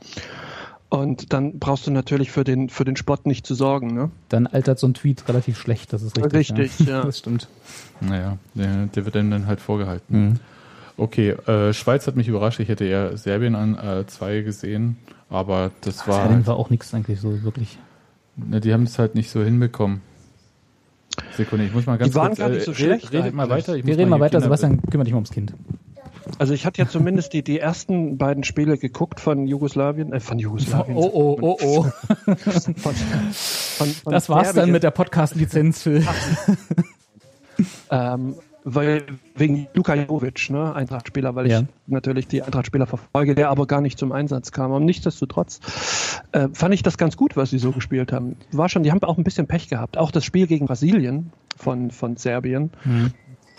[0.93, 3.95] Und dann brauchst du natürlich für den, für den Sport nicht zu sorgen.
[3.95, 4.11] Ne?
[4.29, 6.55] Dann altert so ein Tweet relativ schlecht, das ist richtig.
[6.55, 7.01] Richtig, ja.
[7.05, 7.47] Das stimmt.
[7.99, 10.21] Naja, der, der wird einem dann halt vorgehalten.
[10.23, 10.39] Mhm.
[10.95, 12.59] Okay, äh, Schweiz hat mich überrascht.
[12.59, 14.97] Ich hätte eher Serbien an äh, zwei gesehen,
[15.31, 17.79] aber das war, Serbien war auch nichts eigentlich so wirklich.
[18.35, 20.01] ne, die haben es halt nicht so hinbekommen.
[21.35, 22.37] Sekunde, ich muss mal ganz Die waren kurz.
[22.37, 23.75] gar nicht so red- schlecht Redet mal weiter.
[23.75, 25.53] Ich Wir muss reden mal weiter, Kinder- Sebastian, kümmere dich mal ums Kind.
[26.39, 30.39] Also ich hatte ja zumindest die, die ersten beiden Spiele geguckt von Jugoslawien, äh, von
[30.39, 30.95] Jugoslawien.
[30.97, 31.83] Oh, oh, oh, oh.
[31.83, 34.71] Von, von, von Das war's dann Serbien.
[34.73, 36.01] mit der Podcast-Lizenz für.
[37.91, 39.03] Ähm, weil
[39.35, 41.63] wegen Luka Jovic, ne, Eintracht-Spieler, weil ich Ja.
[41.85, 44.71] natürlich die Eintracht-Spieler verfolge, der aber gar nicht zum Einsatz kam.
[44.71, 45.59] Und nichtsdestotrotz
[46.31, 48.37] äh, fand ich das ganz gut, was sie so gespielt haben.
[48.51, 49.97] War schon, die haben auch ein bisschen Pech gehabt.
[49.97, 52.71] Auch das Spiel gegen Brasilien von, von Serbien,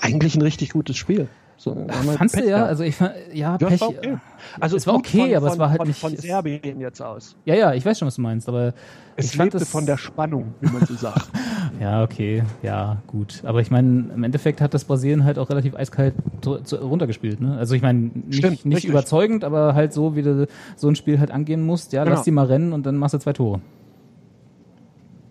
[0.00, 1.28] eigentlich ein richtig gutes Spiel.
[1.56, 1.88] So, Mhm.
[2.16, 2.46] Fandst du ja?
[2.56, 2.68] gehabt.
[2.68, 3.74] Also ich fand, ja, Ja, Pech.
[3.74, 4.16] es war okay.
[4.60, 7.00] Also es war okay, von, aber es war halt von, nicht- von es- Serbien jetzt
[7.00, 7.36] aus.
[7.44, 8.74] Ja, ja, ich weiß schon, was du meinst, aber
[9.16, 11.28] Es ich fand lebte es von der Spannung, wie man so sagt.
[11.80, 13.42] Ja, okay, ja, gut.
[13.44, 16.14] Aber ich meine, im Endeffekt hat das Brasilien halt auch relativ eiskalt
[16.46, 17.40] runtergespielt.
[17.40, 17.56] Ne?
[17.58, 20.46] Also ich meine, nicht, Stimmt, nicht überzeugend, aber halt so, wie du
[20.76, 21.92] so ein Spiel halt angehen musst.
[21.92, 22.14] Ja, Genau.
[22.16, 23.60] lass die mal rennen und dann machst du zwei Tore.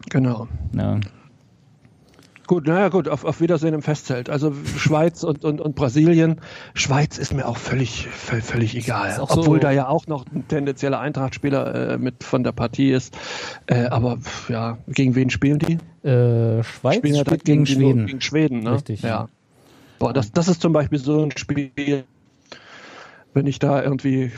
[0.10, 0.48] genau.
[0.76, 1.00] Ja.
[2.46, 4.30] Gut, naja gut, auf, auf Wiedersehen im Festzelt.
[4.30, 6.42] Also Schweiz und, und, und Brasilien.
[6.74, 9.18] Schweiz ist mir auch völlig, völ- völlig egal.
[9.20, 12.92] Auch so- Obwohl da ja auch noch ein tendenzieller Eintracht-Spieler äh, mit von der Partie
[12.92, 13.18] ist.
[13.68, 14.18] Äh, aber
[14.50, 15.78] ja, gegen wen spielen die?
[16.08, 18.06] Äh, Schweiz Spielen ja gegen, gegen Schweden.
[18.08, 18.74] Gegen Schweden, ne?
[18.74, 19.02] Richtig.
[19.04, 19.30] Ja.
[20.00, 22.04] Boah, das, das ist zum Beispiel so ein Spiel,
[23.34, 24.32] wenn ich da irgendwie.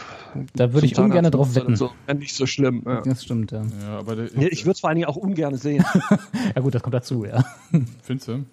[0.56, 1.76] Da würde ich ungern drauf wetten.
[1.76, 2.84] So, wäre nicht so schlimm.
[2.86, 3.02] Ja.
[3.02, 3.64] Das stimmt, ja.
[3.82, 5.86] Ja, aber der, Nee, Ich würde es vor allen Dingen auch ungern sehen.
[6.56, 7.44] Ja gut, das kommt dazu, ja.
[8.02, 8.46] findest du?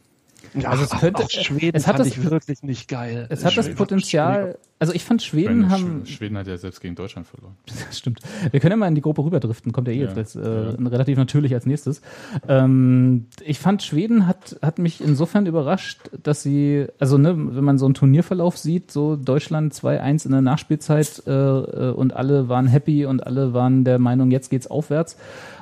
[0.54, 3.26] Ja, Also es könnte- auch Schweden es hat fand das- ich wirklich nicht geil.
[3.30, 6.58] Es hat das Schweden- Potenzial, also ich fand Schweden meine, haben, Sch- Schweden hat ja
[6.58, 7.54] selbst gegen Deutschland verloren.
[7.88, 8.20] Das stimmt.
[8.50, 10.40] Wir können ja mal in die Gruppe rüberdriften, kommt ja eh Ja, jetzt als, äh,
[10.42, 10.88] ja.
[10.88, 12.02] relativ natürlich als nächstes.
[12.48, 17.78] Ähm, ich fand, Schweden hat, hat mich insofern überrascht, dass sie, also ne, wenn man
[17.78, 22.66] so einen Turnierverlauf sieht, so Deutschland 2-1 in der Nachspielzeit äh, äh, und alle waren
[22.66, 25.16] happy und alle waren der Meinung, jetzt geht's aufwärts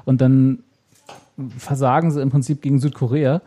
[0.04, 0.60] und dann
[1.58, 3.40] versagen sie im Prinzip gegen Südkorea.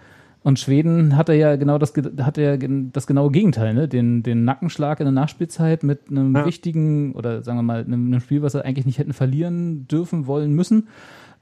[0.44, 2.58] Und Schweden hatte ja genau das, hatte ja
[2.92, 3.88] das genaue Gegenteil, ne?
[3.88, 6.46] Den, den Nackenschlag in der Nachspielzeit mit einem Ja.
[6.46, 10.28] wichtigen oder sagen wir mal einem, einem Spiel, was sie eigentlich nicht hätten verlieren dürfen,
[10.28, 10.90] wollen, müssen.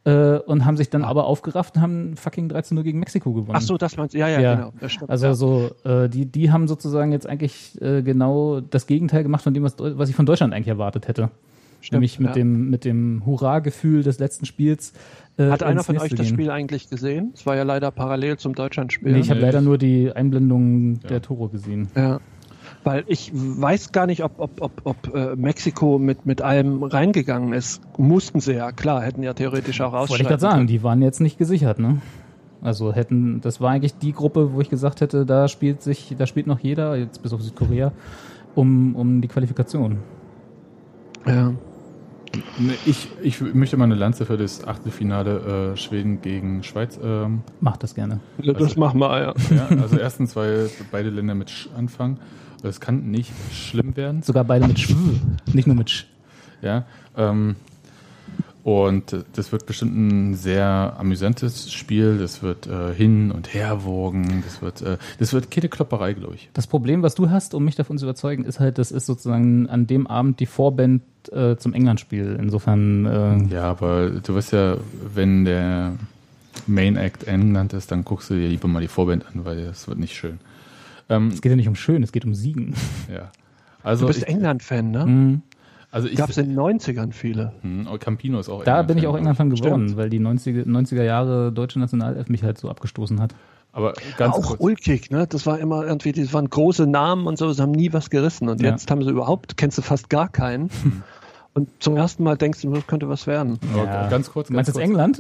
[0.04, 3.54] Äh, und haben sich dann aber aufgerafft und haben fucking 13 0 gegen Mexiko gewonnen.
[3.56, 4.20] Ach so, das meinst du?
[4.20, 4.56] Ja, ja, Ja.
[4.56, 4.88] genau.
[4.88, 5.10] Stimmt.
[5.12, 5.34] Also ja.
[5.36, 9.62] so, äh, die, die haben sozusagen jetzt eigentlich äh, genau das Gegenteil gemacht von dem,
[9.64, 11.30] was, was ich von Deutschland eigentlich erwartet hätte.
[11.82, 12.34] Stimmt, Nämlich mit ja.
[12.36, 14.94] dem, mit dem Hurra-Gefühl des letzten Spiels.
[15.38, 16.36] Äh, Hat einer von euch das gehen.
[16.36, 17.32] Spiel eigentlich gesehen?
[17.34, 19.12] Es war ja leider parallel zum Deutschlandspiel.
[19.12, 21.10] Nee, ich habe Nee, leider nur die Einblendung Ja.
[21.10, 21.88] der Toro gesehen.
[21.96, 22.20] Ja.
[22.84, 27.54] Weil ich weiß gar nicht, ob, ob, ob, ob äh, Mexiko mit, mit allem reingegangen
[27.54, 27.82] ist.
[27.98, 30.68] Mussten sie ja, klar, hätten ja theoretisch auch Wollte ich gerade sagen, können.
[30.68, 32.02] die waren jetzt nicht gesichert, ne?
[32.62, 36.28] Also hätten, das war eigentlich die Gruppe, wo ich gesagt hätte, da spielt sich, da
[36.28, 37.92] spielt noch jeder, jetzt bis auf Südkorea,
[38.54, 39.98] um, um die Qualifikation.
[41.26, 41.54] Ja.
[42.86, 47.00] Ich, ich möchte mal eine Lanze für das Achtelfinale äh, Schweden gegen Schweiz.
[47.04, 48.20] Ähm, Macht das gerne.
[48.38, 49.34] Das machen wir, ja.
[49.50, 52.20] ja, also erstens, weil beide Länder mit Sch anfangen.
[52.64, 54.22] Es kann nicht schlimm werden.
[54.22, 54.96] Sogar beide mit Sch,
[55.54, 56.06] nicht nur mit Sch.
[56.62, 56.86] Ja,
[57.18, 57.56] ähm,
[58.64, 62.18] und das wird bestimmt ein sehr amüsantes Spiel.
[62.20, 64.44] Das wird äh, hin und her wogen.
[64.46, 66.50] Das wird, äh, das wird keine Klopperei, glaube ich.
[66.54, 69.68] Das Problem, was du hast, um mich davon zu überzeugen, ist halt, das ist sozusagen
[69.68, 71.02] an dem Abend die Vorband
[71.32, 72.38] äh, zum England-Spiel.
[72.40, 74.78] Insofern, äh, Ja, aber du weißt ja,
[75.14, 75.94] wenn der
[76.68, 79.88] Main Act England ist, dann guckst du dir lieber mal die Vorband an, weil das
[79.88, 80.40] wird nicht schön.
[81.10, 82.76] Ähm, es geht ja nicht um schön, es geht um Siegen.
[83.12, 83.32] ja.
[83.84, 85.42] Also Du bist England-Fan, ne?
[85.92, 87.52] Also ich, Gab es in den 90ern viele.
[87.62, 89.98] Hm, oh, Campino ist auch Da bin ich auch England-Fan, England-Fan geworden, Stimmt.
[89.98, 93.36] weil die 90er, 90er Jahre deutsche Nationalelf mich halt so abgestoßen hat.
[93.74, 94.60] Aber ganz auch kurz.
[94.62, 95.28] ulkig, ne?
[95.28, 98.48] Das war immer irgendwie, das waren große Namen und so, das haben nie was gerissen.
[98.50, 98.72] Und Ja.
[98.72, 100.70] jetzt haben sie überhaupt, kennst du fast gar keinen.
[101.54, 103.60] Und zum ersten Mal denkst du, das könnte was werden.
[103.74, 104.86] Aber Ganz kurz, Du ganz meinst jetzt kurz.
[104.86, 105.18] England?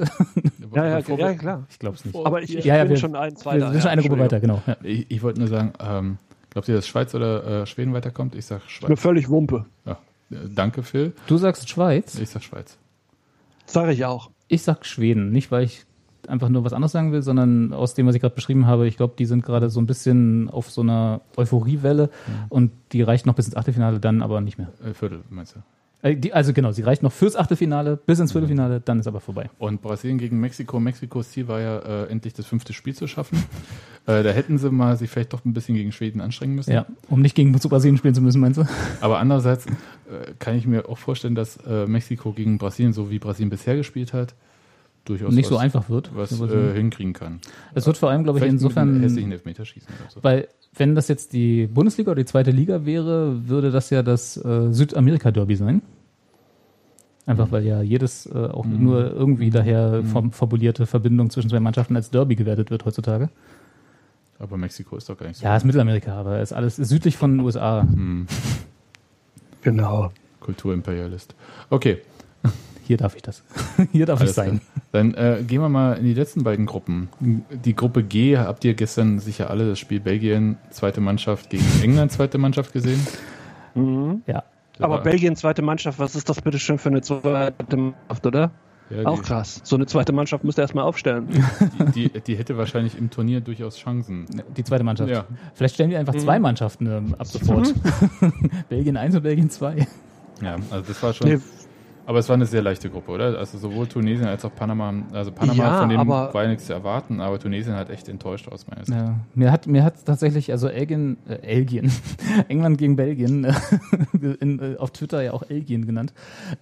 [0.74, 1.64] Ja, ja, ja, klar.
[1.70, 2.16] Ich glaube es nicht.
[2.16, 4.20] Aber ich, ich Ja, ja, bin wir- schon ein, zwei Wir sind schon eine Gruppe
[4.20, 4.62] weiter, genau.
[4.66, 4.78] Ja.
[4.84, 6.18] Ich, ich wollte nur sagen, ähm,
[6.50, 8.36] glaubt ihr, dass Schweiz oder äh, Schweden weiterkommt?
[8.36, 9.00] Ich sag Mir Schweiz.
[9.02, 9.66] völlig Wumpe.
[9.86, 9.98] Ja.
[10.54, 11.14] Danke, Phil.
[11.28, 12.78] Du sagst Schweiz, Ich sag Schweiz.
[13.66, 14.30] Sage ich auch.
[14.48, 15.32] ich sag Schweden.
[15.32, 15.86] Nicht, weil ich
[16.28, 18.88] einfach nur was anderes sagen will, sondern aus dem, was ich gerade beschrieben habe.
[18.88, 22.10] Ich glaube, die sind gerade so ein bisschen auf so einer Euphoriewelle
[22.50, 24.70] und die reicht noch bis ins Achtelfinale, dann aber nicht mehr.
[24.86, 25.60] Äh, Viertel, meinst du?
[26.04, 29.50] Äh, also genau, sie reicht noch fürs Achtelfinale bis ins Viertelfinale, dann ist aber vorbei.
[29.60, 30.80] Und Brasilien gegen Mexiko.
[30.80, 33.44] Mexikos Ziel war ja, äh, endlich das fünfte Spiel zu schaffen.
[34.08, 36.72] äh, da hätten sie mal sich vielleicht doch ein bisschen gegen Schweden anstrengen müssen.
[36.72, 38.66] Ja, um nicht gegen zu Brasilien spielen zu müssen, meinst du?
[39.02, 43.20] Aber andererseits äh, kann ich mir auch vorstellen, dass äh, Mexiko gegen Brasilien, so wie
[43.20, 44.36] Brasilien bisher gespielt hat,
[45.06, 46.12] durchaus Nicht so was, einfach wird.
[46.16, 47.40] was äh, hinkriegen kann.
[47.74, 50.24] es wird vor allem, glaube ich, insofern, hässlichen Elfmeterschießen oder so.
[50.24, 54.38] weil wenn das jetzt die Bundesliga oder die zweite Liga wäre, würde das ja das
[54.38, 55.82] äh, Südamerika-Derby sein.
[57.26, 58.84] Einfach weil ja jedes äh, auch Mhm.
[58.84, 63.30] nur irgendwie daher vom formulierte Verbindung zwischen zwei Mannschaften als Derby gewertet wird heutzutage.
[64.40, 65.46] Aber Mexiko ist doch gar nicht so.
[65.46, 67.82] Ja, ist Mittelamerika, aber ist alles ist südlich von den USA.
[67.82, 68.26] Hm,
[69.62, 70.12] Genau.
[70.40, 71.36] Kulturimperialist.
[71.70, 72.00] Okay,
[72.92, 73.42] Hier darf ich das.
[73.94, 74.60] Hier darf alles ich sein.
[74.60, 74.84] klar.
[74.92, 77.08] Dann äh, gehen wir mal in die letzten beiden Gruppen.
[77.22, 82.12] Die Gruppe G habt ihr gestern sicher alle das Spiel Belgien, zweite Mannschaft gegen England,
[82.12, 83.00] zweite Mannschaft gesehen.
[84.28, 84.44] Ja.
[84.74, 88.52] Das Aber Belgien, zweite Mannschaft, was ist das bitte schön für eine zweite Mannschaft, oder?
[88.90, 89.62] ja, Auch krass.
[89.64, 91.30] So eine zweite Mannschaft musst du erstmal aufstellen.
[91.96, 94.26] die, die, die hätte wahrscheinlich im Turnier durchaus Chancen.
[94.58, 95.10] Die zweite Mannschaft.
[95.10, 95.24] Ja.
[95.54, 96.44] Vielleicht stellen wir einfach zwei Mhm.
[96.44, 97.74] Mannschaften ähm, ab sofort.
[98.70, 99.88] Belgien 1 und Belgien 2.
[100.42, 101.30] Ja, also das war schon.
[101.30, 101.40] Nee,
[102.06, 103.38] Aber es war eine sehr leichte Gruppe, oder?
[103.38, 104.94] Also sowohl Tunesien als auch Panama.
[105.14, 108.10] Also Panama Ja, von dem aber- war ja nichts zu erwarten, aber Tunesien hat echt
[108.10, 108.98] enttäuscht aus meiner Sicht.
[108.98, 109.16] Ja.
[109.36, 111.92] Mir hat mir hat tatsächlich also Elgin, äh, Elgien,
[112.50, 113.54] England gegen Belgien äh,
[114.40, 116.14] in, äh, auf Twitter ja auch Elgien genannt,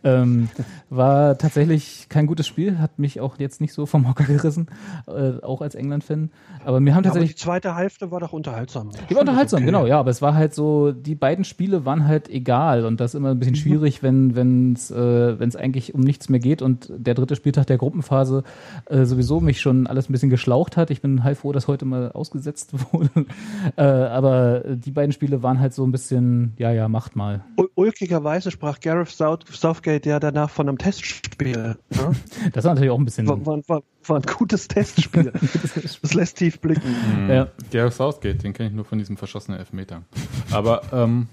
[0.03, 0.49] ähm,
[0.89, 4.67] war tatsächlich kein gutes Spiel, hat mich auch jetzt nicht so vom Hocker gerissen,
[5.07, 6.31] äh, auch als England-Fan.
[6.65, 8.89] Aber mir haben aber die tatsächlich zweite Hälfte war doch unterhaltsam.
[9.09, 9.65] Die war unterhaltsam, Okay.
[9.67, 13.11] genau, ja, aber es war halt so, die beiden Spiele waren halt egal und das
[13.13, 16.61] ist immer ein bisschen schwierig, wenn wenn es äh, wenn's eigentlich um nichts mehr geht
[16.61, 18.43] und der dritte Spieltag der Gruppenphase
[18.85, 20.89] äh, sowieso mich schon alles ein bisschen geschlaucht hat.
[20.89, 23.25] Ich bin heilfroh, dass heute mal ausgesetzt wurde.
[23.75, 27.43] äh, aber die beiden Spiele waren halt so ein bisschen, ja, ja, macht mal.
[27.57, 31.75] Ul- Ulkigerweise sprach Gareth South Southgate ja danach von einem Testspiel.
[31.89, 32.11] Ne?
[32.53, 33.27] Das war natürlich auch ein bisschen.
[33.27, 35.31] War, war, war, war ein gutes Testspiel.
[36.01, 36.95] Das lässt tief blicken.
[37.17, 37.29] Mhm.
[37.29, 37.47] Ja.
[37.71, 40.03] Gareth Southgate, den kenne ich nur von diesem verschossenen Elfmeter.
[40.51, 41.27] Aber ähm,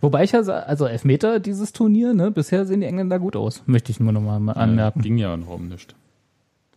[0.00, 3.90] Wobei ich ja, also Elfmeter dieses Turnier, ne, bisher sehen die Engländer gut aus, möchte
[3.92, 5.00] ich nur nochmal mal anmerken.
[5.00, 5.94] ging ja noch um nichts.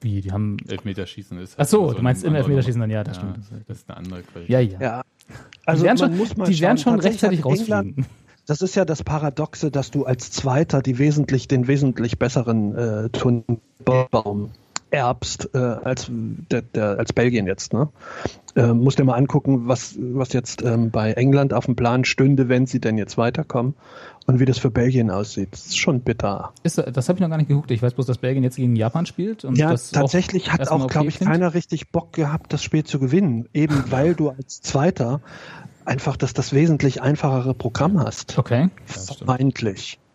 [0.02, 0.58] Wie, die haben.
[0.68, 1.56] Elfmeterschießen ist.
[1.58, 3.68] Ach so, halt du meinst im Elfmeterschießen dann, ja, das Ja, stimmt.
[3.68, 4.50] das ist eine andere Qualität.
[4.50, 4.80] Ja, ja.
[4.80, 5.02] Ja.
[5.28, 5.34] die
[5.66, 8.06] Also werden man schon, muss mal die werden schon rechtzeitig rausfliegen.
[8.46, 13.10] Das ist ja das Paradoxe, dass du als Zweiter die wesentlich, den wesentlich besseren äh,
[13.10, 14.52] Turnierbaum
[14.92, 17.74] erbst äh, als, der, der, als Belgien jetzt.
[17.74, 17.90] Ne?
[18.56, 22.50] Äh, musst dir mal angucken, was, was jetzt ähm, bei England auf dem Plan stünde,
[22.50, 23.76] wenn sie denn jetzt weiterkommen
[24.26, 25.50] und wie das für Belgien aussieht.
[25.52, 26.54] Das ist schon bitter.
[26.64, 27.72] Ist, das habe ich noch gar nicht geguckt.
[27.72, 29.46] Ich weiß bloß, dass Belgien jetzt gegen Japan spielt.
[29.46, 31.32] Und ja, tatsächlich hat auch, okay glaube ich, klingt.
[31.32, 33.48] keiner richtig Bock gehabt, das Spiel zu gewinnen.
[33.54, 35.22] Eben weil du als Zweiter
[35.86, 38.38] einfach das, das wesentlich einfachere Programm hast.
[38.38, 38.70] Okay.
[38.88, 40.09] das stimmt.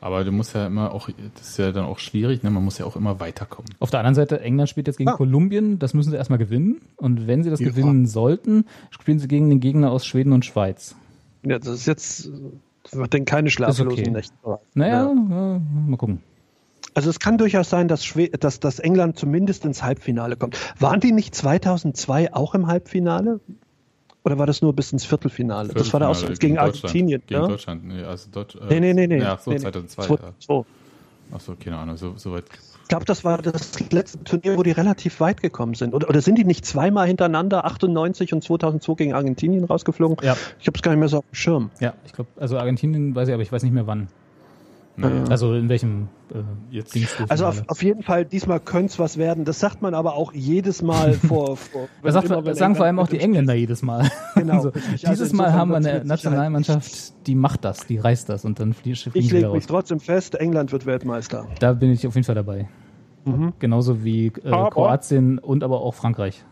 [0.00, 1.08] Aber du musst ja immer auch,
[1.38, 2.50] das ist ja dann auch schwierig, ne?
[2.50, 3.70] man muss ja auch immer weiterkommen.
[3.80, 5.16] Auf der anderen Seite, England spielt jetzt gegen Ja.
[5.16, 5.78] Kolumbien.
[5.78, 6.80] Das müssen sie erstmal gewinnen.
[6.96, 7.68] Und wenn sie das Ja.
[7.68, 10.94] gewinnen sollten, spielen sie gegen den Gegner aus Schweden und Schweiz.
[11.44, 12.30] Ja, das ist jetzt,
[12.82, 14.10] das wird denn keine schlaflosen okay.
[14.10, 14.32] Nächte.
[14.74, 15.14] Naja, Ja.
[15.14, 16.20] ja, mal gucken.
[16.94, 20.56] Also es kann durchaus sein, dass, Schwe dass, dass England zumindest ins Halbfinale kommt.
[20.78, 23.40] Waren die nicht 2002 auch im Halbfinale?
[24.26, 25.72] Oder war das nur bis ins Viertelfinale?
[25.72, 26.84] das war da auch so, Viertelfinale gegen, Deutschland.
[26.84, 27.22] Argentinien.
[27.28, 27.46] Gegen ja?
[27.46, 29.18] Deutschland, nee, also Deutsch, äh, Nee, nee, nee, nee.
[29.20, 29.62] Ja, so, nee, nee.
[29.62, 30.02] 2002.
[30.02, 30.54] 2002.
[30.54, 30.64] Ja.
[31.32, 32.44] Ach so, keine Ahnung, so, so weit.
[32.82, 35.94] Ich glaube, das war das letzte Turnier, wo die relativ weit gekommen sind.
[35.94, 40.16] Oder, oder sind die nicht zweimal hintereinander, 98 und 2002 gegen Argentinien rausgeflogen?
[40.24, 40.36] Ja.
[40.58, 41.70] Ich habe es gar nicht mehr so auf dem Schirm.
[41.78, 44.08] Ja, ich glaube, also Argentinien weiß ich, aber ich weiß nicht mehr wann.
[44.98, 46.38] Naja, Also in welchem äh,
[46.74, 46.94] jetzt.
[46.94, 49.44] Dings- Also auf, auf jeden Fall, diesmal könnte es was werden.
[49.44, 51.56] Das sagt man aber auch jedes Mal vor.
[51.56, 54.10] vor Das, sagt, immer, das sagen vor allem auch die Engländer jedes Mal.
[54.34, 55.06] Genau, Also, richtig.
[55.06, 58.58] Also dieses Mal insofern haben wir eine Nationalmannschaft, die macht das, die reißt das und
[58.60, 61.46] dann flie- fliegen Ich lege mich trotzdem fest, England wird Weltmeister.
[61.60, 62.68] Da bin ich auf jeden Fall dabei.
[63.26, 63.52] Mhm.
[63.58, 64.30] Genauso wie äh,
[64.70, 66.44] Kroatien und aber auch Frankreich.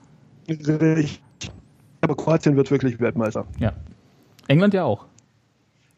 [0.47, 1.23] Ich,
[2.03, 3.47] aber Kroatien wird wirklich Weltmeister.
[3.59, 3.73] Ja.
[4.49, 5.07] England ja auch.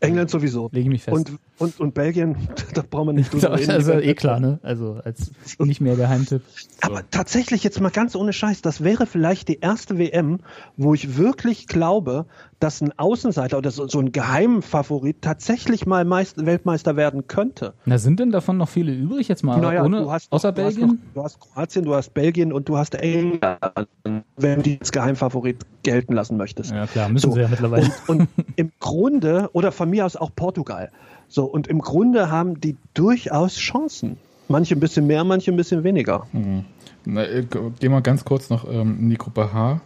[0.01, 0.69] England sowieso.
[0.73, 1.17] Lege ich mich fest.
[1.17, 2.37] Und und, und Belgien,
[2.75, 3.69] da brauchen wir nicht drüber reden.
[3.69, 4.59] Das ist ja eh klar, ne?
[4.63, 6.43] Also als nicht mehr Geheimtipp.
[6.81, 10.41] Aber tatsächlich jetzt mal ganz ohne Scheiß, das wäre vielleicht die erste WM,
[10.77, 12.27] wo ich wirklich glaube,
[12.61, 17.75] dass ein Außenseiter oder so, so ein Geheimfavorit tatsächlich mal Meist Weltmeister werden könnte.
[17.85, 19.61] Na, sind denn davon noch viele übrig jetzt mal?
[19.61, 20.83] Naja, ohne, du hast außer du Belgien?
[20.83, 23.89] Hast noch, du hast Kroatien, du hast Belgien und du hast England,
[24.37, 26.73] wenn du die als Geheimfavorit gelten lassen möchtest.
[26.73, 27.35] Ja klar, müssen so.
[27.35, 27.91] sie ja mittlerweile.
[28.07, 30.91] Und, und im Grunde, oder von mir aus auch Portugal.
[31.29, 34.17] So, und im Grunde haben die durchaus Chancen.
[34.49, 36.27] Manche ein bisschen mehr, manche ein bisschen weniger.
[36.33, 36.65] Mhm.
[37.05, 39.81] Na, äh, gehen wir ganz kurz noch ähm, in die Gruppe H,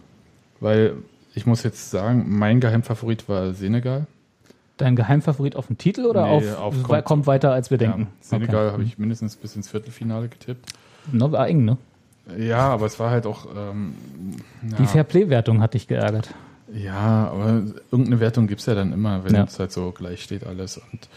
[0.60, 0.96] weil
[1.34, 4.06] ich muss jetzt sagen, mein Geheimfavorit war Senegal.
[4.76, 8.02] Dein Geheimfavorit auf den Titel oder nee, auf, auf kommt, kommt, weiter, als wir denken?
[8.02, 8.72] Ja, Senegal okay.
[8.72, 10.72] habe ich mindestens bis ins Viertelfinale getippt.
[11.12, 11.76] No, war eng, ne?
[12.38, 13.46] Ja, aber es war halt auch.
[13.54, 13.94] Ähm,
[14.70, 14.76] ja.
[14.78, 16.30] Die Fairplay-Wertung hat dich geärgert.
[16.72, 19.44] Ja, aber irgendeine Wertung gibt es ja dann immer, wenn ja.
[19.44, 20.78] es halt so gleich steht alles.
[20.78, 21.08] Und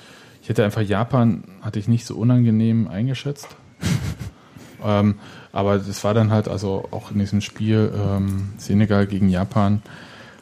[0.42, 3.48] ich hätte einfach Japan, hatte ich nicht so unangenehm eingeschätzt.
[4.84, 5.16] ähm,
[5.52, 9.82] aber das war dann halt also auch in diesem Spiel ähm, Senegal gegen Japan,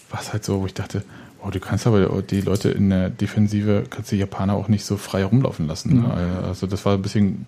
[0.09, 1.03] war es halt so, wo ich dachte,
[1.43, 4.97] oh, du kannst aber die Leute in der Defensive, kannst die Japaner auch nicht so
[4.97, 5.99] frei rumlaufen lassen.
[5.99, 6.11] Mhm.
[6.45, 7.45] Also das war ein bisschen,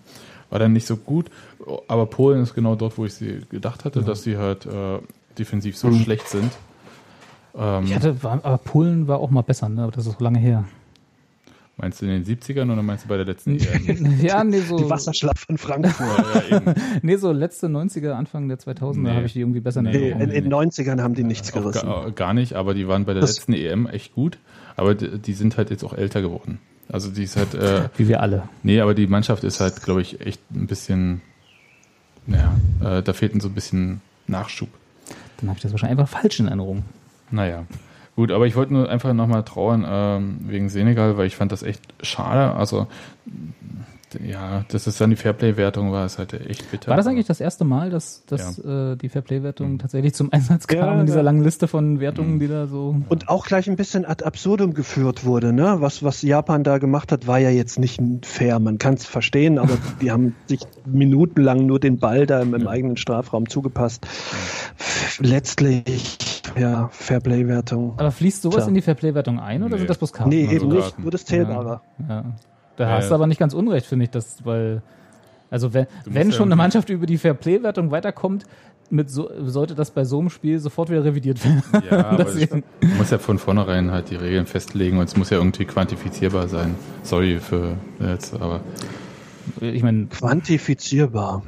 [0.50, 1.30] war dann nicht so gut.
[1.88, 4.06] Aber Polen ist genau dort, wo ich sie gedacht hatte, ja.
[4.06, 4.98] dass sie halt äh,
[5.38, 6.02] defensiv so mhm.
[6.02, 6.50] schlecht sind.
[7.56, 9.82] Ähm, ich hatte, war, aber Polen war auch mal besser, ne?
[9.82, 10.64] aber das ist so lange her.
[11.76, 14.20] Meinst du in den 70ern oder meinst du bei der letzten EM?
[14.20, 14.78] ja, nee, so.
[14.78, 16.24] Die Wasserschlacht von Frankfurt.
[16.50, 19.10] ja, ja, nee, so letzte 90er, Anfang der 2000er nee.
[19.10, 21.86] habe ich die irgendwie besser nee, in, in den 90ern haben die nichts gerissen.
[21.86, 24.38] Gar, gar, nicht, aber die waren bei der das letzten EM echt gut.
[24.76, 26.58] Aber die, die, sind halt jetzt auch älter geworden.
[26.88, 27.54] Also die ist halt.
[27.54, 28.48] Äh, Wie wir alle.
[28.62, 31.22] Nee, aber die Mannschaft ist halt, glaube ich, echt ein bisschen.
[32.26, 34.68] Naja, äh, da fehlt so ein bisschen Nachschub.
[35.38, 36.84] Dann habe ich das wahrscheinlich einfach falsch in Erinnerung.
[37.30, 37.66] Naja.
[38.16, 41.62] Gut, aber ich wollte nur einfach nochmal trauern ähm, wegen Senegal, weil ich fand das
[41.64, 42.54] echt schade.
[42.54, 42.86] Also
[44.22, 46.88] ja, dass es dann die Fairplay-Wertung war, ist halt echt bitter.
[46.90, 48.92] War das eigentlich das erste Mal, dass, dass ja.
[48.92, 49.78] äh, die Fairplay-Wertung mhm.
[49.78, 52.40] tatsächlich zum Einsatz kam ja, in dieser langen Liste von Wertungen, mhm.
[52.40, 52.96] die da so.
[53.08, 55.76] Und auch gleich ein bisschen ad absurdum geführt wurde, ne?
[55.78, 58.58] Was, was Japan da gemacht hat, war ja jetzt nicht fair.
[58.58, 62.62] Man kann es verstehen, aber die haben sich minutenlang nur den Ball da im, im
[62.62, 62.68] ja.
[62.68, 64.06] eigenen Strafraum zugepasst.
[65.20, 67.94] Letztlich, ja, Fairplay-Wertung.
[67.96, 68.68] Aber fließt sowas Tja.
[68.68, 69.78] in die Fairplay-Wertung ein oder nee.
[69.78, 70.30] sind das bloß Karten?
[70.30, 71.80] Nee, eben also nicht, nur das Zählbare.
[72.08, 72.24] Ja.
[72.76, 74.82] Da hast du aber nicht ganz unrecht, finde ich, das, weil,
[75.50, 78.44] also wenn, wenn schon eine Mannschaft über die Fairplay-Wertung weiterkommt,
[78.90, 81.62] mit so, sollte das bei so einem Spiel sofort wieder revidiert werden.
[81.90, 82.62] Ja, aber man
[82.98, 86.74] muss ja von vornherein halt die Regeln festlegen und es muss ja irgendwie quantifizierbar sein.
[87.02, 88.60] Sorry für jetzt, aber.
[89.60, 90.06] Ich meine.
[90.06, 91.42] Quantifizierbar.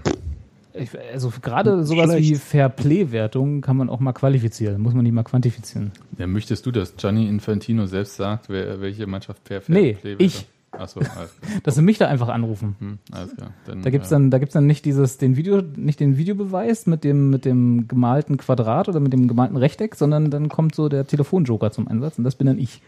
[0.74, 2.28] Ich, also gerade sowas Schlecht.
[2.28, 5.92] wie Fairplay-Wertung kann man auch mal qualifizieren, muss man nicht mal quantifizieren.
[6.18, 10.16] Ja, möchtest du, dass Gianni Infantino selbst sagt, wer, welche Mannschaft per Fairplay-Wertung?
[10.18, 10.46] Nee, ich.
[10.78, 11.28] Achso, alles klar.
[11.62, 12.76] Dass sie mich da einfach anrufen.
[12.78, 13.50] Hm, alles klar.
[13.66, 17.04] Dann, da gibt's dann, da gibt's dann nicht dieses, den Video, nicht den Videobeweis mit
[17.04, 21.06] dem, mit dem gemalten Quadrat oder mit dem gemalten Rechteck, sondern dann kommt so der
[21.06, 22.82] Telefonjoker zum Einsatz und das bin dann ich.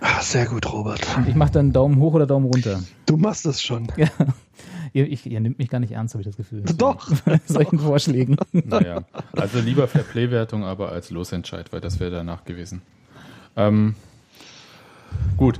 [0.00, 1.00] Ach, sehr gut, Robert.
[1.16, 2.80] Und ich mache dann Daumen hoch oder Daumen runter.
[3.06, 3.88] Du machst das schon.
[3.96, 4.08] Ja.
[4.92, 6.62] Ihr, ich, ihr nimmt mich gar nicht ernst, habe ich das Gefühl.
[6.62, 7.10] Doch.
[7.46, 7.84] solchen doch.
[7.86, 8.36] Vorschlägen.
[8.52, 9.02] Naja,
[9.32, 12.80] also lieber Fairplay-Wertung, aber als Losentscheid, weil das wäre danach gewesen.
[13.56, 13.96] Ähm,
[15.36, 15.58] gut.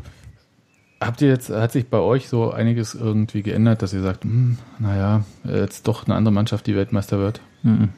[1.06, 4.58] Habt ihr jetzt, hat sich bei euch so einiges irgendwie geändert, dass ihr sagt, hm,
[4.78, 7.40] naja, jetzt doch eine andere Mannschaft, die Weltmeister wird?
[7.62, 7.90] Mhm.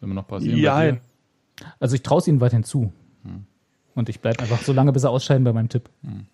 [0.00, 0.58] Immer noch passieren?
[0.58, 0.96] Ja.
[1.80, 2.92] Also ich traue es ihnen weiterhin zu.
[3.22, 3.46] Mhm.
[3.94, 5.88] Und ich bleibe einfach so lange, bis sie ausscheiden bei meinem Tipp.
[6.02, 6.26] Mhm.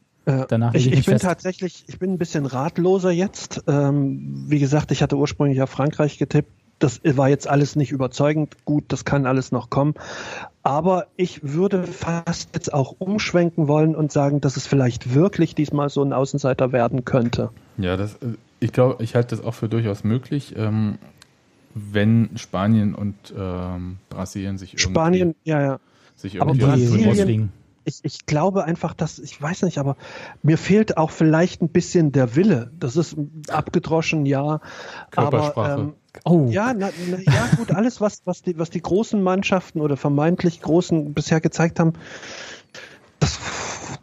[0.48, 1.24] Danach ich, ich, ich bin fest.
[1.24, 3.64] tatsächlich, ich bin ein bisschen ratloser jetzt.
[3.66, 8.56] Ähm, wie gesagt, ich hatte ursprünglich auf Frankreich getippt das war jetzt alles nicht überzeugend.
[8.64, 9.94] Gut, das kann alles noch kommen.
[10.62, 15.88] Aber ich würde fast jetzt auch umschwenken wollen und sagen, dass es vielleicht wirklich diesmal
[15.88, 17.50] so ein Außenseiter werden könnte.
[17.78, 20.98] Ja, das, äh, ich glaube, ich halte das auch für durchaus möglich, ähm,
[21.74, 25.80] wenn Spanien und ähm, Brasilien sich irgendwie, Spanien, ja, ja.
[26.16, 27.52] Sich irgendwie aber Brasilien,
[27.84, 29.96] ich, ich glaube einfach, dass, ich weiß nicht, aber
[30.42, 32.70] mir fehlt auch vielleicht ein bisschen der Wille.
[32.78, 33.16] Das ist
[33.48, 34.60] abgedroschen, ja.
[35.10, 35.72] Körpersprache.
[35.72, 35.94] Aber, ähm,
[36.24, 36.46] oh.
[36.50, 40.60] Ja, na, na, ja, gut, alles, was, was, die, was die großen Mannschaften oder vermeintlich
[40.62, 41.94] großen bisher gezeigt haben,
[43.18, 43.38] das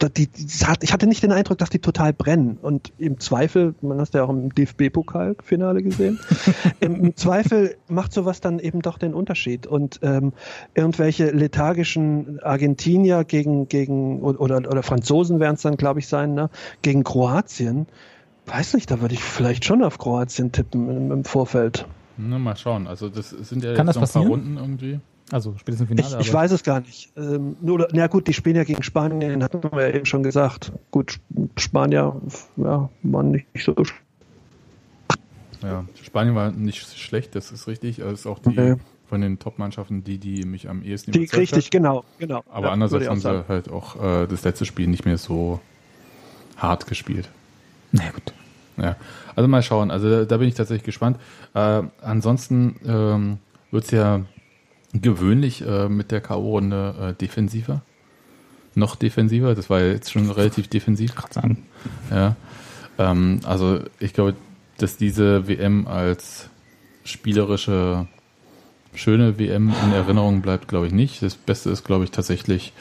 [0.04, 0.48] die, die,
[0.82, 2.58] ich hatte nicht den Eindruck, dass die total brennen.
[2.62, 6.20] Und im Zweifel, man hat ja auch im DFB-Pokal-Finale gesehen,
[6.80, 9.66] im, Zweifel macht sowas dann eben doch den Unterschied.
[9.66, 10.34] Und ähm,
[10.76, 16.50] irgendwelche lethargischen Argentinier gegen, gegen oder, oder Franzosen werden es dann, glaube ich, sein, ne?
[16.82, 17.88] gegen Kroatien.
[18.48, 21.86] Weiß nicht, da würde ich vielleicht schon auf Kroatien tippen im, im Vorfeld.
[22.18, 22.88] Na, mal schauen.
[22.88, 25.00] Also das sind ja Kann jetzt noch ein paar Runden irgendwie.
[25.32, 26.22] Also spätestens im Finale.
[26.22, 27.12] Ich, ich weiß es gar nicht.
[27.18, 30.72] Ähm, nur, na gut, die spielen ja gegen Spanien, hatten wir ja eben schon gesagt.
[30.90, 31.20] Gut,
[31.58, 32.16] Spanier
[32.56, 33.76] ja, waren nicht so
[35.62, 37.98] Ja, Spanien war nicht schlecht, das ist richtig.
[37.98, 38.76] Das ist auch die Nee.
[39.10, 41.72] von den Top-Mannschaften, die, die mich am ehesten Die, richtig, hat.
[41.72, 42.44] genau, genau.
[42.50, 45.60] Aber Ja, andererseits haben sie halt auch äh, das letzte Spiel nicht mehr so
[46.56, 47.30] hart gespielt.
[47.92, 48.34] Na gut.
[48.78, 48.96] Ja,
[49.36, 49.92] also mal schauen.
[49.92, 51.18] Also da, da bin ich tatsächlich gespannt.
[51.54, 53.38] Äh, ansonsten ähm,
[53.72, 54.22] wird es ja
[54.94, 57.82] gewöhnlich äh, mit der K.O.-Runde äh, defensiver.
[58.76, 59.56] Noch defensiver.
[59.56, 61.16] Das war ja jetzt schon relativ defensiv.
[61.16, 61.64] Gerade sagen.
[62.12, 62.36] Ja.
[63.00, 64.36] Ähm, also ich glaube,
[64.78, 66.50] dass diese WM als
[67.04, 68.08] spielerische
[68.94, 71.22] schöne WM in Erinnerung bleibt, glaube ich nicht.
[71.22, 72.74] Das Beste ist, glaube ich, tatsächlich,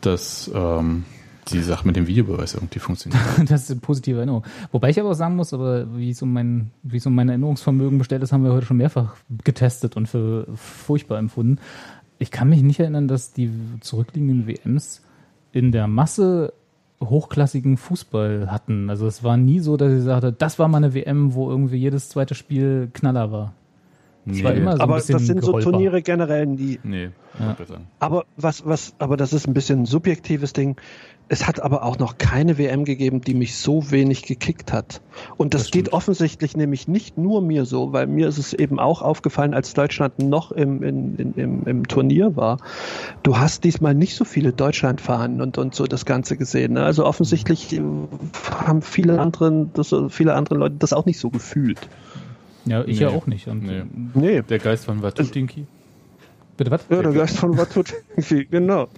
[0.00, 1.04] dass ähm,
[1.48, 3.20] die Sache mit dem Videobeweis irgendwie funktioniert.
[3.48, 4.44] Das ist eine positive Erinnerung.
[4.72, 7.28] Wobei ich aber auch sagen muss, aber wie es um mein, wie es um mein
[7.28, 11.58] Erinnerungsvermögen bestellt ist, haben wir heute schon mehrfach getestet und für furchtbar empfunden.
[12.18, 13.50] Ich kann mich nicht erinnern, dass die
[13.80, 15.02] zurückliegenden WMs
[15.52, 16.52] in der Masse
[17.02, 18.90] hochklassigen Fußball hatten.
[18.90, 21.78] Also es war nie so, dass ich sagte, das war mal eine WM, wo irgendwie
[21.78, 23.54] jedes zweite Spiel Knaller war.
[24.26, 25.70] Es war immer so Aber das sind so geholper.
[25.70, 26.78] Turniere generell nie.
[26.82, 27.56] Nee, Ja.
[27.98, 30.76] Aber was, was, aber das ist ein bisschen ein subjektives Ding.
[31.32, 35.00] Es hat aber auch noch keine WM gegeben, die mich so wenig gekickt hat.
[35.36, 38.80] Und das, Das geht offensichtlich nämlich nicht nur mir so, weil mir ist es eben
[38.80, 42.56] auch aufgefallen, als Deutschland noch im, in, in, im, im Turnier war.
[43.22, 46.72] Du hast diesmal nicht so viele Deutschlandfahnen und, und so das Ganze gesehen.
[46.72, 46.82] Ne?
[46.82, 47.80] Also offensichtlich
[48.50, 51.78] haben viele anderen, das, viele andere Leute das auch nicht so gefühlt.
[52.64, 53.04] Ja, ich Nee.
[53.04, 53.46] ja auch nicht.
[53.46, 53.84] Und, Nee.
[54.14, 54.42] Nee.
[54.42, 55.64] Der Geist von Watutinki.
[56.56, 56.86] Bitte was?
[56.90, 57.94] Ja, der Geist von Watut.
[58.50, 58.88] genau.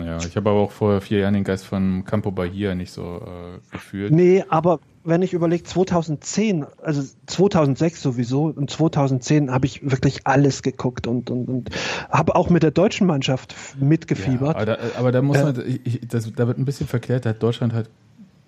[0.00, 3.22] Naja, ich habe aber auch vor vier Jahren den Geist von Campo Bahia nicht so
[3.24, 4.12] äh, gefühlt.
[4.12, 10.62] Nee, aber wenn ich überlege, 2010, also 2006 sowieso und 2010 habe ich wirklich alles
[10.62, 11.70] geguckt und, und, und
[12.10, 14.54] habe auch mit der deutschen Mannschaft mitgefiebert.
[14.56, 15.44] Ja, aber, da, aber da muss Äh.
[15.44, 17.88] man, ich, ich- das, da wird ein bisschen verklärt, da hat Deutschland halt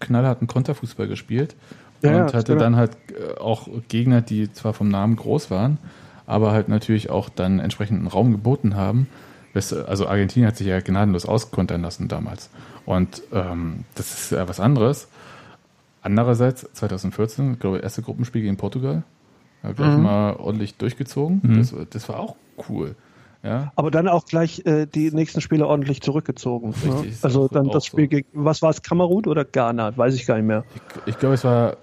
[0.00, 1.54] knallharten Konterfußball gespielt
[2.02, 2.64] Ja, ja, und hatte genau.
[2.64, 5.78] dann halt äh, auch Gegner, die zwar vom Namen groß waren,
[6.26, 9.06] aber halt natürlich auch dann entsprechenden Raum geboten haben.
[9.54, 12.50] Also Argentinien hat sich ja gnadenlos auskontern lassen damals.
[12.86, 15.08] Und ähm, das ist ja was anderes.
[16.00, 19.04] Andererseits, 2014, ich glaube ich, erste Gruppenspiel gegen Portugal,
[19.62, 20.02] ja, gleich Mhm.
[20.02, 21.40] mal ordentlich durchgezogen.
[21.42, 21.58] Mhm.
[21.58, 22.36] Das, das war auch
[22.68, 22.96] cool.
[23.44, 26.70] Ja, Aber dann auch gleich äh, die nächsten Spiele ordentlich zurückgezogen.
[26.70, 27.16] Richtig, ne?
[27.22, 28.10] Also dann das Spiel so.
[28.10, 29.96] gegen, was war es, Kamerun oder Ghana?
[29.96, 30.64] Weiß ich gar nicht mehr.
[30.74, 31.76] Ich, ich glaube, es war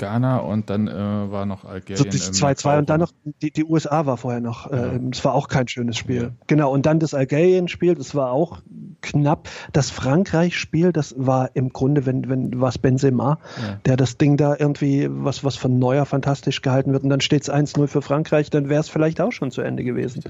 [0.00, 2.04] Ghana und dann äh, war noch Algerien.
[2.10, 3.12] das im 2-2 und dann noch,
[3.42, 4.86] die, die USA war vorher noch, Ja.
[4.94, 6.22] äh, es war auch kein schönes Spiel.
[6.22, 6.30] Ja.
[6.46, 8.62] Genau, und dann das Algerien-Spiel, das war auch
[9.02, 9.48] knapp.
[9.72, 13.76] Das Frankreich-Spiel, das war im Grunde, wenn, wenn was Benzema, Ja.
[13.84, 17.42] der das Ding da irgendwie, was, was von Neuer fantastisch gehalten wird und dann steht
[17.42, 20.22] es 1-0 für Frankreich, dann wäre es vielleicht auch schon zu Ende gewesen.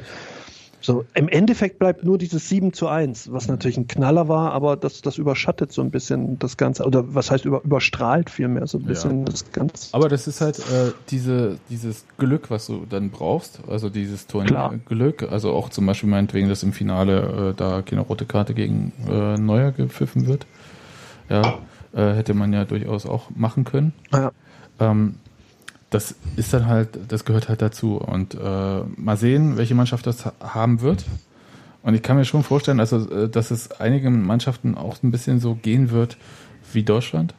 [0.81, 4.77] So, im Endeffekt bleibt nur dieses 7 zu 1, was natürlich ein Knaller war, aber
[4.77, 8.79] das, das überschattet so ein bisschen das Ganze, oder was heißt über, überstrahlt vielmehr so
[8.79, 9.93] ein bisschen das Ganze.
[9.93, 14.27] Aber das ist halt äh, diese, dieses Glück, was du dann brauchst, also dieses.
[14.27, 18.93] Turnierglück, also auch zum Beispiel meinetwegen, dass im Finale äh, da keine rote Karte gegen
[19.09, 20.47] äh, Neuer gepfiffen wird.
[21.29, 21.59] Ja,
[21.93, 23.93] äh, hätte man ja durchaus auch machen können.
[24.13, 24.33] Ja.
[24.79, 25.17] Ähm,
[25.91, 27.97] das ist dann halt, das gehört halt dazu.
[27.97, 31.05] Und äh, mal sehen, welche Mannschaft das ha- haben wird.
[31.83, 35.41] Und ich kann mir schon vorstellen, also, äh, dass es einigen Mannschaften auch ein bisschen
[35.41, 36.17] so gehen wird
[36.73, 37.35] wie Deutschland.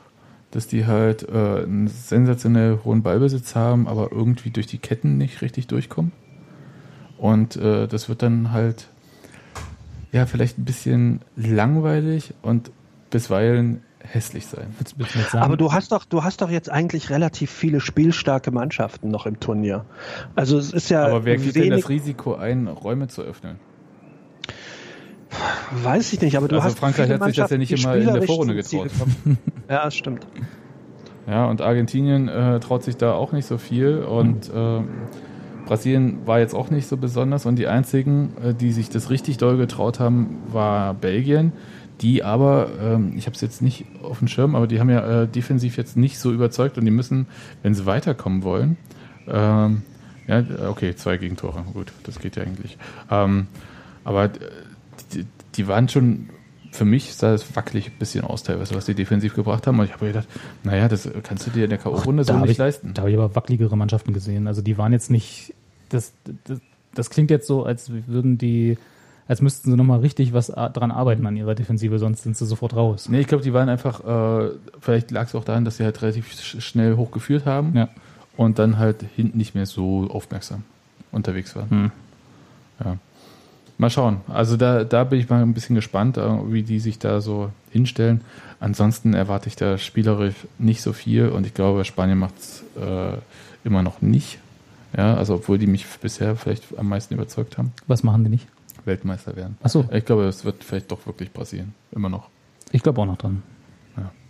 [0.52, 5.41] Dass die halt äh, einen sensationell hohen Ballbesitz haben, aber irgendwie durch die Ketten nicht
[5.41, 6.11] richtig durchkommen.
[7.18, 8.88] Und äh, das wird dann halt
[10.11, 12.72] ja vielleicht ein bisschen langweilig und
[13.11, 14.68] bisweilen hässlich sein.
[14.78, 15.38] Willst, willst du?
[15.38, 19.40] Aber du hast doch, du hast doch jetzt eigentlich relativ viele spielstarke Mannschaften noch im
[19.40, 19.86] Turnier.
[20.36, 23.60] Also es ist ja Aber wer geht denn das Risiko ein, Räume zu öffnen?
[25.84, 27.95] weiß ich nicht, aber du Also hast Frankreich viele hat sich das ja nicht immer
[27.95, 28.90] in der Vorrunde getraut.
[29.69, 30.28] Ja, das stimmt.
[31.28, 34.82] Ja, und Argentinien äh, traut sich da auch nicht so viel und äh,
[35.65, 39.38] Brasilien war jetzt auch nicht so besonders und die einzigen, äh, die sich das richtig
[39.38, 41.53] doll getraut haben, war Belgien,
[42.02, 45.23] die aber, ähm, ich habe es jetzt nicht auf dem Schirm, aber die haben ja
[45.23, 47.28] äh, defensiv jetzt nicht so überzeugt und die müssen,
[47.64, 48.78] wenn sie weiterkommen wollen,
[49.28, 49.84] ähm,
[50.28, 52.78] ja, okay, zwei Gegentore, gut, das geht ja eigentlich.
[53.10, 53.48] Ähm,
[54.03, 54.30] aber äh,
[55.14, 55.26] die,
[55.56, 56.30] die waren schon,
[56.72, 59.80] für mich sah es wackelig ein bisschen aus, teilweise, was die defensiv gebracht haben.
[59.80, 60.28] Und ich habe mir gedacht,
[60.64, 62.94] naja, das kannst du dir in der K.O.-Runde so nicht ich, leisten.
[62.94, 64.48] Da habe ich aber wackeligere Mannschaften gesehen.
[64.48, 65.53] Also die waren jetzt nicht.
[65.90, 66.14] Das,
[66.45, 66.61] das,
[66.94, 68.78] das klingt jetzt so, als würden die,
[69.32, 72.45] als müssten sie nochmal richtig was a- dran arbeiten an ihrer Defensive, sonst sind sie
[72.45, 73.08] sofort raus.
[73.08, 74.49] Nee, ich glaube, die waren einfach, äh,
[74.82, 77.88] vielleicht lag es auch daran, dass sie halt relativ sch schnell hochgeführt haben Ja.
[78.36, 80.64] und dann halt hinten nicht mehr so aufmerksam
[81.14, 81.70] unterwegs waren.
[81.70, 81.91] Hm.
[82.84, 82.98] Ja.
[83.78, 84.18] Mal schauen.
[84.28, 86.22] Also da, da bin ich mal ein bisschen gespannt, äh,
[86.52, 88.22] wie die sich da so hinstellen.
[88.60, 93.18] Ansonsten erwarte ich da spielerisch nicht so viel und ich glaube, Spanien macht es äh,
[93.64, 94.40] immer noch nicht.
[94.95, 97.72] Ja, also obwohl die mich bisher vielleicht am meisten überzeugt haben.
[97.88, 98.48] Was machen die nicht?
[98.86, 99.58] Weltmeister werden.
[99.64, 99.86] Ach so.
[99.91, 101.74] Ich glaube, es wird vielleicht doch wirklich passieren.
[101.91, 102.30] Immer noch.
[102.72, 103.44] Ich glaube auch noch dran.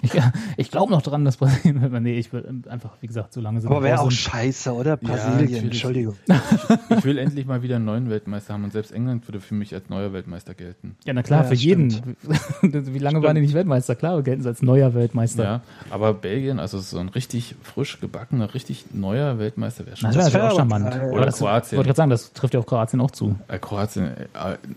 [0.13, 0.31] Ja.
[0.57, 3.61] Ich, ich glaube noch dran, dass Brasilien, nee, ich will einfach, wie gesagt, so lange
[3.61, 4.97] sind Aber wäre auch scheiße, oder?
[4.97, 5.63] Brasilien, natürlich.
[5.63, 6.15] Entschuldigung.
[6.97, 9.73] Ich will endlich mal wieder einen neuen Weltmeister haben und selbst England würde für mich
[9.73, 10.95] als neuer Weltmeister gelten.
[11.05, 11.91] Ja, na klar, Ja, für jeden.
[11.91, 12.17] stimmt.
[12.93, 13.95] wie lange waren die nicht Weltmeister?
[13.95, 15.43] Klar, gelten sie als neuer Weltmeister.
[15.43, 20.07] Ja, aber Belgien, also so ein richtig frisch gebackener, richtig neuer Weltmeister wäre schon.
[20.11, 21.13] Das wäre Das wär natürlich auch charmant.
[21.13, 21.67] Oder das, Kroatien.
[21.71, 23.35] Ich wollte gerade sagen, das trifft ja auf Kroatien auch zu.
[23.47, 24.27] Äh, Kroatien, äh,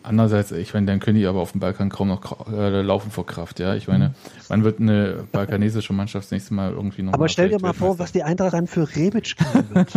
[0.03, 3.27] andererseits, ich meine, dann können die aber auf dem Balkan kaum noch äh, laufen vor
[3.27, 3.75] Kraft, ja.
[3.75, 4.15] Ich meine,
[4.49, 7.99] wann wird eine balkanesische Mannschaft das nächste Mal irgendwie noch Aber stell dir mal vor,
[7.99, 9.95] was die Eintracht dann für Rebic kriegen wird.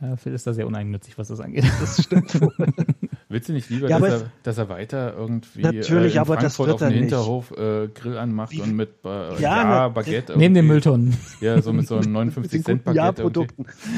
[0.00, 1.64] Ja, Phil ist da sehr uneigennützig, was das angeht.
[1.80, 2.54] Das stimmt wohl.
[3.34, 6.36] Willst du nicht lieber, Ja, dass, er, dass er weiter irgendwie Natürlich, äh, in aber
[6.36, 7.00] das Frankfurt wird auf dem er nicht.
[7.00, 11.16] Hinterhof äh, Grill anmacht Wie- und mit äh, Ja, ja, Baguette Neben den Mülltonnen.
[11.40, 13.24] Ja, so mit so einem Mit 59 den Cent Baguette.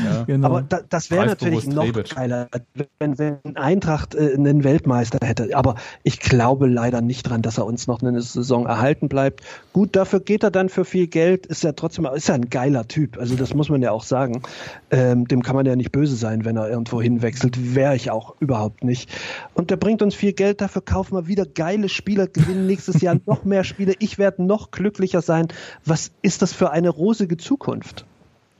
[0.06, 0.22] Ja.
[0.24, 0.46] Genau.
[0.46, 2.14] Aber da, das wäre natürlich noch Rebic.
[2.16, 2.48] geiler,
[2.98, 5.54] wenn, wenn Eintracht äh, einen Weltmeister hätte.
[5.54, 9.42] Aber ich glaube leider nicht dran, dass er uns noch eine Saison erhalten bleibt.
[9.74, 11.44] Gut, dafür geht er dann für viel Geld.
[11.44, 13.18] Ist ja trotzdem ist ja ein geiler Typ.
[13.18, 14.40] Also das muss man ja auch sagen.
[14.90, 17.74] Ähm, dem kann man ja nicht böse sein, wenn er irgendwo hinwechselt.
[17.74, 19.10] Wäre ich auch überhaupt nicht.
[19.54, 20.60] Und der bringt uns viel Geld.
[20.60, 23.94] Dafür kaufen wir wieder geile Spieler, gewinnen nächstes Jahr noch mehr Spiele.
[23.98, 25.48] Ich werde noch glücklicher sein.
[25.84, 28.04] Was ist das für eine rosige Zukunft?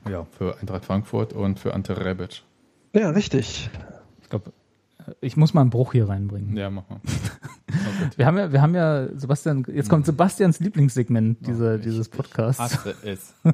[0.09, 2.43] ja, für Eintracht Frankfurt und für Ante Rebic.
[2.93, 3.68] Ja, richtig.
[4.22, 4.52] Ich glaube,
[5.20, 6.56] ich muss mal einen Bruch hier reinbringen.
[6.56, 7.01] Ja, mach mal.
[8.16, 12.60] Wir haben ja, wir haben ja, Sebastian, jetzt kommt Sebastians Lieblingssegment dieser, ich- dieses Podcasts.
[12.60, 13.34] Hasse es.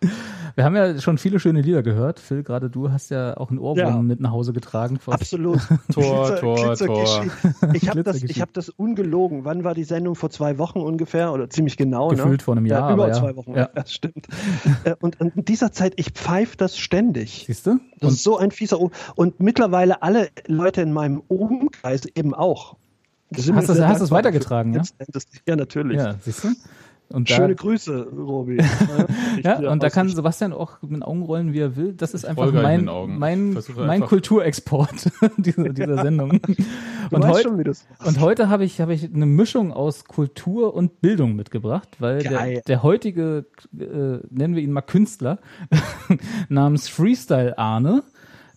[0.56, 2.20] Wir haben ja schon viele schöne Lieder gehört.
[2.20, 4.02] Phil, gerade du hast ja auch einen Ohrwurm Ja.
[4.02, 4.98] mit nach Hause getragen.
[5.06, 5.58] Absolut.
[5.92, 7.30] Tor, Tor, Glitzergeschichte.
[7.72, 9.44] Ich habe das, ich hab das ungelogen.
[9.44, 10.14] Wann war die Sendung?
[10.14, 12.08] Vor zwei Wochen ungefähr oder ziemlich genau.
[12.08, 12.44] Gefühlt ne?
[12.44, 13.14] vor einem Jahr, Ja, über ja.
[13.14, 13.54] zwei Wochen.
[13.54, 13.68] Ja.
[13.74, 14.28] Ja, stimmt.
[14.84, 17.44] Äh, und, und in dieser Zeit, ich pfeife das ständig.
[17.46, 17.78] Siehst du?
[17.98, 22.32] Das Und ist so ein fieser O Und mittlerweile alle Leute in meinem Umkreis eben
[22.34, 22.76] auch.
[23.30, 24.82] Das Hast hast du's dankbar weitergetragen, ja?
[25.08, 25.96] Das- Ja, natürlich.
[25.98, 26.48] ja, siehst du?
[27.10, 28.58] Und da, Schöne Grüße, Robi.
[29.36, 30.08] Ich ja, und da kann.
[30.08, 31.92] Sebastian auch mit den Augen rollen, wie er will.
[31.92, 33.18] Das ist einfach mein, mein,
[33.76, 36.40] mein einfach- Kulturexport dieser, dieser Sendung.
[36.40, 38.06] Du Und, heut, schon, wie das machst.
[38.06, 42.60] und heute habe ich, habe ich eine Mischung aus Kultur und Bildung mitgebracht, weil der,
[42.62, 43.46] der heutige,
[43.78, 45.38] äh, nennen wir ihn mal Künstler,
[46.48, 48.02] namens Freestyle Arne,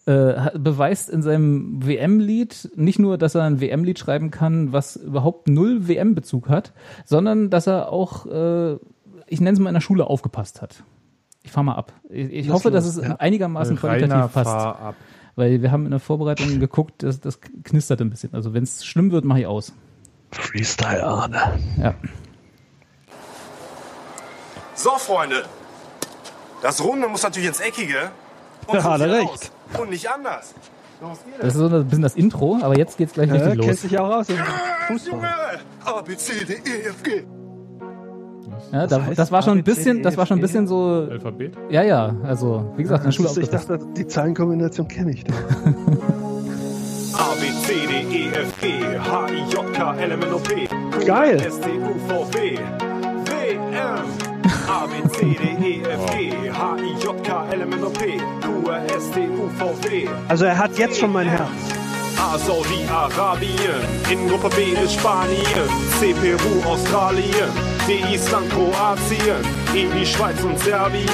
[0.08, 5.50] äh, beweist in seinem WM-Lied nicht nur, dass er ein WM-Lied schreiben kann, was überhaupt
[5.50, 6.72] null WM-Bezug hat,
[7.04, 8.78] sondern dass er auch, äh,
[9.28, 10.84] ich nenne es mal in der Schule, aufgepasst hat.
[11.44, 11.92] Ich fahr mal ab.
[12.10, 13.16] Ich, ich hoffe, dass los, es ja.
[13.18, 14.50] einigermaßen qualitativ Rainer, passt.
[14.50, 14.96] fahr ab.
[15.36, 18.34] Weil wir haben in der Vorbereitung geguckt, das, das knistert ein bisschen.
[18.34, 19.74] Also wenn es schlimm wird, mache ich aus.
[20.32, 21.60] Freestyle Arne.
[21.82, 21.94] Ja.
[24.74, 25.44] So, Freunde.
[26.62, 28.12] Das Runde muss natürlich ins Eckige.
[28.68, 29.30] Und Ja, so hat er recht.
[29.30, 29.52] aus.
[29.80, 30.54] Und nicht anders.
[31.40, 33.82] Das ist so ein bisschen das Intro, aber jetzt geht's gleich Ja, richtig los.
[33.82, 34.30] sich auch aus.
[34.30, 34.48] im Junge!
[34.88, 35.60] Fußball.
[35.86, 37.24] A, B, C, D, E, F, G.
[38.72, 40.48] Ja, da, heißt das war schon ein bisschen, das war schon ein G?
[40.48, 41.54] bisschen so, Alphabet?
[41.70, 45.36] ja, ja, also wie gesagt, in der Schule Ich dachte, die Zahlenkombination kenne ich doch.
[47.14, 48.80] A, B, C, D, E, F, G.
[48.98, 50.68] H, I, J, K, L, M, N, O, P.
[51.06, 51.40] Geil.
[51.42, 52.58] S, T, U, V, W.
[52.58, 54.37] W, M.
[54.68, 56.32] A, B, C, D, E, F, G.
[56.50, 58.18] H, I, J, K, L, M, N, O, P.
[58.42, 60.08] Q, R, S, T, U, V, W.
[60.28, 61.50] Also er hat jetzt schon mein Herz.
[62.20, 65.70] A Saudi-Arabien, in Gruppe B ist Spanien,
[66.00, 67.50] C Peru, Australien,
[67.88, 69.42] D Island, Kroatien,
[69.76, 71.08] E die Schweiz und Serbien,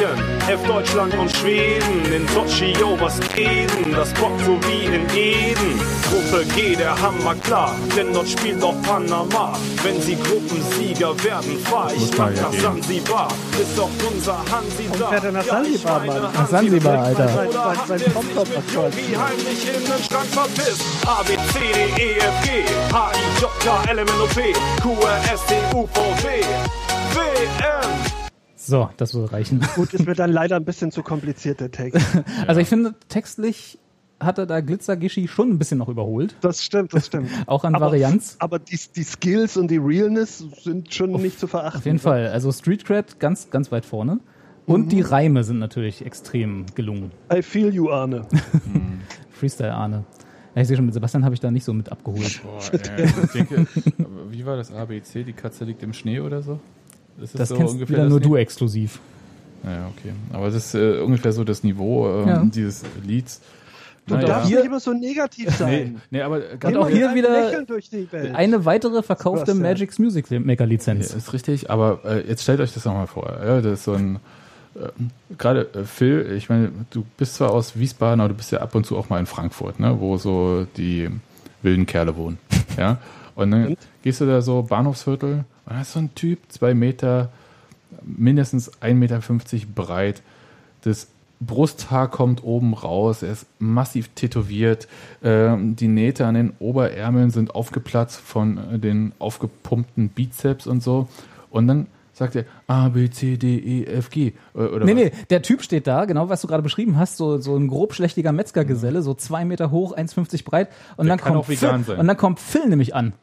[0.48, 5.80] F Deutschland und Schweden, in Tokio was reden, das Bock so wie in Eden.
[6.10, 9.54] Gruppe G, der Hammer klar, denn dort spielt auch Panama.
[9.84, 12.60] Wenn sie Gruppensieger werden, fahr ich Muss mal nach ja.
[12.62, 13.28] Zanzibar,
[13.60, 15.08] ist doch unser Hansi da.
[15.08, 16.34] fährt er nach Ja, Zanzibar, meine Mann?
[16.34, 17.28] Nach Zanzibar, Alter.
[17.28, 17.52] Sein-
[17.88, 18.14] sein- sein
[18.74, 20.84] Yogi heimlich in den Schrank verpisst.
[21.06, 22.50] A, B, C, D, E, F, G.
[22.92, 24.54] H, I, J, K, L, M, N, O, P.
[24.82, 26.28] Q, R, S, T, U, V, W.
[27.14, 27.20] W,
[27.60, 27.90] M.
[28.56, 29.60] So, das würde reichen.
[29.76, 32.02] Gut, ist mir dann leider ein bisschen zu kompliziert, der Text.
[32.48, 33.80] Also ich finde, textlich
[34.20, 36.38] hat er da Glitzergischi schon ein bisschen noch überholt.
[36.40, 37.30] Das stimmt, das stimmt.
[37.48, 38.38] Auch an aber, Varianz.
[38.40, 41.80] Aber die, die Skills und die Realness sind schon nicht zu verachten.
[41.80, 42.28] Auf jeden Fall.
[42.28, 44.20] Also Street Cred ganz, ganz weit vorne.
[44.66, 47.12] Und die Reime sind natürlich extrem gelungen.
[47.34, 48.26] I feel you, Arne.
[49.32, 50.06] Freestyle Arne.
[50.56, 52.42] Ja, ich sehe schon, mit Sebastian habe ich da nicht so mit abgeholt.
[52.44, 53.66] Boah, ich denke,
[54.30, 55.24] wie war das ABC?
[55.24, 56.60] Die Katze liegt im Schnee oder so?
[57.22, 58.30] Ist Das so kennst ungefähr wieder das nur Lied?
[58.30, 59.00] du exklusiv.
[59.64, 60.12] Naja, okay.
[60.32, 62.44] Aber das ist äh, ungefähr so das Niveau ähm, Ja.
[62.46, 63.42] dieses Lieds.
[64.06, 64.28] Du Naja.
[64.28, 66.02] darfst Hier- nicht immer so negativ Nee, sein.
[66.12, 68.36] nee, aber ganz Und auch hier wieder Lächeln durch die Welt.
[68.36, 69.54] Eine weitere verkaufte.
[69.56, 71.14] Magic's Music Maker Ja, Lizenz.
[71.14, 73.30] ist richtig, aber äh, jetzt stellt euch das nochmal vor.
[73.44, 74.20] Ja, das ist so ein,
[75.38, 78.76] gerade äh, Phil, ich meine, du bist zwar aus Wiesbaden, aber du bist ja ab
[78.76, 81.10] und zu auch mal in Frankfurt, ne, wo so die
[81.62, 82.38] wilden Kerle wohnen.
[82.76, 82.98] Ja,
[83.36, 87.30] und dann gehst du da so Bahnhofsviertel und da ist so ein Typ, zwei Meter,
[88.04, 89.22] mindestens 1,50 Meter
[89.76, 90.24] breit,
[90.82, 91.08] das
[91.40, 94.88] Brusthaar kommt oben raus, er ist massiv tätowiert,
[95.24, 101.08] ähm, die Nähte an den Oberärmeln sind aufgeplatzt von äh, den aufgepumpten Bizeps und so.
[101.50, 101.88] Und dann
[102.24, 104.34] sagt er A, B, C, D, E, F, G.
[104.56, 105.04] Äh, Oder Nee, was?
[105.04, 108.32] nee, der Typ steht da, genau was du gerade beschrieben hast, so, so ein grobschlächtiger
[108.32, 110.70] Metzgergeselle, so zwei Meter hoch, 1,50 breit.
[110.98, 111.84] Und Der dann kommt Phil, sein.
[111.86, 113.14] Und dann kommt Phil nämlich an.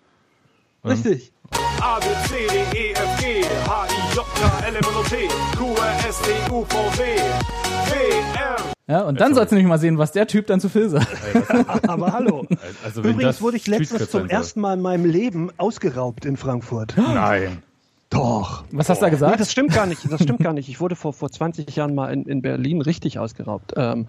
[0.84, 1.32] Richtig.
[1.80, 5.02] A, B, C, D, E, F, G, H, I, J, K, L, M, N, O,
[5.02, 5.16] P,
[5.56, 7.94] Q, R, S, T, U, V, W, W,
[8.38, 8.56] R.
[8.86, 11.06] Ja, und dann sollst du nämlich mal sehen, was der Typ dann zu Phil sagt.
[11.88, 12.46] Aber hallo.
[12.84, 16.36] Also wenn Übrigens das wurde ich letztens zum ersten Mal in meinem Leben ausgeraubt in
[16.36, 16.94] Frankfurt.
[16.96, 17.62] Nein.
[18.10, 18.64] Doch.
[18.72, 19.40] Was hast du da Nee, gesagt?
[19.40, 20.00] das stimmt gar nicht.
[20.10, 20.68] Das stimmt gar nicht.
[20.68, 23.74] Ich wurde vor, vor 20 Jahren mal in, in Berlin richtig ausgeraubt.
[23.76, 24.08] Ähm,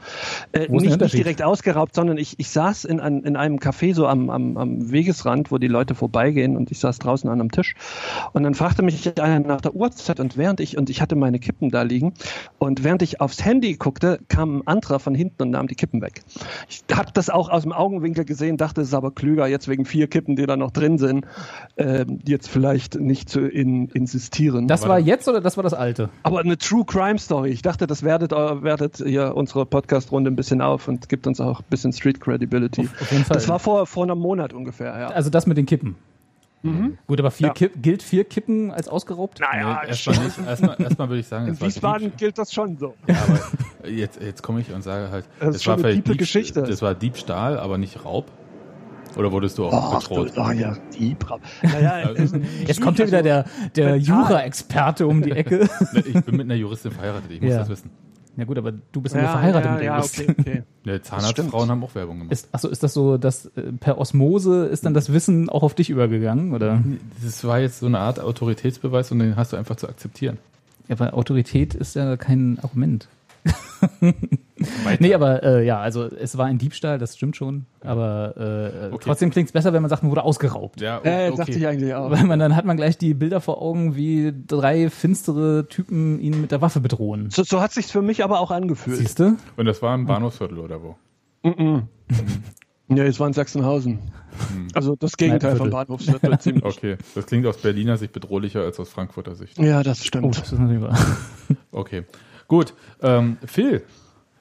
[0.54, 4.08] äh, nicht, nicht direkt ausgeraubt, sondern ich, ich saß in, ein, in einem Café so
[4.08, 7.76] am, am, am Wegesrand, wo die Leute vorbeigehen und ich saß draußen an einem Tisch.
[8.34, 11.38] Und dann fragte mich einer nach der Uhrzeit und während ich, und ich hatte meine
[11.38, 12.14] Kippen da liegen,
[12.58, 16.02] und während ich aufs Handy guckte, kam ein anderer von hinten und nahm die Kippen
[16.02, 16.24] weg.
[16.68, 19.86] Ich habe das auch aus dem Augenwinkel gesehen, dachte, es ist aber klüger, jetzt wegen
[19.86, 21.28] vier Kippen, die da noch drin sind,
[21.78, 24.68] ähm, jetzt vielleicht nicht zu in, insistieren.
[24.68, 26.10] Das war jetzt oder das war das alte?
[26.24, 27.50] Aber eine True Crime Story.
[27.50, 31.40] Ich dachte, das wertet, äh, wertet hier unsere Podcast-Runde ein bisschen auf und gibt uns
[31.40, 32.90] auch ein bisschen Street Credibility.
[33.02, 33.36] Auf jeden Fall.
[33.36, 35.08] Das war vor, vor einem Monat ungefähr, ja.
[35.08, 35.96] Also das mit den Kippen.
[37.08, 37.54] Gut, aber vier Ja.
[37.54, 39.40] Kipp, gilt vier Kippen als ausgeraubt?
[39.40, 40.16] naja, Nee, erstmal.
[40.48, 42.94] Erstmal, erstmal würde ich sagen, in es war Wiesbaden Dieb- gilt das schon so.
[43.08, 46.62] Ja, aber jetzt, jetzt komme ich und sage halt, Das ist schon eine Diebst- Geschichte.
[46.62, 48.28] Das war Diebstahl, aber nicht Raub.
[49.18, 50.34] Oder wurdest du auch Ach, du, bedroht?
[50.38, 51.38] oh ja, Diebra.
[51.64, 52.28] Naja, äh,
[52.66, 53.98] Jetzt kommt hier wieder der, der.
[53.98, 55.68] Jura-Experte um die Ecke.
[55.94, 57.60] Ich bin mit einer Juristin verheiratet, ich muss Ja.
[57.60, 57.90] das wissen.
[58.38, 60.20] ja gut, aber du bist ja, ja, verheiratet ja, mit der ja, Jurist.
[60.22, 60.64] okay, okay.
[60.86, 62.32] Ja, Zahnarztfrauen haben auch Werbung gemacht.
[62.32, 65.76] Ist, achso, ist das so, dass äh, per Osmose ist dann das Wissen auch auf
[65.76, 66.54] dich übergegangen?
[66.54, 66.82] Oder?
[67.24, 70.38] Das war jetzt so eine Art Autoritätsbeweis und den hast du einfach zu akzeptieren.
[70.88, 73.08] Ja, weil Autorität ist ja kein Argument.
[75.00, 77.66] Nee, aber äh, ja, also es war ein Diebstahl, das stimmt schon.
[77.82, 79.04] Aber äh, Okay.
[79.06, 80.80] trotzdem klingt es besser, wenn man sagt, man wurde ausgeraubt.
[80.82, 81.38] Ja, Äh, okay.
[81.38, 82.12] dachte ich eigentlich auch.
[82.12, 86.40] Weil man dann hat man gleich die Bilder vor Augen, wie drei finstere Typen ihn
[86.42, 87.30] mit der Waffe bedrohen.
[87.32, 88.98] So, so hat sich's für mich aber auch angefühlt.
[88.98, 89.36] Siehst du?
[89.58, 90.96] Und das war im Bahnhofsviertel oder wo?
[92.88, 94.00] Nee, es war in Sachsenhausen.
[94.76, 95.70] Also das Gegenteil vom.
[95.70, 96.38] Bahnhofsviertel.
[96.40, 96.64] ziemlich.
[96.66, 99.58] Okay, das klingt aus Berliner Sicht bedrohlicher als aus Frankfurter Sicht.
[99.58, 100.38] Ja, das Oh, stimmt.
[100.38, 100.98] das ist natürlich wahr.
[101.72, 102.04] Okay,
[102.52, 102.74] gut.
[103.02, 103.82] Ähm, Phil,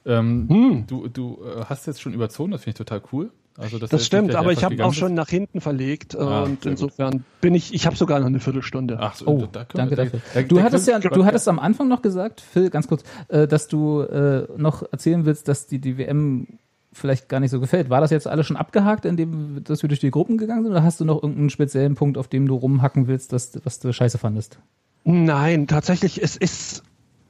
[0.04, 0.84] ähm, Hm.
[0.86, 3.30] du, du äh, hast jetzt schon überzogen, das finde ich total cool.
[3.58, 6.42] Also, dass Das du stimmt, aber ich habe auch schon nach hinten verlegt äh, Ah,
[6.42, 6.80] und sehr gut.
[6.80, 8.96] insofern bin ich, ich habe sogar noch eine Viertelstunde.
[8.98, 10.20] Ach so, Oh, da danke wir- dafür.
[10.34, 13.46] da- Du da hattest ja, du hattest am Anfang noch gesagt, Phil, ganz kurz, äh,
[13.46, 16.46] dass du äh, noch erzählen willst, dass die, die WM
[16.92, 17.90] vielleicht gar nicht so gefällt.
[17.90, 20.82] War das jetzt alles schon abgehakt, indem dass wir durch die Gruppen gegangen sind, oder
[20.82, 24.18] hast du noch irgendeinen speziellen Punkt, auf dem du rumhacken willst, dass, was du scheiße
[24.18, 24.58] fandest?
[25.04, 26.82] Nein, tatsächlich, es ist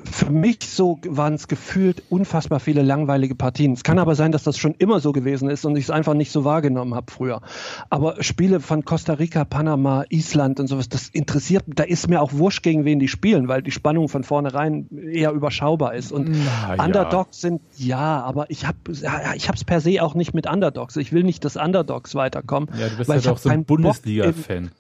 [0.05, 3.73] für mich so waren es gefühlt unfassbar viele langweilige Partien.
[3.73, 6.15] Es kann aber sein, dass das schon immer so gewesen ist und ich es einfach
[6.15, 7.41] nicht so wahrgenommen habe früher.
[7.89, 12.33] Aber Spiele von Costa Rica, Panama, Island und sowas, das interessiert, da ist mir auch
[12.33, 16.13] wurscht, gegen wen die spielen, weil die Spannung von vornherein eher überschaubar ist.
[16.13, 16.85] Und Na ja.
[16.85, 18.79] Underdogs sind ja, aber ich habe
[19.35, 20.97] ich es per se auch nicht mit Underdogs.
[20.97, 22.69] Ich will nicht, dass Underdogs weiterkommen.
[22.79, 24.71] Ja, du bist weil ja ich doch so ein Bundesliga-Fan.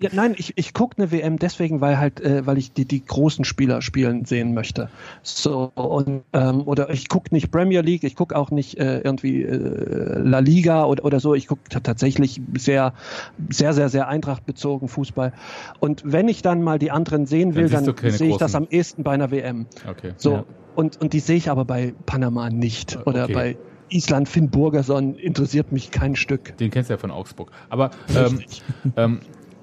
[0.00, 3.04] ja, nein, ich, ich gucke eine WM deswegen, weil halt, äh, weil ich die, die
[3.04, 4.88] großen Spieler spielen sehen möchte.
[5.22, 9.42] So und ähm, oder ich gucke nicht Premier League, ich gucke auch nicht äh, irgendwie
[9.42, 11.34] äh, La Liga oder, oder so.
[11.34, 12.92] Ich gucke tatsächlich sehr,
[13.48, 15.32] sehr, sehr, sehr Eintracht bezogen Fußball.
[15.80, 18.66] Und wenn ich dann mal die anderen sehen will, dann, keine sehe ich das am
[18.70, 19.66] ehesten bei einer WM.
[19.88, 20.12] Okay.
[20.16, 20.44] So Ja.
[20.76, 23.32] und und die sehe ich aber bei Panama nicht Äh, oder okay.
[23.34, 23.56] bei
[23.90, 26.56] Island Finn Burgerson interessiert mich kein Stück.
[26.58, 27.50] Den kennst du ja von Augsburg.
[27.70, 28.40] Aber ähm,
[28.96, 29.20] ähm,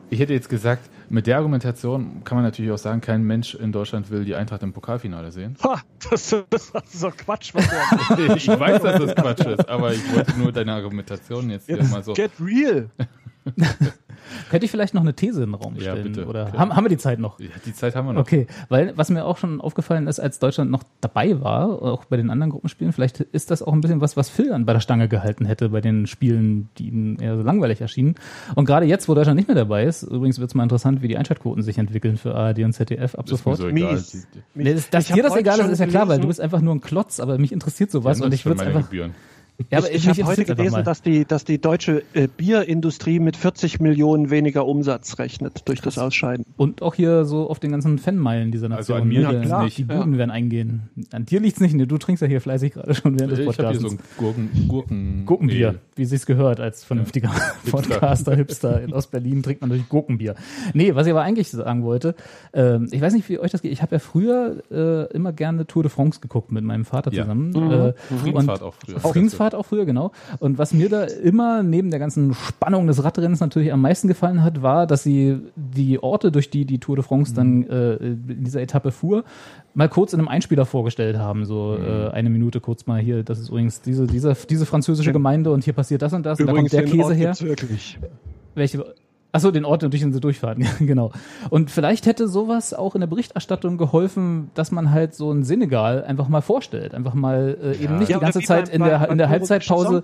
[0.10, 3.72] ich hätte jetzt gesagt, mit der Argumentation kann man natürlich auch sagen, kein Mensch in
[3.72, 5.56] Deutschland will die Eintracht im Pokalfinale sehen.
[5.64, 7.54] Ha, das, das ist so Quatsch.
[7.56, 7.68] Was
[8.18, 11.82] du Ich weiß, dass das Quatsch ist, aber ich wollte nur deine Argumentation jetzt hier
[11.86, 12.14] mal so.
[12.14, 12.90] Get real.
[14.50, 16.04] Könnte ich vielleicht noch eine These in den Raum Ja, stellen?
[16.04, 16.26] bitte.
[16.26, 16.60] Oder Klar.
[16.60, 17.40] haben, haben wir die Zeit noch?
[17.40, 18.22] Ja, die Zeit haben wir noch.
[18.22, 22.18] Okay, weil was mir auch schon aufgefallen ist, als Deutschland noch dabei war, auch bei
[22.18, 24.80] den anderen Gruppenspielen, vielleicht ist das auch ein bisschen was, was Phil dann bei der
[24.80, 28.16] Stange gehalten hätte, bei den Spielen, die ihm eher so langweilig erschienen.
[28.56, 31.08] Und gerade jetzt, wo Deutschland nicht mehr dabei ist, übrigens wird es mal interessant, wie
[31.08, 33.58] die Einschaltquoten sich entwickeln für ARD und ZDF ab Das ist mir sofort.
[33.58, 34.04] so egal.
[34.56, 36.74] Nee, das, dass dir das egal ist, ist ja klar, weil du bist einfach nur
[36.76, 39.14] ein Klotz, aber mich interessiert sowas und ich würde meine einfach, Gebühren.
[39.72, 43.38] Ja, aber ich ich habe heute gelesen, dass die, dass die deutsche äh, Bierindustrie mit
[43.38, 46.46] 40 Millionen weniger Umsatz rechnet durch das Ausscheiden.
[46.58, 49.02] Und auch hier so auf den ganzen Fanmeilen dieser Also Nation.
[49.02, 49.78] an mir Die- liegt's die, nicht.
[49.78, 50.90] Die Buden werden eingehen.
[51.14, 51.74] An dir liegt's nicht.
[51.74, 53.82] Nee, du trinkst ja hier fleißig gerade schon während des Ich habe Podcasts.
[53.82, 57.32] hier so ein Gurken, Gurken Gurkenbier, wie sich's gehört als vernünftiger
[57.72, 60.36] Podcaster, Hipster in Ostberlin trinkt man natürlich Gurkenbier.
[60.74, 62.16] Nee, was ich aber eigentlich sagen wollte,
[62.54, 63.72] ähm, ich weiß nicht, wie euch das geht.
[63.72, 67.24] Ich habe ja früher äh, immer gerne Tour de France geguckt mit meinem Vater Ja.
[67.24, 67.50] zusammen.
[67.52, 67.72] Mhm.
[67.72, 69.00] Äh, Friedensfahrt und- auch früher.
[69.00, 70.12] Friedensfahrt auch früher, genau.
[70.40, 74.44] Und was mir da immer neben der ganzen Spannung des Radrennens natürlich am meisten gefallen
[74.44, 78.44] hat, war, dass sie die Orte, durch die die Tour de France dann äh, in
[78.44, 79.24] dieser Etappe fuhr,
[79.74, 81.46] mal kurz in einem Einspieler vorgestellt haben.
[81.46, 85.52] So äh, eine Minute kurz mal hier, das ist übrigens diese, diese, diese französische Gemeinde
[85.52, 87.36] und hier passiert das und das und da kommt der Käse her.
[87.42, 88.00] wirklich.
[88.56, 88.86] Welche?
[89.36, 91.12] Achso, den Ort, durch den sie durchfahren, ja, genau.
[91.50, 96.04] Und vielleicht hätte sowas auch in der Berichterstattung geholfen, dass man halt so ein Senegal
[96.04, 96.94] einfach mal vorstellt.
[96.96, 99.30] Einfach mal äh, eben nicht Ja, die ganze Zeit beim- in der, beim- in der
[99.30, 100.02] Halbzeitpause.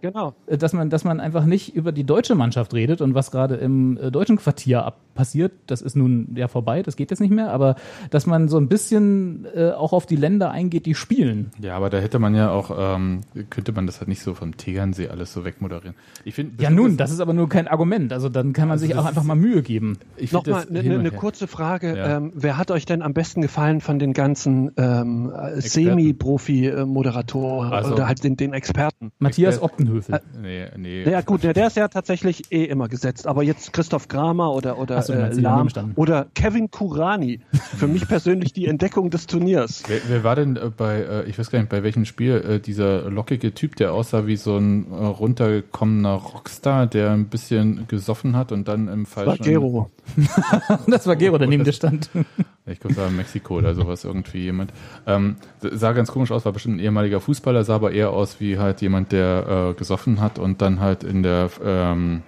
[0.00, 0.34] Genau.
[0.46, 3.56] äh, dass man, dass man einfach nicht über die deutsche Mannschaft redet und was gerade
[3.56, 7.30] im äh, deutschen Quartier ab passiert, das ist nun ja vorbei, das geht jetzt nicht
[7.32, 7.76] mehr, aber
[8.08, 11.50] dass man so ein bisschen äh, auch auf die Länder eingeht, die spielen.
[11.60, 13.20] Ja, aber da hätte man ja auch, ähm,
[13.50, 15.94] könnte man das halt nicht so vom Tegernsee alles so wegmoderieren.
[16.24, 18.90] Ich finde, Ja nun, das ist aber nur kein Argument, also dann kann man sich
[18.90, 19.98] das auch einfach mal Mühe geben.
[20.30, 21.96] Nochmal eine ne, ne kurze Frage.
[21.96, 22.16] Ja.
[22.18, 27.94] Ähm, wer hat euch denn am besten gefallen von den ganzen ähm, äh, Semi-Profi-Moderatoren Also-
[27.94, 29.12] oder halt den, den Experten?
[29.18, 30.20] Matthias Äh, Optenhöfel.
[30.40, 31.08] Nee, nee.
[31.08, 33.26] Ja gut, der, der ist ja tatsächlich eh immer gesetzt.
[33.26, 37.40] Aber jetzt Christoph Kramer oder, oder so, äh, Lahm oder Kevin Kurani.
[37.52, 39.82] Für mich persönlich die Entdeckung des Turniers.
[39.86, 42.60] Wer, wer war denn äh, bei, äh, ich weiß gar nicht, bei welchem Spiel, äh,
[42.60, 48.36] dieser lockige Typ, der aussah wie so ein äh, runtergekommener Rockstar, der ein bisschen gesoffen
[48.36, 49.38] hat und dann im falschen...
[49.38, 49.90] Bagero.
[50.86, 52.10] Das war Gero, der neben dir stand.
[52.64, 54.72] Ich glaube, da war Mexiko oder sowas irgendwie jemand.
[55.04, 58.56] Ähm, sah ganz komisch aus, war bestimmt ein ehemaliger Fußballer, sah aber eher aus wie
[58.56, 62.22] halt jemand, der äh, gesoffen hat und dann halt in der ähm,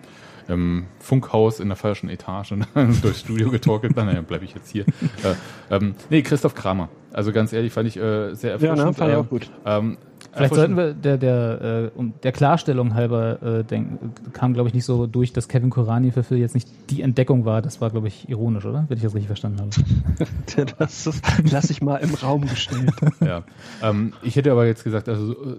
[0.48, 2.54] im Funkhaus in der falschen Etage
[3.02, 3.96] durchs Studio getorkelt.
[3.96, 4.84] Naja, bleibe ich jetzt hier.
[5.22, 5.34] äh,
[5.70, 6.88] ähm, nee, Christoph Kramer.
[7.12, 8.78] Also ganz ehrlich, fand ich äh, sehr Ja, erfrischend.
[8.86, 9.50] ne, fand ich äh, auch gut.
[9.64, 9.98] Ähm,
[10.34, 14.74] Vielleicht sollten wir der der äh, um der Klarstellung halber äh, denken, kam glaube ich
[14.74, 17.62] nicht so durch, dass Kevin Kurani für Phil jetzt nicht die Entdeckung war.
[17.62, 18.84] Das war glaube ich ironisch, oder?
[18.88, 19.70] Wenn ich das richtig verstanden habe.
[20.78, 22.90] Das ist, lass ich mal im Raum gestellt.
[23.20, 23.42] Ja.
[23.82, 25.56] Ähm, ich hätte aber jetzt gesagt, also, äh,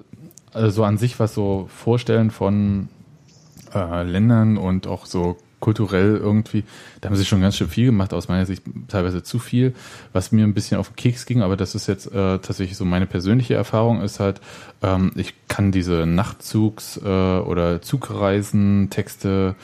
[0.53, 2.89] also so an sich was so Vorstellen von
[3.73, 6.63] äh, Ländern und auch so kulturell irgendwie,
[7.01, 9.73] da haben sie schon ganz schön viel gemacht, aus meiner Sicht teilweise zu viel,
[10.13, 12.85] was mir ein bisschen auf den Keks ging, aber das ist jetzt äh, tatsächlich so
[12.85, 14.41] meine persönliche Erfahrung, ist halt,
[14.81, 19.55] ähm, ich kann diese Nachtzugs- äh, oder Zugreisen, Texte,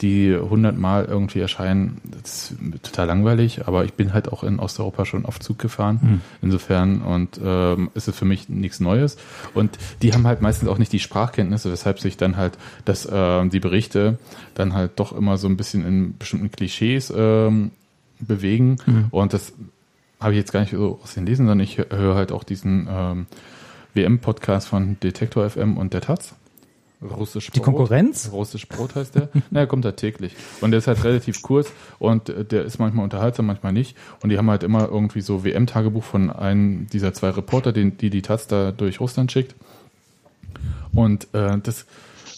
[0.00, 5.04] die hundertmal irgendwie erscheinen, das ist total langweilig, aber ich bin halt auch in Osteuropa
[5.06, 9.16] schon auf Zug gefahren, insofern und ähm, ist es für mich nichts Neues.
[9.54, 13.46] Und die haben halt meistens auch nicht die Sprachkenntnisse, weshalb sich dann halt das, äh,
[13.48, 14.18] die Berichte
[14.54, 17.70] dann halt doch immer so ein bisschen in bestimmten Klischees ähm,
[18.20, 18.76] bewegen.
[19.10, 19.52] Und das
[20.20, 22.42] habe ich jetzt gar nicht so aus den Lesen, sondern ich hö- höre halt auch
[22.44, 23.26] diesen ähm,
[23.94, 26.34] WM-Podcast von Detektor FM und der Taz.
[27.02, 28.30] Russisch Die Konkurrenz?
[28.32, 29.28] Russisch Brot heißt der.
[29.50, 30.34] naja, kommt da täglich.
[30.60, 33.96] Und der ist halt relativ kurz und äh, der ist manchmal unterhaltsam, manchmal nicht.
[34.22, 38.10] Und die haben halt immer irgendwie so WM-Tagebuch von einem dieser zwei Reporter, den, die
[38.10, 39.54] die Taz da durch Russland schickt.
[40.94, 41.86] Und äh, das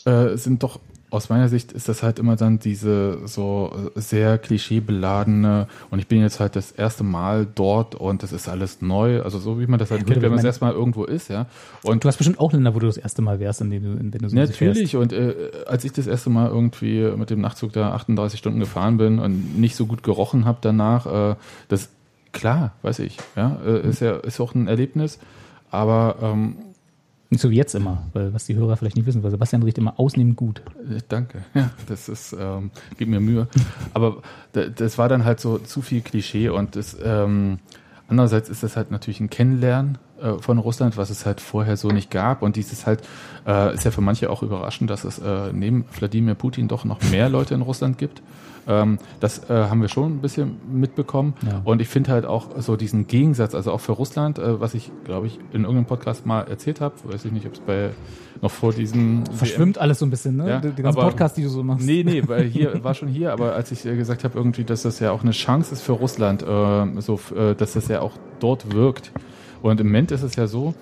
[0.04, 0.80] äh, sind doch,
[1.16, 6.06] aus meiner Sicht ist das halt immer dann diese so äh, sehr klischeebeladene und ich
[6.06, 9.66] bin jetzt halt das erste Mal dort und das ist alles neu, also so wie
[9.66, 11.47] man das halt gut, kennt, wenn man das meine- erstmal irgendwo ist, ja.
[11.82, 14.01] Und Du hast bestimmt auch Länder, wo du das erste Mal wärst, in denen du,
[14.01, 15.34] in denen du so Natürlich, und äh,
[15.66, 19.59] als ich das erste Mal irgendwie mit dem Nachtzug da 38 Stunden gefahren bin und
[19.59, 21.36] nicht so gut gerochen habe danach, äh,
[21.68, 21.88] das
[22.32, 25.18] klar, weiß ich, ja, äh, ist ja ist auch ein Erlebnis,
[25.70, 26.56] aber ähm,
[27.28, 29.78] Nicht so wie jetzt immer, weil was die Hörer vielleicht nicht wissen, weil Sebastian riecht
[29.78, 30.62] immer ausnehmend gut.
[30.89, 33.48] äh, danke, ja, das ist, ähm, gibt mir Mühe,
[33.94, 34.23] aber
[34.53, 37.59] da- das war dann halt so zu viel Klischee und das, ähm,
[38.09, 39.98] andererseits ist das halt natürlich ein Kennenlernen
[40.40, 43.02] von Russland, was es halt vorher so nicht gab und dieses halt
[43.47, 47.02] äh, ist ja für manche auch überraschend, dass es äh, neben Wladimir Putin doch noch
[47.10, 48.22] mehr Leute in Russland gibt.
[48.68, 51.34] Ähm, das äh, haben wir schon ein bisschen mitbekommen.
[51.47, 51.62] Ja.
[51.64, 54.90] Und ich finde halt auch so diesen Gegensatz, also auch für Russland, äh, was ich,
[55.05, 57.90] glaube ich, in irgendeinem Podcast mal erzählt habe, weiß ich nicht, ob es bei
[58.43, 60.48] noch vor diesem Verschwimmt alles so ein bisschen, ne?
[60.48, 61.86] Ja, die, ganzen Podcasts, die du so machst.
[61.86, 64.82] Nee, nee, weil hier war schon hier, aber als ich äh, gesagt habe, irgendwie, dass
[64.82, 68.12] das ja auch eine Chance ist für Russland, äh, so, äh, dass das ja auch
[68.40, 69.12] dort wirkt.
[69.62, 70.74] Und im Moment ist es ja so,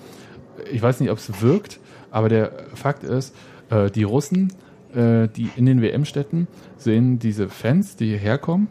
[0.71, 1.79] ich weiß nicht, ob es wirkt,
[2.11, 3.35] aber der Fakt ist,
[3.69, 4.53] äh, die Russen,
[4.93, 6.47] äh, die in den WM-Städten
[6.77, 8.67] sehen diese Fans, die hierher kommen,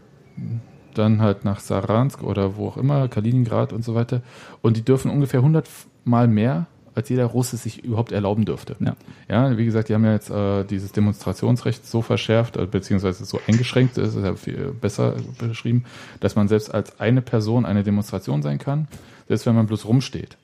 [0.94, 4.22] dann halt nach Saransk oder wo auch immer, Kaliningrad und so weiter,
[4.62, 5.68] und die dürfen ungefähr 100
[6.04, 8.76] Mal mehr als jeder Russe sich überhaupt erlauben dürfte.
[8.78, 8.94] Ja.
[9.28, 13.40] Ja, wie gesagt, die haben ja jetzt äh, dieses Demonstrationsrecht so verschärft, äh, beziehungsweise so
[13.46, 15.84] eingeschränkt, das ist ja viel besser beschrieben,
[16.20, 18.86] dass man selbst als eine Person eine Demonstration sein kann,
[19.28, 20.36] selbst wenn man bloß rumsteht.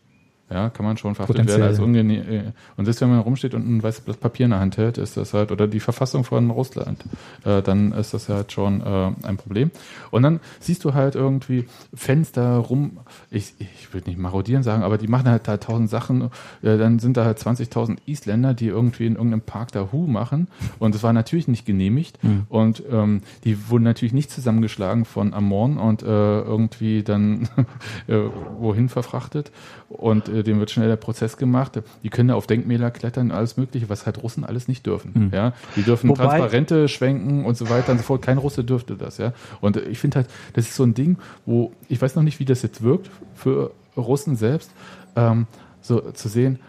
[0.50, 1.60] Ja, kann man schon verhaftet Potenziell.
[1.60, 2.22] werden als ungenehm.
[2.28, 2.42] äh,
[2.76, 5.16] Und selbst wenn man rumsteht und ein weißes Blatt Papier in der Hand hält, ist
[5.16, 7.04] das halt, oder die Verfassung von Russland,
[7.44, 9.70] äh, dann ist das halt schon äh, ein Problem.
[10.10, 12.98] Und dann siehst du halt irgendwie Fenster rum,
[13.30, 16.30] ich, ich würde nicht marodieren sagen, aber die machen halt da tausend Sachen,
[16.62, 20.48] äh, dann sind da halt 20.000 Isländer, die irgendwie in irgendeinem Park da Hu machen
[20.80, 22.18] und das war natürlich nicht genehmigt
[22.48, 27.48] und ähm, die wurden natürlich nicht zusammengeschlagen von Amorn und äh, irgendwie dann
[28.08, 28.18] äh,
[28.58, 29.52] wohin verfrachtet
[29.90, 31.78] und äh, dem wird schnell der Prozess gemacht.
[32.02, 35.30] Die können auf Denkmäler klettern, alles mögliche, was halt Russen alles nicht dürfen.
[35.34, 38.22] Ja, die dürfen Wobei- Transparente schwenken und so weiter und so fort.
[38.22, 39.32] Kein Russe dürfte das, ja.
[39.60, 42.38] Und äh, ich finde halt, das ist so ein Ding, wo ich weiß noch nicht,
[42.38, 44.70] wie das jetzt wirkt für Russen selbst,
[45.16, 45.46] ähm,
[45.80, 46.60] so zu sehen.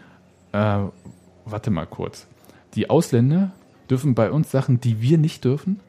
[0.52, 0.80] Äh,
[1.44, 2.26] warte mal kurz.
[2.74, 3.52] Die Ausländer
[3.88, 5.80] dürfen bei uns Sachen, die wir nicht dürfen.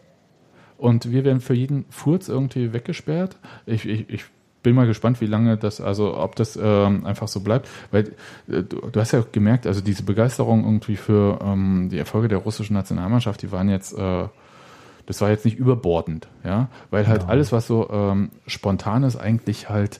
[0.77, 3.37] Und wir werden für jeden Furz irgendwie weggesperrt.
[3.65, 4.25] Ich, ich, ich
[4.63, 7.67] bin mal gespannt, wie lange das, also ob das ähm, einfach so bleibt.
[7.91, 8.13] Weil
[8.47, 12.39] äh, du, du hast ja gemerkt, also diese Begeisterung irgendwie für ähm, die Erfolge der
[12.39, 14.25] russischen Nationalmannschaft, die waren jetzt, äh,
[15.05, 16.69] das war jetzt nicht überbordend, ja.
[16.89, 19.99] Weil halt alles, was so ähm, spontan ist, eigentlich halt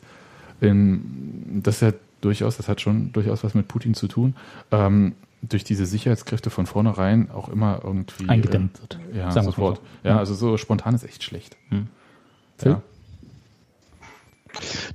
[0.61, 4.35] in, das ist ja durchaus, das hat schon durchaus was mit Putin zu tun,
[4.71, 8.97] ähm, durch diese Sicherheitskräfte von vornherein auch immer irgendwie Eingedämmt wird.
[9.13, 9.81] Äh, ja, sofort.
[10.03, 11.57] Ja, also so spontan ist echt schlecht.
[12.57, 12.71] Phil?
[12.71, 12.81] Ja.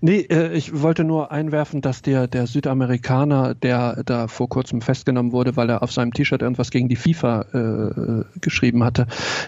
[0.01, 5.33] Nee, äh, ich wollte nur einwerfen, dass der, der Südamerikaner, der da vor kurzem festgenommen
[5.33, 9.07] wurde, weil er auf seinem T-Shirt irgendwas gegen die FIFA äh, geschrieben hatte,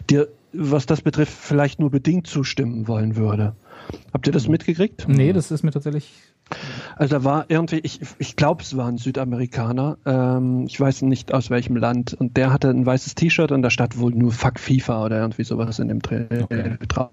[0.09, 3.55] dir, was das betrifft, vielleicht nur bedingt zustimmen wollen würde.
[4.13, 5.07] Habt ihr das mitgekriegt?
[5.09, 6.13] Nee, das ist mir tatsächlich.
[6.97, 11.33] Also da war irgendwie, ich, ich glaube, es war ein Südamerikaner, ähm, ich weiß nicht
[11.33, 14.59] aus welchem Land, und der hatte ein weißes T-Shirt und da stand wohl nur Fuck
[14.59, 16.77] FIFA oder irgendwie sowas in dem Tra Okay.
[16.89, 17.11] drauf.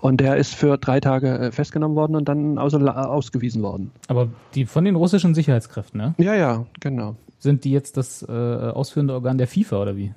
[0.00, 3.90] Und der ist für drei Tage äh, festgenommen worden und dann außer, ausgewiesen worden.
[4.08, 6.14] Aber die von den russischen Sicherheitskräften, ne?
[6.18, 7.16] Ja, ja, genau.
[7.38, 10.14] Sind die jetzt das äh, ausführende Organ der FIFA oder wie?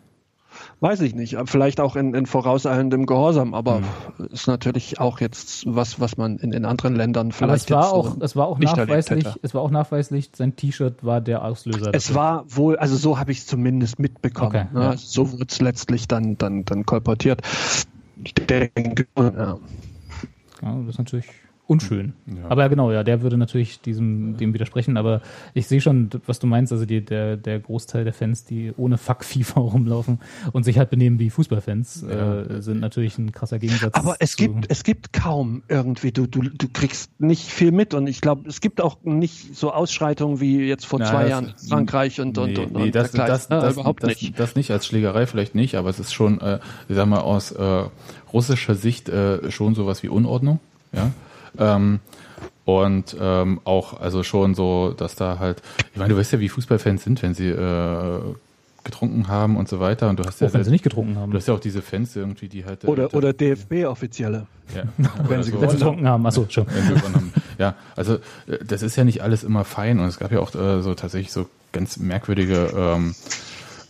[0.82, 1.38] Weiß ich nicht.
[1.46, 3.84] Vielleicht auch in, in vorauseilendem Gehorsam, aber
[4.32, 7.94] ist natürlich auch jetzt was, was man in, in anderen Ländern Aber vielleicht es war
[7.94, 11.92] auch, äh, es war auch nachweislich, es war auch nachweislich, sein T-Shirt war der Auslöser.
[11.94, 12.16] Es dafür.
[12.16, 14.56] war wohl, also so habe ich es zumindest mitbekommen.
[14.56, 14.84] Okay, ne?
[14.84, 14.98] ja.
[14.98, 17.44] So wurde es letztlich dann, dann, dann kolportiert.
[18.24, 19.60] Ich denke, ja.
[20.64, 21.28] Ja, das ist natürlich
[21.72, 22.14] unschön.
[22.28, 22.50] Ja.
[22.50, 24.98] Aber ja, genau, ja, der würde natürlich diesem, dem widersprechen.
[24.98, 25.22] Aber
[25.54, 26.74] ich sehe schon, was du meinst.
[26.74, 30.20] Also die, der, der Großteil der Fans, die ohne Fuck FIFA rumlaufen
[30.52, 33.94] und sich halt benehmen wie Fußballfans, äh, sind natürlich ein krasser Gegensatz.
[33.94, 38.08] Aber es gibt, es gibt kaum irgendwie, du, du, du kriegst nicht viel mit und
[38.08, 41.70] ich glaube, es gibt auch nicht so Ausschreitungen wie jetzt vor Na, zwei Jahren in
[41.70, 44.38] Frankreich und, und, nee, und, nee, und das, das, Ja, das, überhaupt das, nicht.
[44.38, 47.54] Das nicht als Schlägerei vielleicht nicht, aber es ist schon, äh, ich sag mal, aus
[47.54, 47.84] äh,
[48.34, 50.60] russischer Sicht äh, schon sowas wie Unordnung.
[50.92, 51.12] Ja.
[51.58, 52.00] Ähm,
[52.66, 55.62] und ähm, auch, also schon so, dass da halt,
[55.94, 58.20] ich meine, du weißt ja, wie Fußballfans sind, wenn sie äh,
[58.84, 60.10] getrunken haben und so weiter.
[60.10, 61.32] Und du hast ja, auch wenn sie nicht getrunken haben.
[61.32, 62.84] du hast ja auch diese Fans irgendwie, die halt.
[62.84, 64.48] äh, Oder, da- oder DFB-Offizielle.
[64.76, 65.30] ja, wenn sie so.
[65.30, 66.26] wenn sie gewonnen getrunken haben.
[66.26, 66.66] Achso, schon.
[66.68, 67.34] wenn sie gewonnen haben.
[67.58, 68.20] Ja, also äh,
[68.66, 71.32] das ist ja nicht alles immer fein und es gab ja auch äh, so tatsächlich
[71.32, 73.16] so ganz merkwürdige ähm,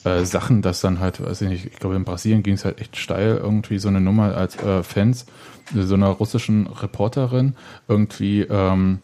[0.03, 2.81] äh, Sachen, dass dann halt, weiß ich nicht, ich glaube in Brasilien ging es halt
[2.81, 5.25] echt steil, irgendwie so eine Nummer als äh, Fans
[5.73, 7.55] so einer russischen Reporterin
[7.87, 8.99] irgendwie ähm,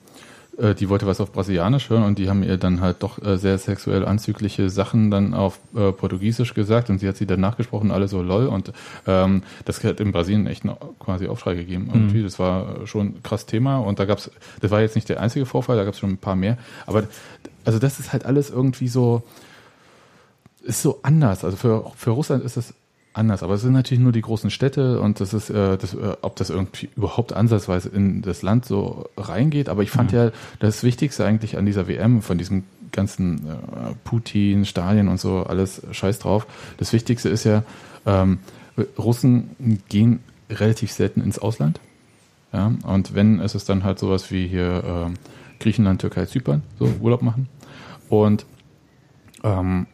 [0.57, 3.37] äh, die wollte was auf Brasilianisch hören und die haben ihr dann halt doch äh,
[3.37, 7.91] sehr sexuell anzügliche Sachen dann auf äh, Portugiesisch gesagt und sie hat sie dann nachgesprochen,
[7.91, 8.73] alle so lol und
[9.05, 12.23] ähm, das hat in Brasilien echt einen quasi Aufschrei gegeben irgendwie.
[12.23, 15.45] Das war schon ein krass Thema und da gab's, das war jetzt nicht der einzige
[15.45, 17.03] Vorfall, da gab's schon ein paar mehr, aber
[17.63, 19.23] also das ist halt alles irgendwie so,
[20.63, 21.43] ist so anders.
[21.43, 22.73] Also für, für Russland ist es
[23.17, 26.15] anders, aber es sind natürlich nur die großen Städte und das ist, äh, das, äh,
[26.21, 29.69] ob das irgendwie überhaupt ansatzweise in das Land so reingeht.
[29.69, 33.51] Aber ich fand ja das Wichtigste eigentlich an dieser WM von diesem ganzen äh,
[34.03, 36.47] Putin, Stalin und so alles Scheiß drauf.
[36.77, 37.63] Das Wichtigste ist ja,
[38.05, 38.39] ähm,
[38.97, 40.19] Russen gehen
[40.49, 41.79] relativ selten ins Ausland.
[42.53, 45.13] Ja, und wenn, ist es dann halt sowas wie hier ähm,
[45.59, 47.49] Griechenland, Türkei, Zypern, so Urlaub machen.
[48.09, 48.45] Und
[49.43, 49.87] ähm,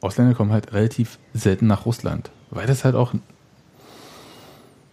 [0.00, 3.14] Ausländer kommen halt relativ selten nach Russland, weil das halt auch,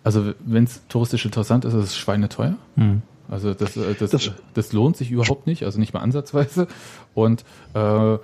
[0.03, 2.55] also wenn es touristisch interessant ist, ist es schweineteuer.
[2.75, 3.01] Hm.
[3.27, 6.67] Also das, äh, das, Das- das, lohnt sich überhaupt nicht, also nicht mal ansatzweise.
[7.15, 8.17] Und äh,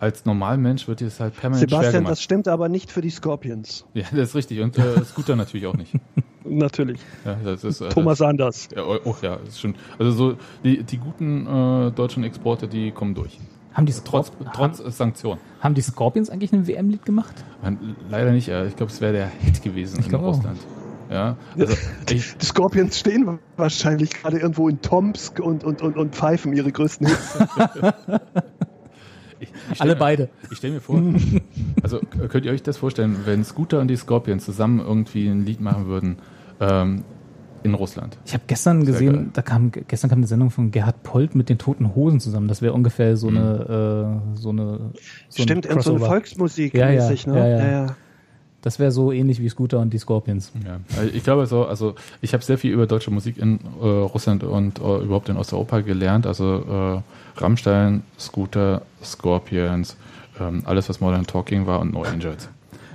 [0.00, 2.10] als Normalmensch wird dir das halt permanent schwer Sebastian, gemacht.
[2.12, 3.84] das stimmt aber nicht für die Scorpions.
[3.94, 4.60] ja, das ist richtig.
[4.60, 5.92] Und äh, Scooter natürlich auch nicht.
[6.44, 6.98] Natürlich.
[7.24, 8.68] Ja, das ist, äh, Thomas Anders.
[8.74, 9.76] Ja, oh, oh ja, ist schon.
[9.96, 13.38] Also so die, die guten äh, deutschen Exporte, die kommen durch.
[13.74, 15.40] Haben die, Trotz, Scorp trotz Sanktionen.
[15.60, 17.34] haben die Scorpions eigentlich ein WM-Lied gemacht?
[18.10, 18.48] Leider nicht.
[18.48, 20.22] äh, Ich glaube, es wäre der Hit gewesen Ich in auch.
[20.22, 20.58] Russland.
[21.10, 21.74] Ja, also
[22.10, 26.72] ich, Die Scorpions stehen wahrscheinlich gerade irgendwo in Tomsk und, und, und, und pfeifen ihre
[26.72, 27.38] größten Hits.
[29.40, 30.28] ich, ich Alle mir- beide.
[30.50, 31.02] Ich stelle mir vor,
[31.82, 35.60] also könnt ihr euch das vorstellen, wenn Scooter und die Scorpions zusammen irgendwie ein Lied
[35.60, 36.16] machen würden
[36.60, 37.04] ähm,
[37.64, 38.16] in Russland?
[38.24, 39.26] Ich habe gestern Sehr gesehen, geil.
[39.32, 42.48] da kam gestern kam eine Sendung von Gerhard Polt mit den Toten Hosen zusammen.
[42.48, 44.78] Das wäre ungefähr so eine äh, so eine
[45.28, 46.00] so ein Stimmt, irgend so eine.
[46.04, 47.38] Volksmusik Ja, ja, mäßig, ne?
[47.38, 47.96] ja, ja.
[48.62, 50.52] Das wäre so ähnlich wie Scooter und die Scorpions.
[50.64, 53.84] Ja, also ich glaube so, also ich habe sehr viel über deutsche Musik in äh,
[53.84, 56.26] Russland und äh, überhaupt in Osteuropa gelernt.
[56.28, 57.02] Also
[57.36, 59.96] äh, Rammstein, Scooter, Scorpions,
[60.38, 62.48] ähm, alles was Modern Talking war und No Angels.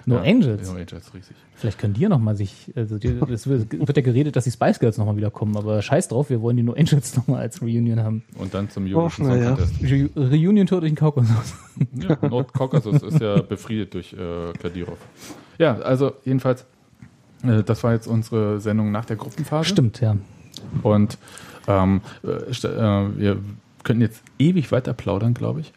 [0.08, 0.72] No ja, Angels?
[0.72, 1.36] No Angels, riesig.
[1.56, 4.80] Vielleicht können die ja nochmal sich, also die, es wird, ja geredet, dass die Spice
[4.80, 8.24] Girls nochmal wiederkommen, aber scheiß drauf, wir wollen die No Angels nochmal als Reunion haben.
[8.38, 9.50] Und dann zum Eurovision na Song ja.
[9.50, 9.84] Contest.
[9.84, 11.56] Re Reunion Tour durch den Kaukasus.
[11.96, 14.98] Ja, Nordkaukasus ist ja befriedet durch äh, Kadyrov.
[15.58, 16.66] Ja, also jedenfalls,
[17.44, 19.68] äh, das war jetzt unsere Sendung nach der Gruppenphase.
[19.68, 20.16] Stimmt, ja.
[20.84, 21.18] Und
[21.68, 23.40] ähm, äh, äh, wir
[23.84, 25.74] könnten jetzt ewig weiter plaudern, glaube ich.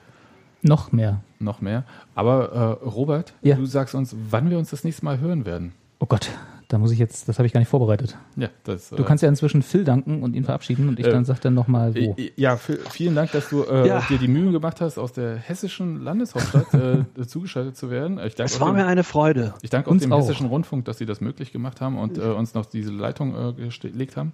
[0.63, 1.21] Noch mehr.
[1.41, 1.85] Noch mehr.
[2.15, 3.57] Aber äh, Robert, Ja.
[3.57, 5.73] du sagst uns, wann wir uns das nächste Mal hören werden.
[5.99, 6.31] Oh Gott,
[6.69, 8.17] da muss ich jetzt, das habe ich gar nicht vorbereitet.
[8.37, 11.25] Ja, das, Du kannst ja inzwischen Phil danken und ihn verabschieden und ich Äh, dann
[11.25, 12.15] sag dann nochmal wo.
[12.17, 14.01] Äh, Ja, vielen Dank, dass du äh, Ja.
[14.09, 18.19] dir die Mühe gemacht hast, aus der hessischen Landeshauptstadt äh, zugeschaltet zu werden.
[18.25, 19.55] Ich danke, Es auch war dem, mir eine Freude.
[19.63, 20.21] ich danke auch Uns dem auch.
[20.21, 23.69] hessischen Rundfunk, dass sie das möglich gemacht haben und äh, uns noch diese Leitung äh,
[23.81, 24.33] gelegt haben.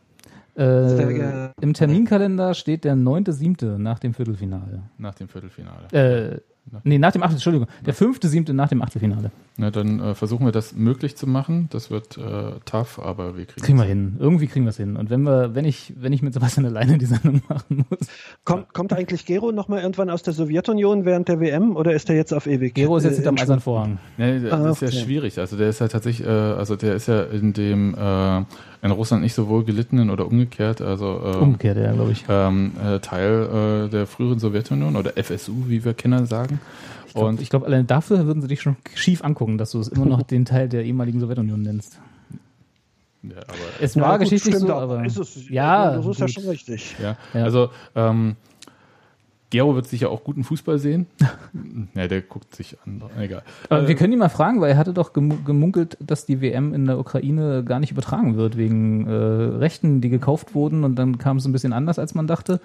[0.56, 1.50] Äh.
[1.60, 3.76] Im Terminkalender steht der 9.7.
[3.78, 4.82] nach dem Viertelfinale.
[4.98, 5.86] Nach dem Viertelfinale.
[5.92, 6.40] Äh,
[6.84, 7.68] nee, nach dem Achtel, Entschuldigung.
[7.84, 8.52] Der 5.7.
[8.52, 9.30] nach dem Achtelfinale.
[9.58, 11.68] Na, dann äh, versuchen wir das möglich zu machen.
[11.70, 13.88] Das wird äh, tough, aber wir kriegen Kriegen wir es.
[13.88, 14.16] hin.
[14.18, 14.96] Irgendwie kriegen wir es hin.
[14.96, 18.00] Und wenn wir, wenn ich, wenn ich mit Sebastian alleine die Sendung machen muss.
[18.44, 22.16] Kommt, kommt eigentlich Gero nochmal irgendwann aus der Sowjetunion während der WM oder ist er
[22.16, 22.74] jetzt auf ewig?
[22.74, 23.98] Gero ist jetzt äh, hinterm in Eisernen Vorhang.
[24.18, 24.96] Nee, das Ah, ist ja okay.
[25.04, 25.38] schwierig.
[25.38, 28.44] Also der ist ja tatsächlich, äh, also der ist ja in dem äh,
[28.82, 32.24] in Russland nicht so wohl gelittenen oder umgekehrt, also äh, Umgekehrt, ja, glaube ich.
[32.28, 36.60] ähm, äh, Teil äh, der früheren Sowjetunion oder FSU, wie wir Kinder sagen.
[37.06, 39.88] Ich glaube, Und glaub, allein dafür würden sie dich schon schief angucken, dass du es
[39.88, 41.98] immer noch den Teil der ehemaligen Sowjetunion nennst.
[43.22, 45.04] ja, aber Es Ja, war gut, geschichtlich stimmt so, aber.
[45.04, 46.34] ist es, ja, das ist ja gut.
[46.34, 46.96] schon richtig.
[47.02, 47.44] ja, Ja.
[47.44, 48.36] also ähm,
[49.56, 51.06] Gero wird sicher auch guten Fußball sehen.
[51.94, 53.02] ja, der guckt sich an.
[53.18, 53.42] Egal.
[53.70, 56.40] Aber Äh, wir können ihn mal fragen, weil er hatte doch gemu- gemunkelt, dass die
[56.42, 60.96] WM in der Ukraine gar nicht übertragen wird, wegen äh, Rechten, die gekauft wurden und
[60.96, 62.60] dann kam es ein bisschen anders, als man dachte.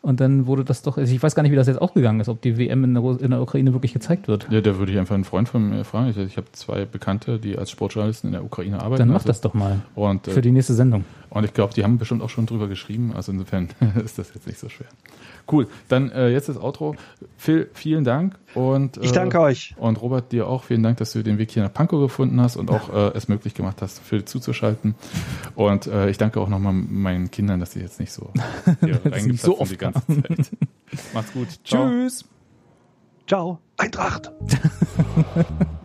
[0.00, 2.28] Und dann wurde das doch, also ich weiß gar nicht, wie das jetzt ausgegangen ist,
[2.28, 4.46] ob die WM in der, in der Ukraine wirklich gezeigt wird.
[4.48, 6.10] ja, da würde ich einfach einen Freund von mir fragen.
[6.10, 9.00] Ich, ich habe zwei Bekannte, die als Sportjournalisten in der Ukraine arbeiten.
[9.00, 11.04] Dann mach also- das doch mal Und, äh, für die nächste Sendung.
[11.30, 13.12] Und ich glaube, die haben bestimmt auch schon drüber geschrieben.
[13.16, 13.70] Also insofern
[14.04, 14.86] ist das jetzt nicht so schwer.
[15.50, 15.66] Cool.
[15.88, 16.94] Dann äh, jetzt das Outro.
[17.36, 18.38] Phil, vielen Dank.
[18.54, 19.74] Und, äh, Ich danke euch.
[19.78, 22.56] Und Robert, dir auch vielen Dank, dass du den Weg hier nach Pankow gefunden hast
[22.56, 24.94] und auch äh, es möglich gemacht hast, Phil zuzuschalten.
[25.54, 28.30] Und äh, ich danke auch nochmal meinen Kindern, dass sie jetzt nicht so
[28.80, 30.50] hier nicht so sind die ganze Zeit.
[31.14, 31.48] Macht's gut.
[31.64, 31.88] Ciao.
[31.88, 32.24] Tschüss!
[33.26, 33.58] Ciao.
[33.76, 34.32] Eintracht.